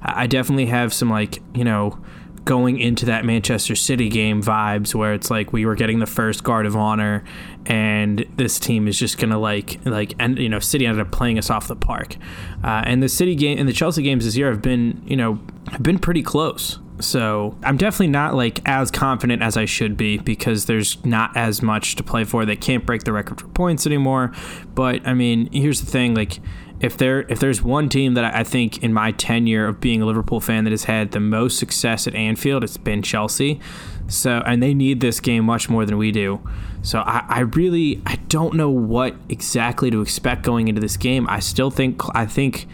I 0.02 0.28
definitely 0.28 0.68
have 0.68 0.94
some 0.94 1.10
like 1.10 1.42
you 1.54 1.64
know 1.64 2.00
going 2.46 2.80
into 2.80 3.06
that 3.06 3.26
Manchester 3.26 3.76
City 3.76 4.10
game 4.10 4.42
vibes 4.42 4.94
where 4.94 5.14
it's 5.14 5.32
like 5.32 5.54
we 5.54 5.66
were 5.66 5.76
getting 5.76 6.00
the 6.00 6.06
first 6.06 6.44
guard 6.44 6.66
of 6.66 6.76
honor 6.76 7.24
and 7.66 8.26
this 8.36 8.60
team 8.60 8.88
is 8.88 9.00
just 9.00 9.18
gonna 9.18 9.40
like 9.40 9.80
like 9.86 10.14
and 10.20 10.38
you 10.38 10.50
know 10.50 10.60
City 10.60 10.86
ended 10.86 11.06
up 11.06 11.12
playing 11.12 11.38
us 11.38 11.50
off 11.50 11.68
the 11.68 11.76
park 11.76 12.18
uh, 12.64 12.84
and 12.86 13.02
the 13.02 13.10
City 13.10 13.36
game 13.36 13.58
and 13.58 13.68
the 13.68 13.74
Chelsea 13.74 14.04
games 14.04 14.26
this 14.26 14.36
year 14.36 14.50
have 14.50 14.62
been 14.62 15.02
you 15.06 15.16
know 15.16 15.40
have 15.72 15.84
been 15.84 16.00
pretty 16.00 16.22
close 16.24 16.80
so 17.00 17.58
I'm 17.64 17.78
definitely 17.78 18.08
not 18.08 18.36
like 18.36 18.62
as 18.66 18.92
confident 18.92 19.42
as 19.42 19.58
I 19.58 19.66
should 19.66 19.98
be 19.98 20.18
because 20.18 20.66
there's 20.66 21.04
not 21.06 21.36
as 21.36 21.62
much 21.62 21.96
to 21.96 22.04
play 22.04 22.24
for. 22.24 22.46
They 22.46 22.56
can't 22.56 22.86
break 22.86 23.04
the 23.04 23.12
record 23.12 23.42
for 23.42 23.48
points 23.48 23.86
anymore. 23.86 24.32
But 24.76 25.06
I 25.06 25.14
mean, 25.14 25.52
here's 25.52 25.82
the 25.82 25.90
thing: 25.90 26.14
like 26.14 26.40
if 26.84 26.98
there 26.98 27.22
if 27.30 27.40
there's 27.40 27.64
one 27.64 27.88
team 27.88 28.14
that 28.16 28.36
I 28.36 28.44
think 28.44 28.84
in 28.84 28.94
my 28.94 29.14
tenure 29.14 29.68
of 29.68 29.80
being 29.80 30.02
a 30.02 30.06
Liverpool 30.06 30.42
fan 30.42 30.66
that 30.66 30.72
has 30.72 30.84
had 30.84 31.12
the 31.12 31.20
most 31.22 31.58
success 31.58 32.08
at 32.08 32.14
Anfield, 32.14 32.62
it's 32.62 32.76
been 32.76 33.02
Chelsea. 33.02 33.62
So 34.10 34.44
and 34.46 34.62
they 34.62 34.74
need 34.74 35.00
this 35.00 35.22
game 35.22 35.46
much 35.46 35.70
more 35.70 35.86
than 35.86 35.98
we 35.98 36.12
do. 36.12 36.46
So 36.82 37.00
I, 37.00 37.24
I 37.30 37.40
really 37.40 38.02
I 38.06 38.18
don't 38.28 38.56
know 38.56 38.70
what 38.70 39.16
exactly 39.30 39.90
to 39.92 40.02
expect 40.02 40.44
going 40.44 40.68
into 40.68 40.82
this 40.82 40.98
game. 40.98 41.26
I 41.30 41.40
still 41.40 41.72
think 41.72 42.02
I 42.14 42.26
think. 42.26 42.68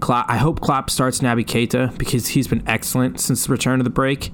Klopp, 0.00 0.28
I 0.28 0.36
hope 0.36 0.60
Klopp 0.60 0.90
starts 0.90 1.20
Naby 1.20 1.44
Keita 1.44 1.96
because 1.96 2.26
he's 2.26 2.48
been 2.48 2.64
excellent 2.66 3.20
since 3.20 3.46
the 3.46 3.52
return 3.52 3.78
of 3.78 3.84
the 3.84 3.90
break. 3.90 4.32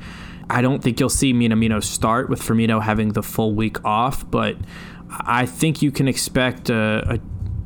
I 0.48 0.62
don't 0.62 0.82
think 0.82 0.98
you'll 0.98 1.10
see 1.10 1.34
Minamino 1.34 1.84
start 1.84 2.30
with 2.30 2.40
Firmino 2.40 2.82
having 2.82 3.12
the 3.12 3.22
full 3.22 3.54
week 3.54 3.84
off, 3.84 4.30
but 4.30 4.56
I 5.10 5.44
think 5.44 5.82
you 5.82 5.92
can 5.92 6.08
expect 6.08 6.70
a, 6.70 7.04
a 7.06 7.14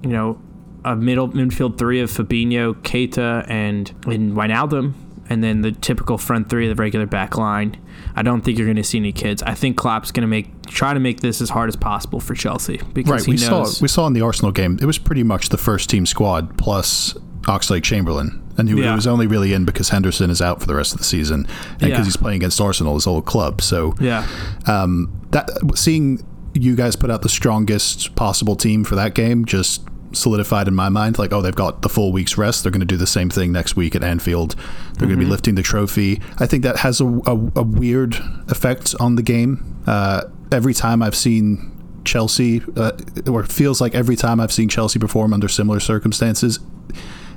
you 0.02 0.12
know 0.12 0.42
a 0.84 0.96
middle 0.96 1.28
midfield 1.28 1.78
three 1.78 2.00
of 2.00 2.10
Fabinho, 2.10 2.74
Keita, 2.82 3.48
and 3.48 3.92
and 4.06 4.32
Wijnaldum, 4.32 4.94
and 5.28 5.42
then 5.42 5.62
the 5.62 5.72
typical 5.72 6.18
front 6.18 6.48
three 6.50 6.68
of 6.68 6.76
the 6.76 6.80
regular 6.82 7.06
back 7.06 7.36
line. 7.36 7.76
I 8.14 8.22
don't 8.22 8.42
think 8.42 8.58
you're 8.58 8.66
going 8.66 8.76
to 8.76 8.84
see 8.84 8.98
any 8.98 9.12
kids. 9.12 9.42
I 9.42 9.54
think 9.54 9.76
Klopp's 9.76 10.10
going 10.12 10.22
to 10.22 10.26
make 10.28 10.66
try 10.66 10.92
to 10.94 11.00
make 11.00 11.20
this 11.20 11.40
as 11.40 11.50
hard 11.50 11.68
as 11.68 11.76
possible 11.76 12.20
for 12.20 12.34
Chelsea 12.34 12.80
because 12.94 13.10
Right, 13.10 13.24
he 13.24 13.30
we 13.32 13.36
saw 13.36 13.60
knows. 13.60 13.80
we 13.80 13.88
saw 13.88 14.06
in 14.06 14.12
the 14.12 14.20
Arsenal 14.22 14.52
game. 14.52 14.78
It 14.80 14.86
was 14.86 14.98
pretty 14.98 15.22
much 15.22 15.48
the 15.50 15.58
first 15.58 15.88
team 15.90 16.04
squad 16.06 16.56
plus 16.58 17.14
Oxlade 17.42 17.82
Chamberlain, 17.82 18.42
and 18.58 18.68
he 18.68 18.80
Yeah. 18.80 18.94
was 18.94 19.06
only 19.06 19.26
really 19.26 19.52
in 19.52 19.64
because 19.64 19.88
Henderson 19.90 20.30
is 20.30 20.40
out 20.42 20.60
for 20.60 20.66
the 20.66 20.74
rest 20.74 20.92
of 20.92 20.98
the 20.98 21.04
season, 21.04 21.46
and 21.70 21.78
because 21.80 21.90
Yeah. 21.98 22.04
he's 22.04 22.16
playing 22.16 22.36
against 22.36 22.60
Arsenal, 22.60 22.94
his 22.94 23.06
old 23.06 23.24
club. 23.24 23.60
So 23.62 23.94
yeah. 24.00 24.26
um, 24.66 25.08
that 25.30 25.48
seeing 25.74 26.24
you 26.54 26.76
guys 26.76 26.96
put 26.96 27.10
out 27.10 27.22
the 27.22 27.28
strongest 27.30 28.14
possible 28.14 28.56
team 28.56 28.84
for 28.84 28.94
that 28.94 29.14
game 29.14 29.44
just 29.46 29.82
solidified 30.14 30.68
in 30.68 30.74
my 30.74 30.88
mind 30.88 31.18
like 31.18 31.32
oh 31.32 31.40
they've 31.40 31.54
got 31.54 31.82
the 31.82 31.88
full 31.88 32.12
week's 32.12 32.36
rest. 32.38 32.62
They're 32.62 32.72
going 32.72 32.80
to 32.80 32.86
do 32.86 32.96
the 32.96 33.06
same 33.06 33.30
thing 33.30 33.52
next 33.52 33.76
week 33.76 33.94
at 33.94 34.02
Anfield. 34.02 34.54
They're 34.94 35.08
going 35.08 35.18
to 35.18 35.24
be 35.24 35.30
lifting 35.30 35.54
the 35.54 35.62
trophy. 35.62 36.20
I 36.38 36.46
think 36.46 36.62
that 36.62 36.78
has 36.78 37.00
a, 37.00 37.06
a, 37.06 37.50
a 37.56 37.62
weird 37.62 38.16
effect 38.48 38.94
on 39.00 39.16
the 39.16 39.22
game. 39.22 39.82
Uh, 39.86 40.24
every 40.50 40.74
time 40.74 41.02
I've 41.02 41.16
seen 41.16 41.70
Chelsea 42.04 42.62
uh, 42.76 42.92
or 43.28 43.42
it 43.42 43.50
feels 43.50 43.80
like 43.80 43.94
every 43.94 44.16
time 44.16 44.40
I've 44.40 44.52
seen 44.52 44.68
Chelsea 44.68 44.98
perform 44.98 45.32
under 45.32 45.48
similar 45.48 45.80
circumstances 45.80 46.58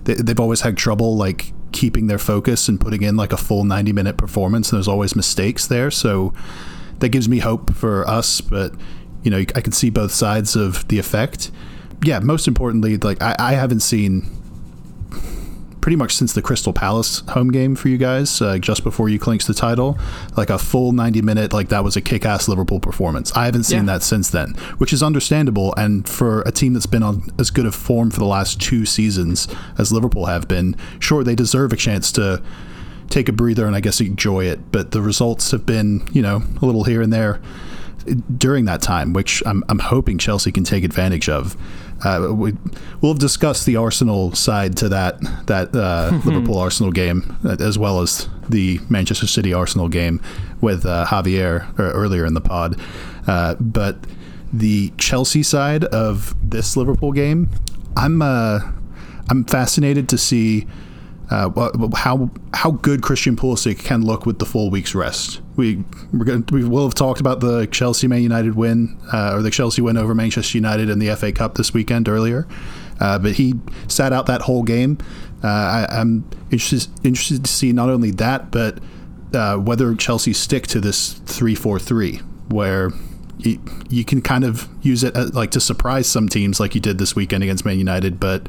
they, 0.06 0.16
they've 0.16 0.40
always 0.40 0.62
had 0.62 0.78
trouble 0.78 1.16
like 1.16 1.54
keeping 1.72 2.08
their 2.08 2.18
focus 2.18 2.68
and 2.68 2.80
putting 2.80 3.04
in 3.04 3.16
like 3.18 3.34
a 3.34 3.38
full 3.38 3.64
90 3.64 3.94
minute 3.94 4.18
performance 4.18 4.72
and 4.72 4.78
there's 4.78 4.88
always 4.88 5.16
mistakes 5.16 5.68
there. 5.68 5.92
So 5.92 6.34
that 7.00 7.10
gives 7.10 7.28
me 7.28 7.40
hope 7.40 7.74
for 7.74 8.08
us 8.08 8.42
but 8.42 8.74
you 9.24 9.32
know 9.32 9.38
i 9.38 9.62
can 9.62 9.72
see 9.72 9.90
both 9.90 10.12
sides 10.12 10.56
of 10.56 10.88
the 10.88 11.00
effect 11.00 11.52
yeah 12.04 12.20
most 12.20 12.48
importantly 12.48 12.98
like 12.98 13.22
i, 13.22 13.36
I 13.40 13.54
haven't 13.54 13.80
seen 13.82 14.30
pretty 15.82 15.96
much 15.96 16.16
since 16.16 16.34
the 16.34 16.42
crystal 16.42 16.74
palace 16.74 17.20
home 17.30 17.52
game 17.52 17.76
for 17.76 17.90
you 17.90 17.98
guys 18.00 18.42
uh, 18.42 18.58
just 18.58 18.84
before 18.84 19.08
you 19.08 19.20
clinched 19.20 19.46
the 19.46 19.54
title 19.54 20.00
like 20.36 20.50
a 20.50 20.58
full 20.58 20.92
90 20.94 21.22
minute 21.22 21.54
like 21.54 21.70
that 21.70 21.84
was 21.84 21.96
a 21.96 22.02
kick-ass 22.02 22.48
liverpool 22.48 22.80
performance 22.80 23.32
i 23.36 23.46
haven't 23.46 23.66
seen 23.66 23.86
Yeah. 23.86 23.94
that 23.94 24.02
since 24.04 24.32
then 24.32 24.56
which 24.80 24.92
is 24.92 25.04
understandable 25.04 25.76
and 25.78 26.10
for 26.10 26.42
a 26.42 26.52
team 26.52 26.74
that's 26.74 26.88
been 26.88 27.04
on 27.04 27.30
as 27.38 27.52
good 27.52 27.68
of 27.68 27.76
form 27.76 28.10
for 28.10 28.18
the 28.18 28.26
last 28.26 28.60
two 28.60 28.84
seasons 28.88 29.48
as 29.78 29.92
liverpool 29.94 30.26
have 30.26 30.48
been 30.48 30.76
sure 31.00 31.24
they 31.24 31.36
deserve 31.36 31.72
a 31.72 31.76
chance 31.78 32.12
to 32.14 32.42
take 33.12 33.30
a 33.30 33.32
breather 33.32 33.68
and 33.68 33.76
i 33.76 33.80
guess 33.80 34.02
enjoy 34.02 34.44
it 34.46 34.60
but 34.72 34.90
the 34.90 35.02
results 35.02 35.52
have 35.52 35.68
been 35.68 36.02
you 36.12 36.22
know 36.24 36.42
a 36.64 36.66
little 36.66 36.86
here 36.86 37.04
and 37.04 37.14
there 37.14 37.40
during 38.38 38.66
that 38.66 38.84
time, 38.84 39.14
which 39.14 39.42
I'm, 39.48 39.64
I'm 39.68 39.80
hoping 39.80 40.20
Chelsea 40.20 40.52
can 40.52 40.64
take 40.64 40.84
advantage 40.84 41.28
of. 41.28 41.58
Uh, 42.04 42.30
we, 42.32 42.54
we'll 43.02 43.14
have 43.14 43.20
discussed 43.20 43.66
the 43.66 43.78
Arsenal 43.78 44.34
side 44.34 44.76
to 44.78 44.90
that 44.90 45.20
that 45.48 45.76
uh, 45.76 46.12
Liverpool 46.26 46.58
Arsenal 46.58 46.92
game, 46.92 47.38
as 47.60 47.78
well 47.78 48.02
as 48.02 48.28
the 48.50 48.80
Manchester 48.90 49.28
City 49.28 49.54
Arsenal 49.54 49.90
game 49.90 50.22
with 50.62 50.86
uh, 50.86 51.06
Javier 51.06 51.70
uh, 51.80 51.84
earlier 51.84 52.26
in 52.26 52.34
the 52.34 52.42
pod. 52.42 52.80
Uh, 53.28 53.56
but 53.56 53.98
the 54.52 54.92
Chelsea 54.98 55.44
side 55.44 55.84
of 55.86 56.36
this 56.42 56.78
Liverpool 56.78 57.12
game, 57.12 57.50
I'm 57.96 58.22
uh, 58.22 58.60
I'm 59.30 59.44
fascinated 59.46 60.10
to 60.10 60.18
see 60.18 60.68
uh, 61.30 61.50
how 61.96 62.30
how 62.54 62.72
good 62.72 63.02
Christian 63.02 63.36
Pulisic 63.36 63.80
can 63.80 64.06
look 64.06 64.26
with 64.26 64.40
the 64.40 64.46
full 64.46 64.70
week's 64.70 64.94
rest. 64.94 65.42
We 65.56 65.84
we're 66.14 66.26
going 66.26 66.46
we 66.52 66.64
will 66.64 66.84
have 66.84 66.96
talked 66.96 67.20
about 67.20 67.40
the 67.40 67.66
Chelsea 67.68 68.08
Man 68.08 68.22
United 68.22 68.56
win 68.56 68.98
uh, 69.14 69.36
or 69.36 69.42
the 69.42 69.52
Chelsea 69.52 69.82
win 69.82 69.98
over 69.98 70.14
Manchester 70.14 70.58
United 70.58 70.90
in 70.90 71.00
the 71.00 71.16
FA 71.16 71.32
Cup 71.32 71.56
this 71.56 71.74
weekend 71.74 72.10
earlier, 72.10 72.48
uh, 73.00 73.20
but 73.20 73.34
he 73.34 73.56
sat 73.88 74.14
out 74.14 74.26
that 74.26 74.42
whole 74.42 74.64
game. 74.64 74.98
Uh, 75.44 75.88
I, 75.90 76.02
am 76.02 76.30
interested 76.52 76.90
interested 77.06 77.46
to 77.46 77.52
see 77.52 77.72
not 77.72 77.90
only 77.90 78.12
that 78.12 78.52
but 78.52 78.80
uh, 79.34 79.58
whether 79.58 79.94
Chelsea 79.96 80.34
stick 80.34 80.68
to 80.68 80.80
this 80.80 81.14
three 81.14 81.56
four 81.56 81.80
three 81.80 82.22
where 82.48 82.92
you, 83.38 83.60
you 83.90 84.06
can 84.06 84.22
kind 84.22 84.44
of 84.44 84.68
use 84.82 85.04
it 85.04 85.16
as, 85.16 85.34
like 85.34 85.52
to 85.52 85.60
surprise 85.60 86.08
some 86.08 86.30
teams 86.30 86.60
like 86.60 86.76
you 86.76 86.82
did 86.82 86.98
this 86.98 87.16
weekend 87.16 87.44
against 87.44 87.66
Man 87.66 87.78
United, 87.78 88.20
but 88.20 88.48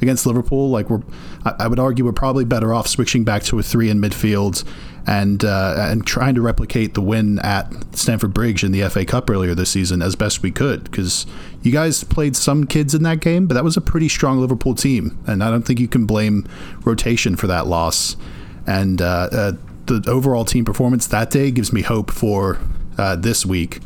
against 0.00 0.26
Liverpool, 0.26 0.70
like 0.70 0.88
we're, 0.88 1.02
I, 1.44 1.66
would 1.66 1.78
argue 1.78 2.04
we're 2.04 2.12
probably 2.12 2.44
better 2.44 2.72
off 2.72 2.86
switching 2.86 3.24
back 3.24 3.42
to 3.44 3.58
a 3.58 3.62
three 3.62 3.90
in 3.90 4.00
midfield 4.00 4.64
and 5.10 5.44
uh, 5.44 5.74
and 5.76 6.06
trying 6.06 6.36
to 6.36 6.40
replicate 6.40 6.94
the 6.94 7.00
win 7.00 7.40
at 7.40 7.68
Stamford 7.96 8.32
Bridge 8.32 8.62
in 8.62 8.70
the 8.70 8.88
FA 8.88 9.04
Cup 9.04 9.28
earlier 9.28 9.56
this 9.56 9.68
season 9.68 10.02
as 10.02 10.14
best 10.14 10.40
we 10.40 10.52
could 10.52 10.84
because 10.84 11.26
you 11.62 11.72
guys 11.72 12.04
played 12.04 12.36
some 12.36 12.64
kids 12.64 12.94
in 12.94 13.02
that 13.02 13.18
game, 13.18 13.48
but 13.48 13.54
that 13.54 13.64
was 13.64 13.76
a 13.76 13.80
pretty 13.80 14.08
strong 14.08 14.38
Liverpool 14.38 14.72
team, 14.72 15.18
and 15.26 15.42
I 15.42 15.50
don't 15.50 15.62
think 15.62 15.80
you 15.80 15.88
can 15.88 16.06
blame 16.06 16.48
rotation 16.84 17.34
for 17.34 17.48
that 17.48 17.66
loss. 17.66 18.16
And 18.68 19.02
uh, 19.02 19.28
uh, 19.32 19.52
the 19.86 20.08
overall 20.08 20.44
team 20.44 20.64
performance 20.64 21.08
that 21.08 21.30
day 21.30 21.50
gives 21.50 21.72
me 21.72 21.82
hope 21.82 22.12
for 22.12 22.60
uh, 22.96 23.16
this 23.16 23.44
week 23.44 23.80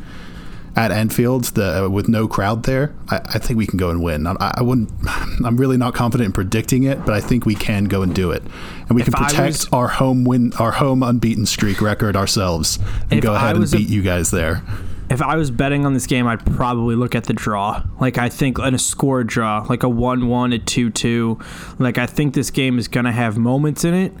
at 0.75 0.91
Anfield 0.91 1.45
the, 1.45 1.85
uh, 1.85 1.89
with 1.89 2.09
no 2.09 2.27
crowd 2.27 2.63
there, 2.63 2.93
I, 3.09 3.17
I, 3.17 3.39
think 3.39 3.57
we 3.57 3.65
can 3.65 3.77
go 3.77 3.89
and 3.89 4.03
win. 4.03 4.27
I, 4.27 4.35
I, 4.57 4.61
wouldn't. 4.61 4.91
I'm 5.45 5.57
really 5.57 5.77
not 5.77 5.93
confident 5.93 6.27
in 6.27 6.31
predicting 6.33 6.83
it, 6.83 7.05
but 7.05 7.13
I 7.13 7.21
think 7.21 7.45
we 7.45 7.55
can 7.55 7.85
go 7.85 8.01
and 8.01 8.13
do 8.13 8.31
it, 8.31 8.43
and 8.87 8.91
we 8.91 9.01
if 9.01 9.05
can 9.05 9.13
protect 9.13 9.47
was, 9.47 9.67
our 9.71 9.87
home 9.87 10.25
win, 10.25 10.53
our 10.59 10.71
home 10.71 11.01
unbeaten 11.01 11.45
streak 11.45 11.81
record 11.81 12.15
ourselves, 12.15 12.79
and 13.09 13.21
go 13.21 13.35
ahead 13.35 13.55
and 13.55 13.71
beat 13.71 13.89
a, 13.89 13.91
you 13.91 14.01
guys 14.01 14.31
there. 14.31 14.61
If 15.09 15.21
I 15.21 15.35
was 15.35 15.51
betting 15.51 15.85
on 15.85 15.93
this 15.93 16.07
game, 16.07 16.25
I'd 16.27 16.43
probably 16.55 16.95
look 16.95 17.13
at 17.13 17.25
the 17.25 17.33
draw. 17.33 17.83
Like 17.99 18.17
I 18.17 18.27
think 18.27 18.59
in 18.59 18.73
a 18.73 18.79
score 18.79 19.23
draw, 19.23 19.65
like 19.69 19.83
a 19.83 19.89
one-one, 19.89 20.51
a 20.51 20.59
two-two. 20.59 21.39
Like 21.77 21.97
I 21.97 22.07
think 22.07 22.33
this 22.33 22.49
game 22.49 22.79
is 22.79 22.87
gonna 22.87 23.11
have 23.11 23.37
moments 23.37 23.85
in 23.85 23.93
it. 23.93 24.13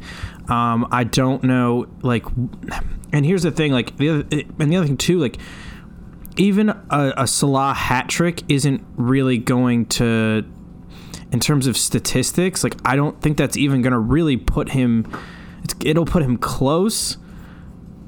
Um, 0.49 0.87
I 0.91 1.05
don't 1.05 1.43
know, 1.43 1.87
like, 2.03 2.23
and 3.11 3.25
here's 3.25 3.41
the 3.41 3.51
thing, 3.51 3.71
like 3.71 3.97
the 3.97 4.09
other, 4.09 4.25
and 4.59 4.71
the 4.71 4.77
other 4.77 4.85
thing 4.85 4.95
too, 4.95 5.17
like 5.17 5.39
even 6.37 6.69
a, 6.69 7.13
a 7.17 7.27
Salah 7.27 7.73
hat 7.73 8.09
trick 8.09 8.43
isn't 8.49 8.85
really 8.95 9.37
going 9.37 9.85
to, 9.87 10.45
in 11.31 11.39
terms 11.39 11.67
of 11.67 11.77
statistics, 11.77 12.63
like 12.63 12.75
I 12.85 12.95
don't 12.95 13.21
think 13.21 13.37
that's 13.37 13.57
even 13.57 13.81
going 13.81 13.93
to 13.93 13.99
really 13.99 14.37
put 14.37 14.69
him. 14.69 15.11
it'll 15.83 16.05
put 16.05 16.23
him 16.23 16.37
close 16.37 17.17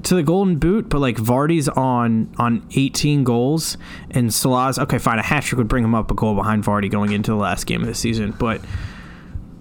to 0.04 0.14
the 0.14 0.22
golden 0.22 0.58
boot, 0.58 0.88
but 0.88 1.00
like 1.00 1.16
Vardy's 1.16 1.68
on 1.68 2.32
on 2.38 2.66
18 2.76 3.24
goals 3.24 3.76
and 4.10 4.32
Salah's 4.32 4.78
okay, 4.78 4.98
fine. 4.98 5.18
A 5.18 5.22
hat 5.22 5.42
trick 5.42 5.58
would 5.58 5.68
bring 5.68 5.84
him 5.84 5.94
up 5.94 6.10
a 6.10 6.14
goal 6.14 6.34
behind 6.34 6.64
Vardy 6.64 6.90
going 6.90 7.12
into 7.12 7.30
the 7.30 7.36
last 7.36 7.64
game 7.66 7.80
of 7.82 7.88
the 7.88 7.94
season, 7.94 8.32
but 8.38 8.60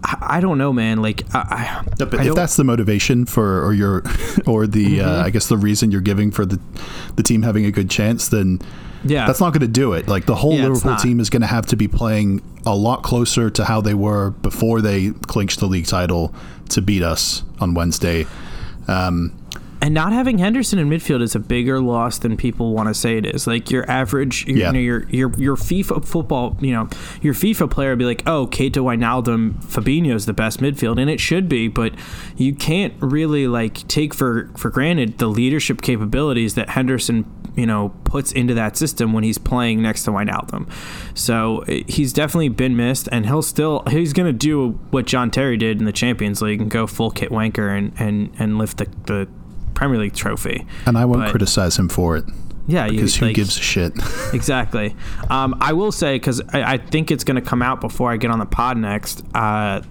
I, 0.04 0.40
don't 0.40 0.58
know, 0.58 0.72
man. 0.72 1.02
Like, 1.02 1.24
I, 1.34 1.84
but 1.98 2.16
I 2.16 2.28
if 2.28 2.36
that's 2.36 2.56
the 2.56 2.64
motivation 2.64 3.26
for, 3.26 3.66
or 3.66 3.74
your, 3.74 4.04
or 4.46 4.68
the, 4.68 5.02
uh, 5.02 5.08
mm-hmm. 5.08 5.22
uh, 5.22 5.24
I 5.26 5.30
guess 5.30 5.48
the 5.48 5.58
reason 5.58 5.92
you're 5.92 6.02
giving 6.02 6.32
for 6.32 6.46
the, 6.46 6.60
the 7.16 7.24
team 7.24 7.42
having 7.42 7.66
a 7.66 7.72
good 7.72 7.90
chance, 7.90 8.30
then 8.30 8.60
yeah, 9.04 9.26
that's 9.26 9.40
not 9.40 9.52
going 9.54 9.62
to 9.62 9.68
do 9.68 9.94
it. 9.94 10.08
Like 10.08 10.26
the 10.26 10.36
whole 10.36 10.54
yeah, 10.54 10.68
Liverpool 10.68 10.96
team 10.96 11.20
is 11.20 11.30
going 11.30 11.42
to 11.42 11.48
have 11.48 11.66
to 11.68 11.76
be 11.76 11.88
playing 11.88 12.42
a 12.66 12.76
lot 12.76 13.04
closer 13.04 13.50
to 13.52 13.66
how 13.66 13.82
they 13.82 13.94
were 13.94 14.32
before 14.32 14.82
they 14.82 15.12
clinched 15.28 15.60
the 15.60 15.68
league 15.68 15.88
title 15.88 16.34
to 16.70 16.82
beat 16.82 17.04
us 17.04 17.44
on 17.60 17.74
Wednesday. 17.74 18.26
Um, 18.88 19.38
and 19.82 19.94
not 19.94 20.12
having 20.12 20.40
Henderson 20.40 20.80
in 20.80 20.90
midfield 20.90 21.22
is 21.22 21.36
a 21.36 21.40
bigger 21.40 21.80
loss 21.80 22.18
than 22.18 22.36
people 22.36 22.74
want 22.74 22.88
to 22.88 22.94
say 22.94 23.18
it 23.18 23.26
is. 23.26 23.46
Like 23.46 23.70
your 23.70 23.90
average, 23.90 24.46
your, 24.48 24.58
yeah. 24.58 24.68
you 24.68 24.74
know, 24.74 24.80
your 24.80 25.10
your 25.10 25.40
your 25.40 25.56
FIFA 25.56 26.04
football, 26.06 26.58
you 26.60 26.74
know, 26.74 26.90
your 27.22 27.34
FIFA 27.34 27.70
player 27.70 27.90
would 27.92 28.00
be 28.00 28.06
like, 28.06 28.24
oh, 28.26 28.48
Keita 28.48 28.78
Wijnaldum, 28.78 29.64
Fabinho 29.64 30.16
is 30.16 30.26
the 30.26 30.34
best 30.34 30.60
midfield, 30.60 31.00
and 31.00 31.10
it 31.10 31.20
should 31.20 31.48
be, 31.48 31.68
but 31.68 31.94
you 32.36 32.54
can't 32.54 32.94
really 33.00 33.48
like 33.48 33.88
take 33.88 34.14
for 34.14 34.50
for 34.58 34.70
granted 34.70 35.20
the 35.20 35.28
leadership 35.28 35.82
capabilities 35.82 36.56
that 36.56 36.70
Henderson, 36.70 37.32
you 37.56 37.66
know, 37.66 37.90
puts 38.04 38.32
into 38.32 38.56
that 38.56 38.78
system 38.78 39.14
when 39.14 39.24
he's 39.24 39.38
playing 39.38 39.82
next 39.82 40.04
to 40.06 40.12
Wijnaldum. 40.12 40.72
So 41.14 41.64
he's 41.88 42.14
definitely 42.14 42.50
been 42.50 42.76
missed, 42.76 43.08
and 43.12 43.28
he'll 43.28 43.44
still 43.44 43.84
he's 43.90 44.14
gonna 44.14 44.34
do 44.34 44.72
what 44.90 45.06
John 45.06 45.30
Terry 45.30 45.58
did 45.58 45.78
in 45.78 45.86
the 45.86 45.92
Champions 45.92 46.42
League 46.42 46.62
and 46.62 46.72
go 46.72 46.88
full 46.88 47.12
kit 47.12 47.30
wanker 47.30 47.78
and 47.78 47.94
and 48.00 48.34
and 48.40 48.58
lift 48.58 48.78
the 48.78 48.88
the 49.06 49.28
Premier 49.78 50.00
League 50.00 50.16
trophy. 50.16 50.66
And 50.88 50.98
I 50.98 51.06
won't 51.06 51.22
but, 51.22 51.30
criticize 51.30 51.78
him 51.78 51.88
for 51.88 52.18
it. 52.18 52.26
Yeah, 52.66 52.90
because 52.90 53.16
you, 53.16 53.20
who 53.20 53.26
like, 53.28 53.36
gives 53.36 53.58
a 53.58 53.62
shit? 53.62 53.94
exactly. 54.34 54.96
Um, 55.30 55.56
I 55.62 55.74
will 55.74 55.92
say 55.92 56.16
because 56.16 56.42
I, 56.52 56.74
I, 56.74 56.78
think 56.78 57.12
it's 57.12 57.24
going 57.24 57.36
to 57.36 57.48
come 57.48 57.62
out 57.62 57.80
before 57.80 58.12
I 58.12 58.18
get 58.18 58.32
on 58.32 58.40
the 58.40 58.46
pod 58.46 58.78
next. 58.78 59.24
Uh, 59.36 59.82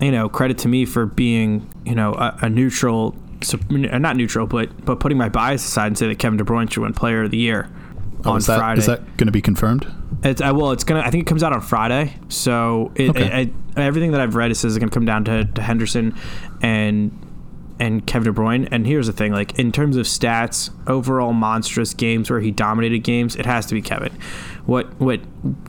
you 0.00 0.12
know, 0.12 0.28
credit 0.28 0.58
to 0.58 0.68
me 0.68 0.86
for 0.86 1.04
being 1.04 1.68
you 1.84 1.96
know 1.96 2.14
a, 2.14 2.38
a 2.42 2.48
neutral, 2.48 3.16
uh, 3.52 3.98
not 3.98 4.16
neutral, 4.16 4.46
but 4.46 4.84
but 4.86 5.00
putting 5.00 5.18
my 5.18 5.28
bias 5.28 5.66
aside 5.66 5.88
and 5.88 5.98
say 5.98 6.06
that 6.06 6.18
Kevin 6.20 6.38
De 6.38 6.44
Bruyne 6.44 6.70
should 6.70 6.82
win 6.82 6.94
Player 6.94 7.24
of 7.24 7.32
the 7.32 7.38
Year 7.38 7.68
oh, 8.24 8.30
on 8.30 8.38
is 8.38 8.46
that, 8.46 8.58
Friday. 8.58 8.78
Is 8.78 8.86
that 8.86 9.00
going 9.16 9.26
to 9.26 9.32
be 9.32 9.42
confirmed? 9.42 9.92
It's 10.22 10.40
uh, 10.40 10.52
well, 10.54 10.70
it's 10.70 10.84
gonna. 10.84 11.00
I 11.00 11.10
think 11.10 11.22
it 11.22 11.26
comes 11.26 11.42
out 11.42 11.52
on 11.52 11.60
Friday. 11.60 12.14
So 12.28 12.92
it, 12.94 13.10
okay. 13.10 13.42
it, 13.42 13.50
everything 13.76 14.12
that 14.12 14.20
I've 14.20 14.36
read 14.36 14.50
it 14.50 14.54
says 14.54 14.74
it's 14.74 14.80
gonna 14.80 14.90
come 14.90 15.04
down 15.04 15.24
to, 15.24 15.44
to 15.44 15.60
Henderson 15.60 16.16
and 16.62 17.27
and 17.80 18.06
Kevin 18.06 18.32
De 18.32 18.40
Bruyne. 18.40 18.68
And 18.70 18.86
here's 18.86 19.06
the 19.06 19.12
thing: 19.12 19.32
like 19.32 19.58
in 19.58 19.72
terms 19.72 19.96
of 19.96 20.06
stats, 20.06 20.70
overall 20.86 21.32
monstrous 21.32 21.94
games 21.94 22.30
where 22.30 22.40
he 22.40 22.50
dominated 22.50 23.00
games, 23.00 23.36
it 23.36 23.46
has 23.46 23.66
to 23.66 23.74
be 23.74 23.82
Kevin. 23.82 24.16
What 24.66 25.00
what 25.00 25.20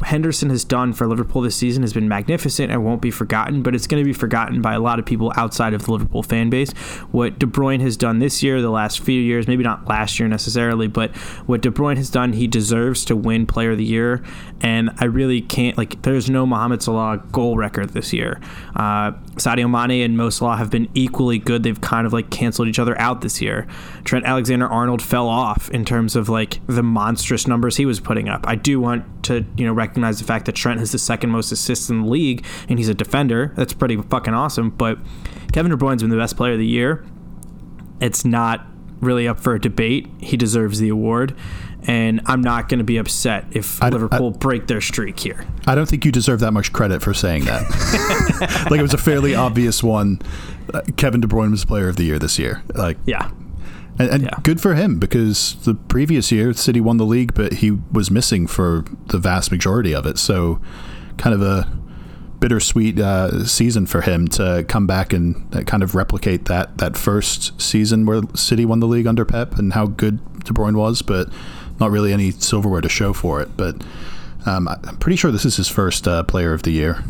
Henderson 0.03 0.49
has 0.49 0.63
done 0.65 0.93
for 0.93 1.07
Liverpool 1.07 1.41
this 1.41 1.55
season 1.55 1.83
has 1.83 1.93
been 1.93 2.09
magnificent 2.09 2.71
and 2.71 2.83
won't 2.83 3.01
be 3.01 3.11
forgotten, 3.11 3.61
but 3.61 3.73
it's 3.73 3.87
going 3.87 4.03
to 4.03 4.05
be 4.05 4.13
forgotten 4.13 4.61
by 4.61 4.73
a 4.73 4.79
lot 4.79 4.99
of 4.99 5.05
people 5.05 5.31
outside 5.37 5.73
of 5.73 5.85
the 5.85 5.91
Liverpool 5.91 6.23
fan 6.23 6.49
base. 6.49 6.71
What 7.11 7.39
De 7.39 7.45
Bruyne 7.45 7.81
has 7.81 7.95
done 7.95 8.19
this 8.19 8.43
year, 8.43 8.61
the 8.61 8.69
last 8.69 8.99
few 8.99 9.21
years, 9.21 9.47
maybe 9.47 9.63
not 9.63 9.87
last 9.87 10.19
year 10.19 10.27
necessarily, 10.27 10.87
but 10.87 11.15
what 11.45 11.61
De 11.61 11.69
Bruyne 11.69 11.97
has 11.97 12.09
done, 12.09 12.33
he 12.33 12.47
deserves 12.47 13.05
to 13.05 13.15
win 13.15 13.45
Player 13.45 13.71
of 13.71 13.77
the 13.77 13.85
Year. 13.85 14.23
And 14.61 14.89
I 14.97 15.05
really 15.05 15.41
can't 15.41 15.77
like. 15.77 16.01
There's 16.01 16.29
no 16.29 16.45
Mohamed 16.45 16.83
Salah 16.83 17.23
goal 17.31 17.55
record 17.55 17.91
this 17.91 18.11
year. 18.11 18.41
Uh, 18.75 19.11
Sadio 19.35 19.69
Mane 19.69 20.03
and 20.03 20.17
Mo 20.17 20.29
Salah 20.29 20.57
have 20.57 20.69
been 20.69 20.89
equally 20.93 21.39
good. 21.39 21.63
They've 21.63 21.79
kind 21.79 21.98
of 22.05 22.13
like 22.13 22.29
canceled 22.29 22.67
each 22.67 22.79
other 22.79 22.99
out 22.99 23.21
this 23.21 23.41
year. 23.41 23.67
Trent 24.03 24.25
Alexander 24.25 24.67
Arnold 24.67 25.01
fell 25.01 25.27
off 25.27 25.69
in 25.71 25.85
terms 25.85 26.15
of 26.15 26.29
like 26.29 26.59
the 26.67 26.83
monstrous 26.83 27.47
numbers 27.47 27.77
he 27.77 27.85
was 27.85 27.99
putting 27.99 28.29
up. 28.29 28.47
I 28.47 28.55
do 28.55 28.79
want 28.79 29.23
to 29.23 29.45
you 29.57 29.65
know 29.65 29.73
recognize 29.73 30.19
the 30.19 30.25
fact 30.25 30.45
that 30.45 30.55
Trent 30.55 30.79
has 30.79 30.91
the 30.91 30.99
second 30.99 31.29
most 31.29 31.51
assists 31.51 31.89
in 31.89 32.01
the 32.01 32.07
league 32.07 32.45
and 32.67 32.79
he's 32.79 32.89
a 32.89 32.93
defender. 32.93 33.53
That's 33.55 33.73
pretty 33.73 33.97
fucking 33.97 34.33
awesome. 34.33 34.69
But 34.71 34.97
Kevin 35.51 35.71
De 35.71 35.77
Bruyne's 35.77 36.03
been 36.03 36.11
the 36.11 36.17
best 36.17 36.37
player 36.37 36.53
of 36.53 36.59
the 36.59 36.65
year. 36.65 37.05
It's 37.99 38.23
not 38.23 38.65
really 39.01 39.27
up 39.27 39.39
for 39.39 39.55
a 39.55 39.61
debate. 39.61 40.07
He 40.19 40.37
deserves 40.37 40.79
the 40.79 40.89
award. 40.89 41.35
And 41.87 42.21
I'm 42.25 42.41
not 42.41 42.67
going 42.67 42.79
to 42.79 42.83
be 42.83 42.97
upset 42.97 43.45
if 43.51 43.81
I, 43.81 43.89
Liverpool 43.89 44.33
I, 44.35 44.37
break 44.37 44.67
their 44.67 44.81
streak 44.81 45.19
here. 45.19 45.45
I 45.65 45.75
don't 45.75 45.87
think 45.87 46.03
you 46.03 46.11
deserve 46.11 46.41
that 46.41 46.51
much 46.51 46.73
credit 46.73 47.01
for 47.01 47.13
saying 47.13 47.45
that. 47.45 48.67
like 48.69 48.79
it 48.79 48.83
was 48.83 48.93
a 48.93 48.97
fairly 48.97 49.33
obvious 49.33 49.81
one. 49.81 50.21
Kevin 50.97 51.21
De 51.21 51.27
Bruyne 51.27 51.51
was 51.51 51.65
Player 51.65 51.89
of 51.89 51.95
the 51.95 52.03
Year 52.03 52.19
this 52.19 52.39
year. 52.39 52.63
Like 52.73 52.97
yeah, 53.05 53.31
and, 53.99 54.09
and 54.09 54.23
yeah. 54.23 54.39
good 54.43 54.61
for 54.61 54.75
him 54.75 54.97
because 54.97 55.55
the 55.65 55.75
previous 55.75 56.31
year 56.31 56.53
City 56.53 56.79
won 56.79 56.97
the 56.97 57.05
league, 57.05 57.33
but 57.33 57.53
he 57.55 57.71
was 57.71 58.09
missing 58.09 58.47
for 58.47 58.85
the 59.07 59.17
vast 59.17 59.51
majority 59.51 59.93
of 59.93 60.05
it. 60.05 60.17
So, 60.17 60.61
kind 61.17 61.33
of 61.33 61.41
a 61.41 61.69
bittersweet 62.39 62.97
uh, 62.97 63.45
season 63.45 63.85
for 63.85 64.01
him 64.01 64.25
to 64.29 64.63
come 64.69 64.87
back 64.87 65.11
and 65.11 65.53
uh, 65.53 65.61
kind 65.63 65.83
of 65.83 65.95
replicate 65.95 66.45
that 66.45 66.77
that 66.77 66.97
first 66.97 67.61
season 67.61 68.05
where 68.05 68.21
City 68.35 68.63
won 68.63 68.79
the 68.79 68.87
league 68.87 69.05
under 69.05 69.25
Pep 69.25 69.57
and 69.57 69.73
how 69.73 69.87
good 69.87 70.19
De 70.45 70.53
Bruyne 70.53 70.75
was, 70.75 71.01
but 71.01 71.29
not 71.79 71.91
really 71.91 72.13
any 72.13 72.31
silverware 72.31 72.81
to 72.81 72.89
show 72.89 73.11
for 73.11 73.41
it. 73.41 73.57
But 73.57 73.81
um, 74.45 74.69
I'm 74.69 74.97
pretty 74.97 75.17
sure 75.17 75.31
this 75.31 75.45
is 75.45 75.57
his 75.57 75.67
first 75.67 76.07
uh, 76.07 76.23
Player 76.23 76.53
of 76.53 76.63
the 76.63 76.71
Year. 76.71 77.03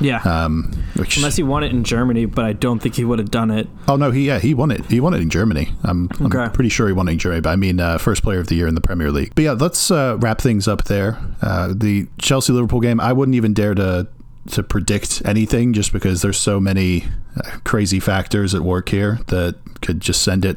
Yeah. 0.00 0.20
Um, 0.22 0.72
which, 0.98 1.16
Unless 1.16 1.36
he 1.36 1.42
won 1.42 1.62
it 1.62 1.72
in 1.72 1.84
Germany, 1.84 2.24
but 2.24 2.44
I 2.44 2.52
don't 2.52 2.80
think 2.80 2.96
he 2.96 3.04
would 3.04 3.18
have 3.18 3.30
done 3.30 3.50
it. 3.50 3.68
Oh 3.88 3.96
no, 3.96 4.10
he 4.10 4.26
yeah 4.26 4.38
he 4.38 4.54
won 4.54 4.70
it. 4.70 4.84
He 4.86 5.00
won 5.00 5.14
it 5.14 5.20
in 5.20 5.30
Germany. 5.30 5.68
I'm, 5.82 6.08
okay. 6.20 6.38
I'm 6.38 6.52
pretty 6.52 6.70
sure 6.70 6.86
he 6.86 6.92
won 6.92 7.08
it 7.08 7.12
in 7.12 7.18
Germany. 7.18 7.40
But 7.40 7.50
I 7.50 7.56
mean, 7.56 7.80
uh, 7.80 7.98
first 7.98 8.22
player 8.22 8.40
of 8.40 8.48
the 8.48 8.54
year 8.54 8.66
in 8.66 8.74
the 8.74 8.80
Premier 8.80 9.10
League. 9.10 9.34
But 9.34 9.44
yeah, 9.44 9.52
let's 9.52 9.90
uh, 9.90 10.16
wrap 10.20 10.40
things 10.40 10.66
up 10.68 10.84
there. 10.84 11.18
Uh, 11.42 11.72
the 11.74 12.08
Chelsea 12.18 12.52
Liverpool 12.52 12.80
game. 12.80 13.00
I 13.00 13.12
wouldn't 13.12 13.34
even 13.34 13.54
dare 13.54 13.74
to 13.74 14.08
to 14.50 14.62
predict 14.62 15.22
anything 15.24 15.72
just 15.72 15.92
because 15.92 16.22
there's 16.22 16.38
so 16.38 16.60
many 16.60 17.04
uh, 17.36 17.58
crazy 17.64 18.00
factors 18.00 18.54
at 18.54 18.62
work 18.62 18.88
here 18.88 19.18
that 19.26 19.56
could 19.80 20.00
just 20.00 20.22
send 20.22 20.44
it 20.44 20.56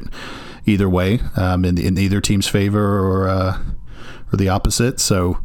either 0.66 0.88
way 0.88 1.20
um, 1.36 1.64
in, 1.64 1.78
in 1.78 1.98
either 1.98 2.20
team's 2.20 2.46
favor 2.46 3.00
or 3.00 3.28
uh, 3.28 3.58
or 4.32 4.36
the 4.36 4.48
opposite. 4.48 5.00
So 5.00 5.38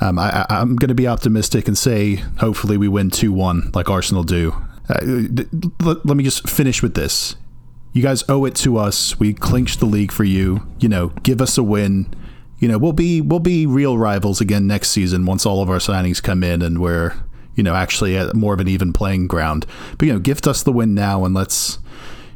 um, 0.00 0.18
I, 0.18 0.46
am 0.48 0.76
going 0.76 0.88
to 0.88 0.94
be 0.94 1.08
optimistic 1.08 1.66
and 1.66 1.76
say 1.76 2.16
hopefully 2.38 2.76
we 2.76 2.88
win 2.88 3.10
2 3.10 3.32
1 3.32 3.72
like 3.74 3.90
Arsenal 3.90 4.22
do. 4.22 4.54
uh, 4.88 5.00
let, 5.82 6.06
let 6.06 6.16
me 6.16 6.24
just 6.24 6.48
finish 6.48 6.82
with 6.82 6.94
this. 6.94 7.36
You 7.92 8.02
guys 8.02 8.22
owe 8.28 8.44
it 8.44 8.54
to 8.56 8.76
us. 8.76 9.18
We 9.18 9.34
clinched 9.34 9.80
the 9.80 9.86
league 9.86 10.12
for 10.12 10.24
you. 10.24 10.66
You 10.78 10.88
know, 10.88 11.08
give 11.22 11.40
us 11.40 11.58
a 11.58 11.62
win. 11.62 12.14
You 12.58 12.68
know, 12.68 12.78
we'll 12.78 12.92
be 12.92 13.20
we'll 13.20 13.40
be 13.40 13.66
real 13.66 13.98
rivals 13.98 14.40
again 14.40 14.66
next 14.66 14.90
season 14.90 15.26
once 15.26 15.46
all 15.46 15.62
of 15.62 15.70
our 15.70 15.78
signings 15.78 16.22
come 16.22 16.44
in 16.44 16.62
and 16.62 16.80
we're 16.80 17.14
you 17.54 17.62
know 17.62 17.74
actually 17.74 18.16
at 18.16 18.34
more 18.34 18.54
of 18.54 18.60
an 18.60 18.68
even 18.68 18.92
playing 18.92 19.26
ground. 19.26 19.66
But 19.96 20.06
you 20.06 20.12
know, 20.12 20.18
gift 20.20 20.46
us 20.46 20.62
the 20.62 20.72
win 20.72 20.94
now 20.94 21.24
and 21.24 21.34
let's 21.34 21.78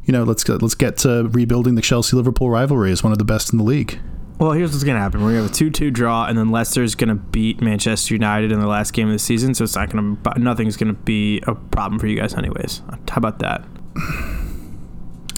you 0.05 0.13
know 0.13 0.25
let's 0.25 0.49
let's 0.49 0.75
get 0.75 0.97
to 0.99 1.29
rebuilding 1.29 1.75
the 1.75 1.83
Chelsea 1.83 2.17
Liverpool 2.17 2.51
rivalry 2.51 2.91
as 2.91 3.05
one 3.05 3.13
of 3.13 3.19
the 3.19 3.25
best 3.25 3.53
in 3.53 3.59
the 3.59 3.65
league. 3.65 4.01
Well, 4.43 4.51
here's 4.51 4.73
what's 4.73 4.83
going 4.83 4.97
to 4.97 5.01
happen. 5.01 5.21
We're 5.21 5.35
going 5.35 5.43
to 5.43 5.43
have 5.45 5.53
a 5.53 5.55
2 5.55 5.71
2 5.71 5.93
draw, 5.93 6.27
and 6.27 6.37
then 6.37 6.51
Leicester's 6.51 6.97
going 6.97 7.11
to 7.11 7.15
beat 7.15 7.61
Manchester 7.61 8.13
United 8.13 8.51
in 8.51 8.59
the 8.59 8.67
last 8.67 8.93
game 8.93 9.07
of 9.07 9.13
the 9.13 9.21
season. 9.21 9.55
So 9.55 9.63
it's 9.63 9.77
not 9.77 9.89
going 9.89 10.17
to, 10.17 10.39
nothing's 10.41 10.77
going 10.77 10.93
to 10.93 11.01
be 11.01 11.41
a 11.47 11.55
problem 11.55 12.01
for 12.01 12.09
you 12.09 12.19
guys, 12.19 12.35
anyways. 12.35 12.83
How 13.09 13.17
about 13.17 13.39
that? 13.39 13.65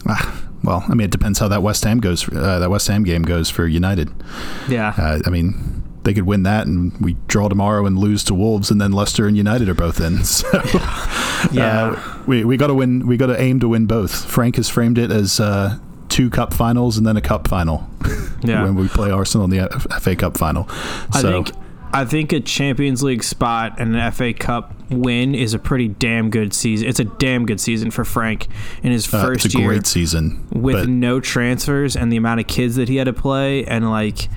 Ah, 0.06 0.46
well, 0.62 0.84
I 0.86 0.92
mean, 0.92 1.06
it 1.06 1.10
depends 1.10 1.38
how 1.38 1.48
that 1.48 1.62
West 1.62 1.82
Ham 1.84 1.98
goes. 1.98 2.28
Uh, 2.28 2.58
that 2.58 2.68
West 2.68 2.88
Ham 2.88 3.04
game 3.04 3.22
goes 3.22 3.48
for 3.48 3.66
United. 3.66 4.10
Yeah. 4.68 4.92
Uh, 4.98 5.18
I 5.24 5.30
mean, 5.30 5.82
they 6.02 6.12
could 6.12 6.26
win 6.26 6.42
that, 6.42 6.66
and 6.66 6.92
we 7.00 7.14
draw 7.26 7.48
tomorrow 7.48 7.86
and 7.86 7.98
lose 7.98 8.22
to 8.24 8.34
Wolves, 8.34 8.70
and 8.70 8.78
then 8.78 8.92
Leicester 8.92 9.26
and 9.26 9.34
United 9.34 9.66
are 9.70 9.74
both 9.74 10.00
in. 10.00 10.18
So, 10.24 10.46
yeah, 11.52 11.94
uh, 11.96 12.22
we 12.26 12.44
we 12.44 12.58
got 12.58 12.66
to 12.66 12.74
win. 12.74 13.06
We 13.06 13.16
got 13.16 13.28
to 13.28 13.40
aim 13.40 13.60
to 13.60 13.68
win 13.68 13.86
both. 13.86 14.26
Frank 14.26 14.56
has 14.56 14.68
framed 14.68 14.98
it 14.98 15.10
as 15.10 15.40
uh, 15.40 15.78
two 16.14 16.30
cup 16.30 16.54
finals 16.54 16.96
and 16.96 17.04
then 17.06 17.16
a 17.16 17.20
cup 17.20 17.48
final. 17.48 17.88
Yeah. 18.46 18.64
when 18.64 18.74
we 18.74 18.88
play 18.88 19.10
Arsenal 19.10 19.46
in 19.46 19.50
the 19.50 19.66
FA 20.02 20.14
Cup 20.14 20.36
final. 20.36 20.66
I 21.14 21.22
So, 21.22 21.32
think 21.44 21.56
I 21.94 22.04
think 22.04 22.30
a 22.34 22.40
Champions 22.40 23.02
League 23.02 23.22
spot 23.24 23.76
and 23.80 23.96
an 23.96 24.12
FA 24.12 24.34
Cup 24.34 24.74
win 24.90 25.34
is 25.34 25.54
a 25.54 25.58
pretty 25.58 25.88
damn 25.88 26.28
good 26.28 26.52
season. 26.52 26.86
It's 26.86 27.00
a 27.00 27.04
damn 27.04 27.46
good 27.46 27.58
season 27.58 27.90
for 27.90 28.04
Frank 28.04 28.48
in 28.82 28.92
his 28.92 29.12
uh, 29.14 29.22
first 29.24 29.46
it's 29.46 29.54
a 29.54 29.58
year 29.58 29.68
great 29.68 29.86
season. 29.86 30.46
with 30.52 30.86
no 30.86 31.20
transfers 31.20 31.96
and 31.96 32.12
the 32.12 32.18
amount 32.18 32.40
of 32.40 32.46
kids 32.46 32.76
that 32.76 32.90
he 32.90 32.96
had 32.96 33.04
to 33.06 33.14
play 33.14 33.64
and 33.64 33.88
like 33.88 34.28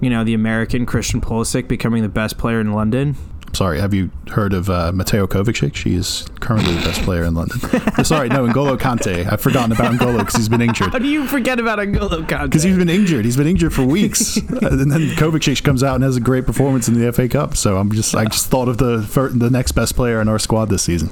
you 0.00 0.10
know 0.10 0.24
the 0.24 0.34
American 0.34 0.84
Christian 0.84 1.20
Pulisic 1.20 1.68
becoming 1.68 2.02
the 2.02 2.08
best 2.08 2.38
player 2.38 2.58
in 2.60 2.72
London. 2.72 3.14
Sorry, 3.52 3.80
have 3.80 3.92
you 3.94 4.10
heard 4.28 4.52
of 4.52 4.70
uh, 4.70 4.92
Mateo 4.92 5.26
Kovacic? 5.26 5.74
She 5.74 5.94
is 5.94 6.26
currently 6.40 6.74
the 6.74 6.82
best 6.82 7.02
player 7.02 7.24
in 7.24 7.34
London. 7.34 7.58
Uh, 7.72 8.02
sorry, 8.04 8.28
no, 8.28 8.46
N'Golo 8.46 8.76
Kante. 8.78 9.30
I've 9.30 9.40
forgotten 9.40 9.72
about 9.72 9.92
N'Golo 9.94 10.18
because 10.18 10.36
he's 10.36 10.48
been 10.48 10.62
injured. 10.62 10.92
How 10.92 10.98
do 10.98 11.08
you 11.08 11.26
forget 11.26 11.58
about 11.58 11.78
N'Golo 11.78 12.26
Kante? 12.26 12.44
Because 12.44 12.62
he's 12.62 12.76
been 12.76 12.88
injured. 12.88 13.24
He's 13.24 13.36
been 13.36 13.46
injured 13.46 13.72
for 13.72 13.84
weeks, 13.84 14.38
Uh, 14.50 14.66
and 14.66 14.90
then 14.92 15.00
Kovacic 15.16 15.62
comes 15.62 15.82
out 15.82 15.94
and 15.94 16.04
has 16.04 16.16
a 16.16 16.20
great 16.20 16.44
performance 16.44 16.88
in 16.88 16.98
the 16.98 17.12
FA 17.12 17.28
Cup. 17.28 17.56
So 17.56 17.78
I'm 17.78 17.90
just, 17.92 18.14
I 18.14 18.24
just 18.24 18.48
thought 18.48 18.68
of 18.68 18.78
the 18.78 18.98
the 19.34 19.50
next 19.50 19.72
best 19.72 19.94
player 19.96 20.20
in 20.20 20.28
our 20.28 20.38
squad 20.38 20.66
this 20.66 20.82
season. 20.82 21.10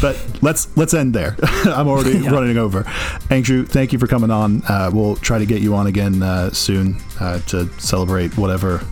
But 0.00 0.18
let's 0.42 0.74
let's 0.76 0.94
end 0.94 1.14
there. 1.14 1.36
I'm 1.42 1.86
already 1.88 2.18
running 2.28 2.58
over. 2.58 2.84
Andrew, 3.30 3.64
thank 3.64 3.92
you 3.92 3.98
for 3.98 4.06
coming 4.06 4.30
on. 4.30 4.62
Uh, 4.68 4.90
we'll 4.92 5.16
try 5.16 5.38
to 5.38 5.46
get 5.46 5.60
you 5.62 5.74
on 5.74 5.86
again 5.86 6.22
uh, 6.22 6.50
soon 6.50 6.96
uh, 7.20 7.38
to 7.40 7.68
celebrate 7.78 8.36
whatever 8.36 8.82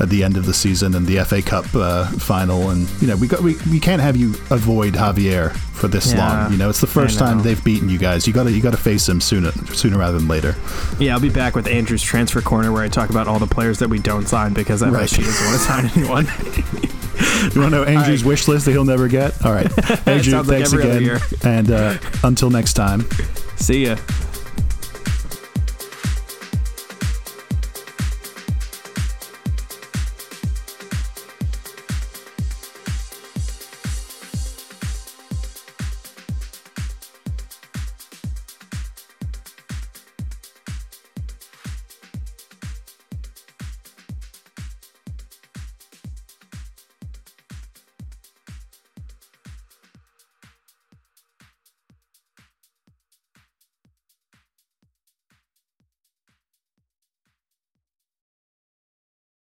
at 0.00 0.08
the 0.10 0.22
end 0.24 0.36
of 0.36 0.46
the 0.46 0.54
season 0.54 0.94
and 0.94 1.06
the 1.06 1.22
FA 1.24 1.42
Cup 1.42 1.66
uh, 1.74 2.06
final. 2.18 2.70
And 2.70 2.88
you 3.00 3.06
know, 3.08 3.16
we 3.16 3.26
got 3.28 3.40
we, 3.40 3.56
we 3.70 3.80
can't 3.80 4.00
have 4.02 4.16
you 4.16 4.30
avoid 4.50 4.94
Javier 4.94 5.52
for 5.52 5.88
this 5.88 6.12
Yeah, 6.12 6.42
long. 6.42 6.52
You 6.52 6.58
know, 6.58 6.68
it's 6.70 6.80
the 6.80 6.86
first 6.86 7.18
time 7.18 7.42
they've 7.42 7.62
beaten 7.64 7.88
you 7.88 7.98
guys. 7.98 8.26
You 8.26 8.32
got 8.32 8.44
to 8.44 8.52
you 8.52 8.60
got 8.62 8.70
to 8.72 8.76
face 8.76 9.08
him 9.08 9.20
sooner 9.20 9.52
sooner 9.74 9.98
rather 9.98 10.18
than 10.18 10.28
later. 10.28 10.54
Yeah, 10.98 11.14
I'll 11.14 11.20
be 11.20 11.28
back 11.30 11.54
with 11.54 11.66
Andrew's 11.66 12.02
transfer 12.02 12.40
corner 12.40 12.72
where 12.72 12.82
I 12.82 12.88
talk 12.88 13.10
about 13.10 13.28
all 13.28 13.38
the 13.38 13.46
players 13.46 13.78
that 13.80 13.88
we 13.88 13.98
don't 13.98 14.26
sign 14.26 14.52
because 14.54 14.82
I 14.82 14.90
Right. 14.90 15.08
she 15.08 15.22
doesn't 15.22 15.46
want 15.46 15.58
to 15.58 15.64
sign 15.64 15.90
anyone. 15.96 16.26
You 17.54 17.60
want 17.60 17.72
to 17.72 17.78
know 17.78 17.84
Andrew's 17.84 18.24
wish 18.24 18.48
list 18.48 18.64
that 18.66 18.72
he'll 18.72 18.84
never 18.84 19.08
get? 19.08 19.44
All 19.44 19.52
right. 19.52 19.66
Andrew, 20.08 20.32
Sounds 20.32 20.48
like 20.48 20.66
thanks 20.66 20.72
again. 20.72 21.20
And 21.44 21.70
uh, 21.70 21.98
until 22.24 22.50
next 22.50 22.74
time. 22.74 23.08
See 23.56 23.86
ya. 23.86 23.96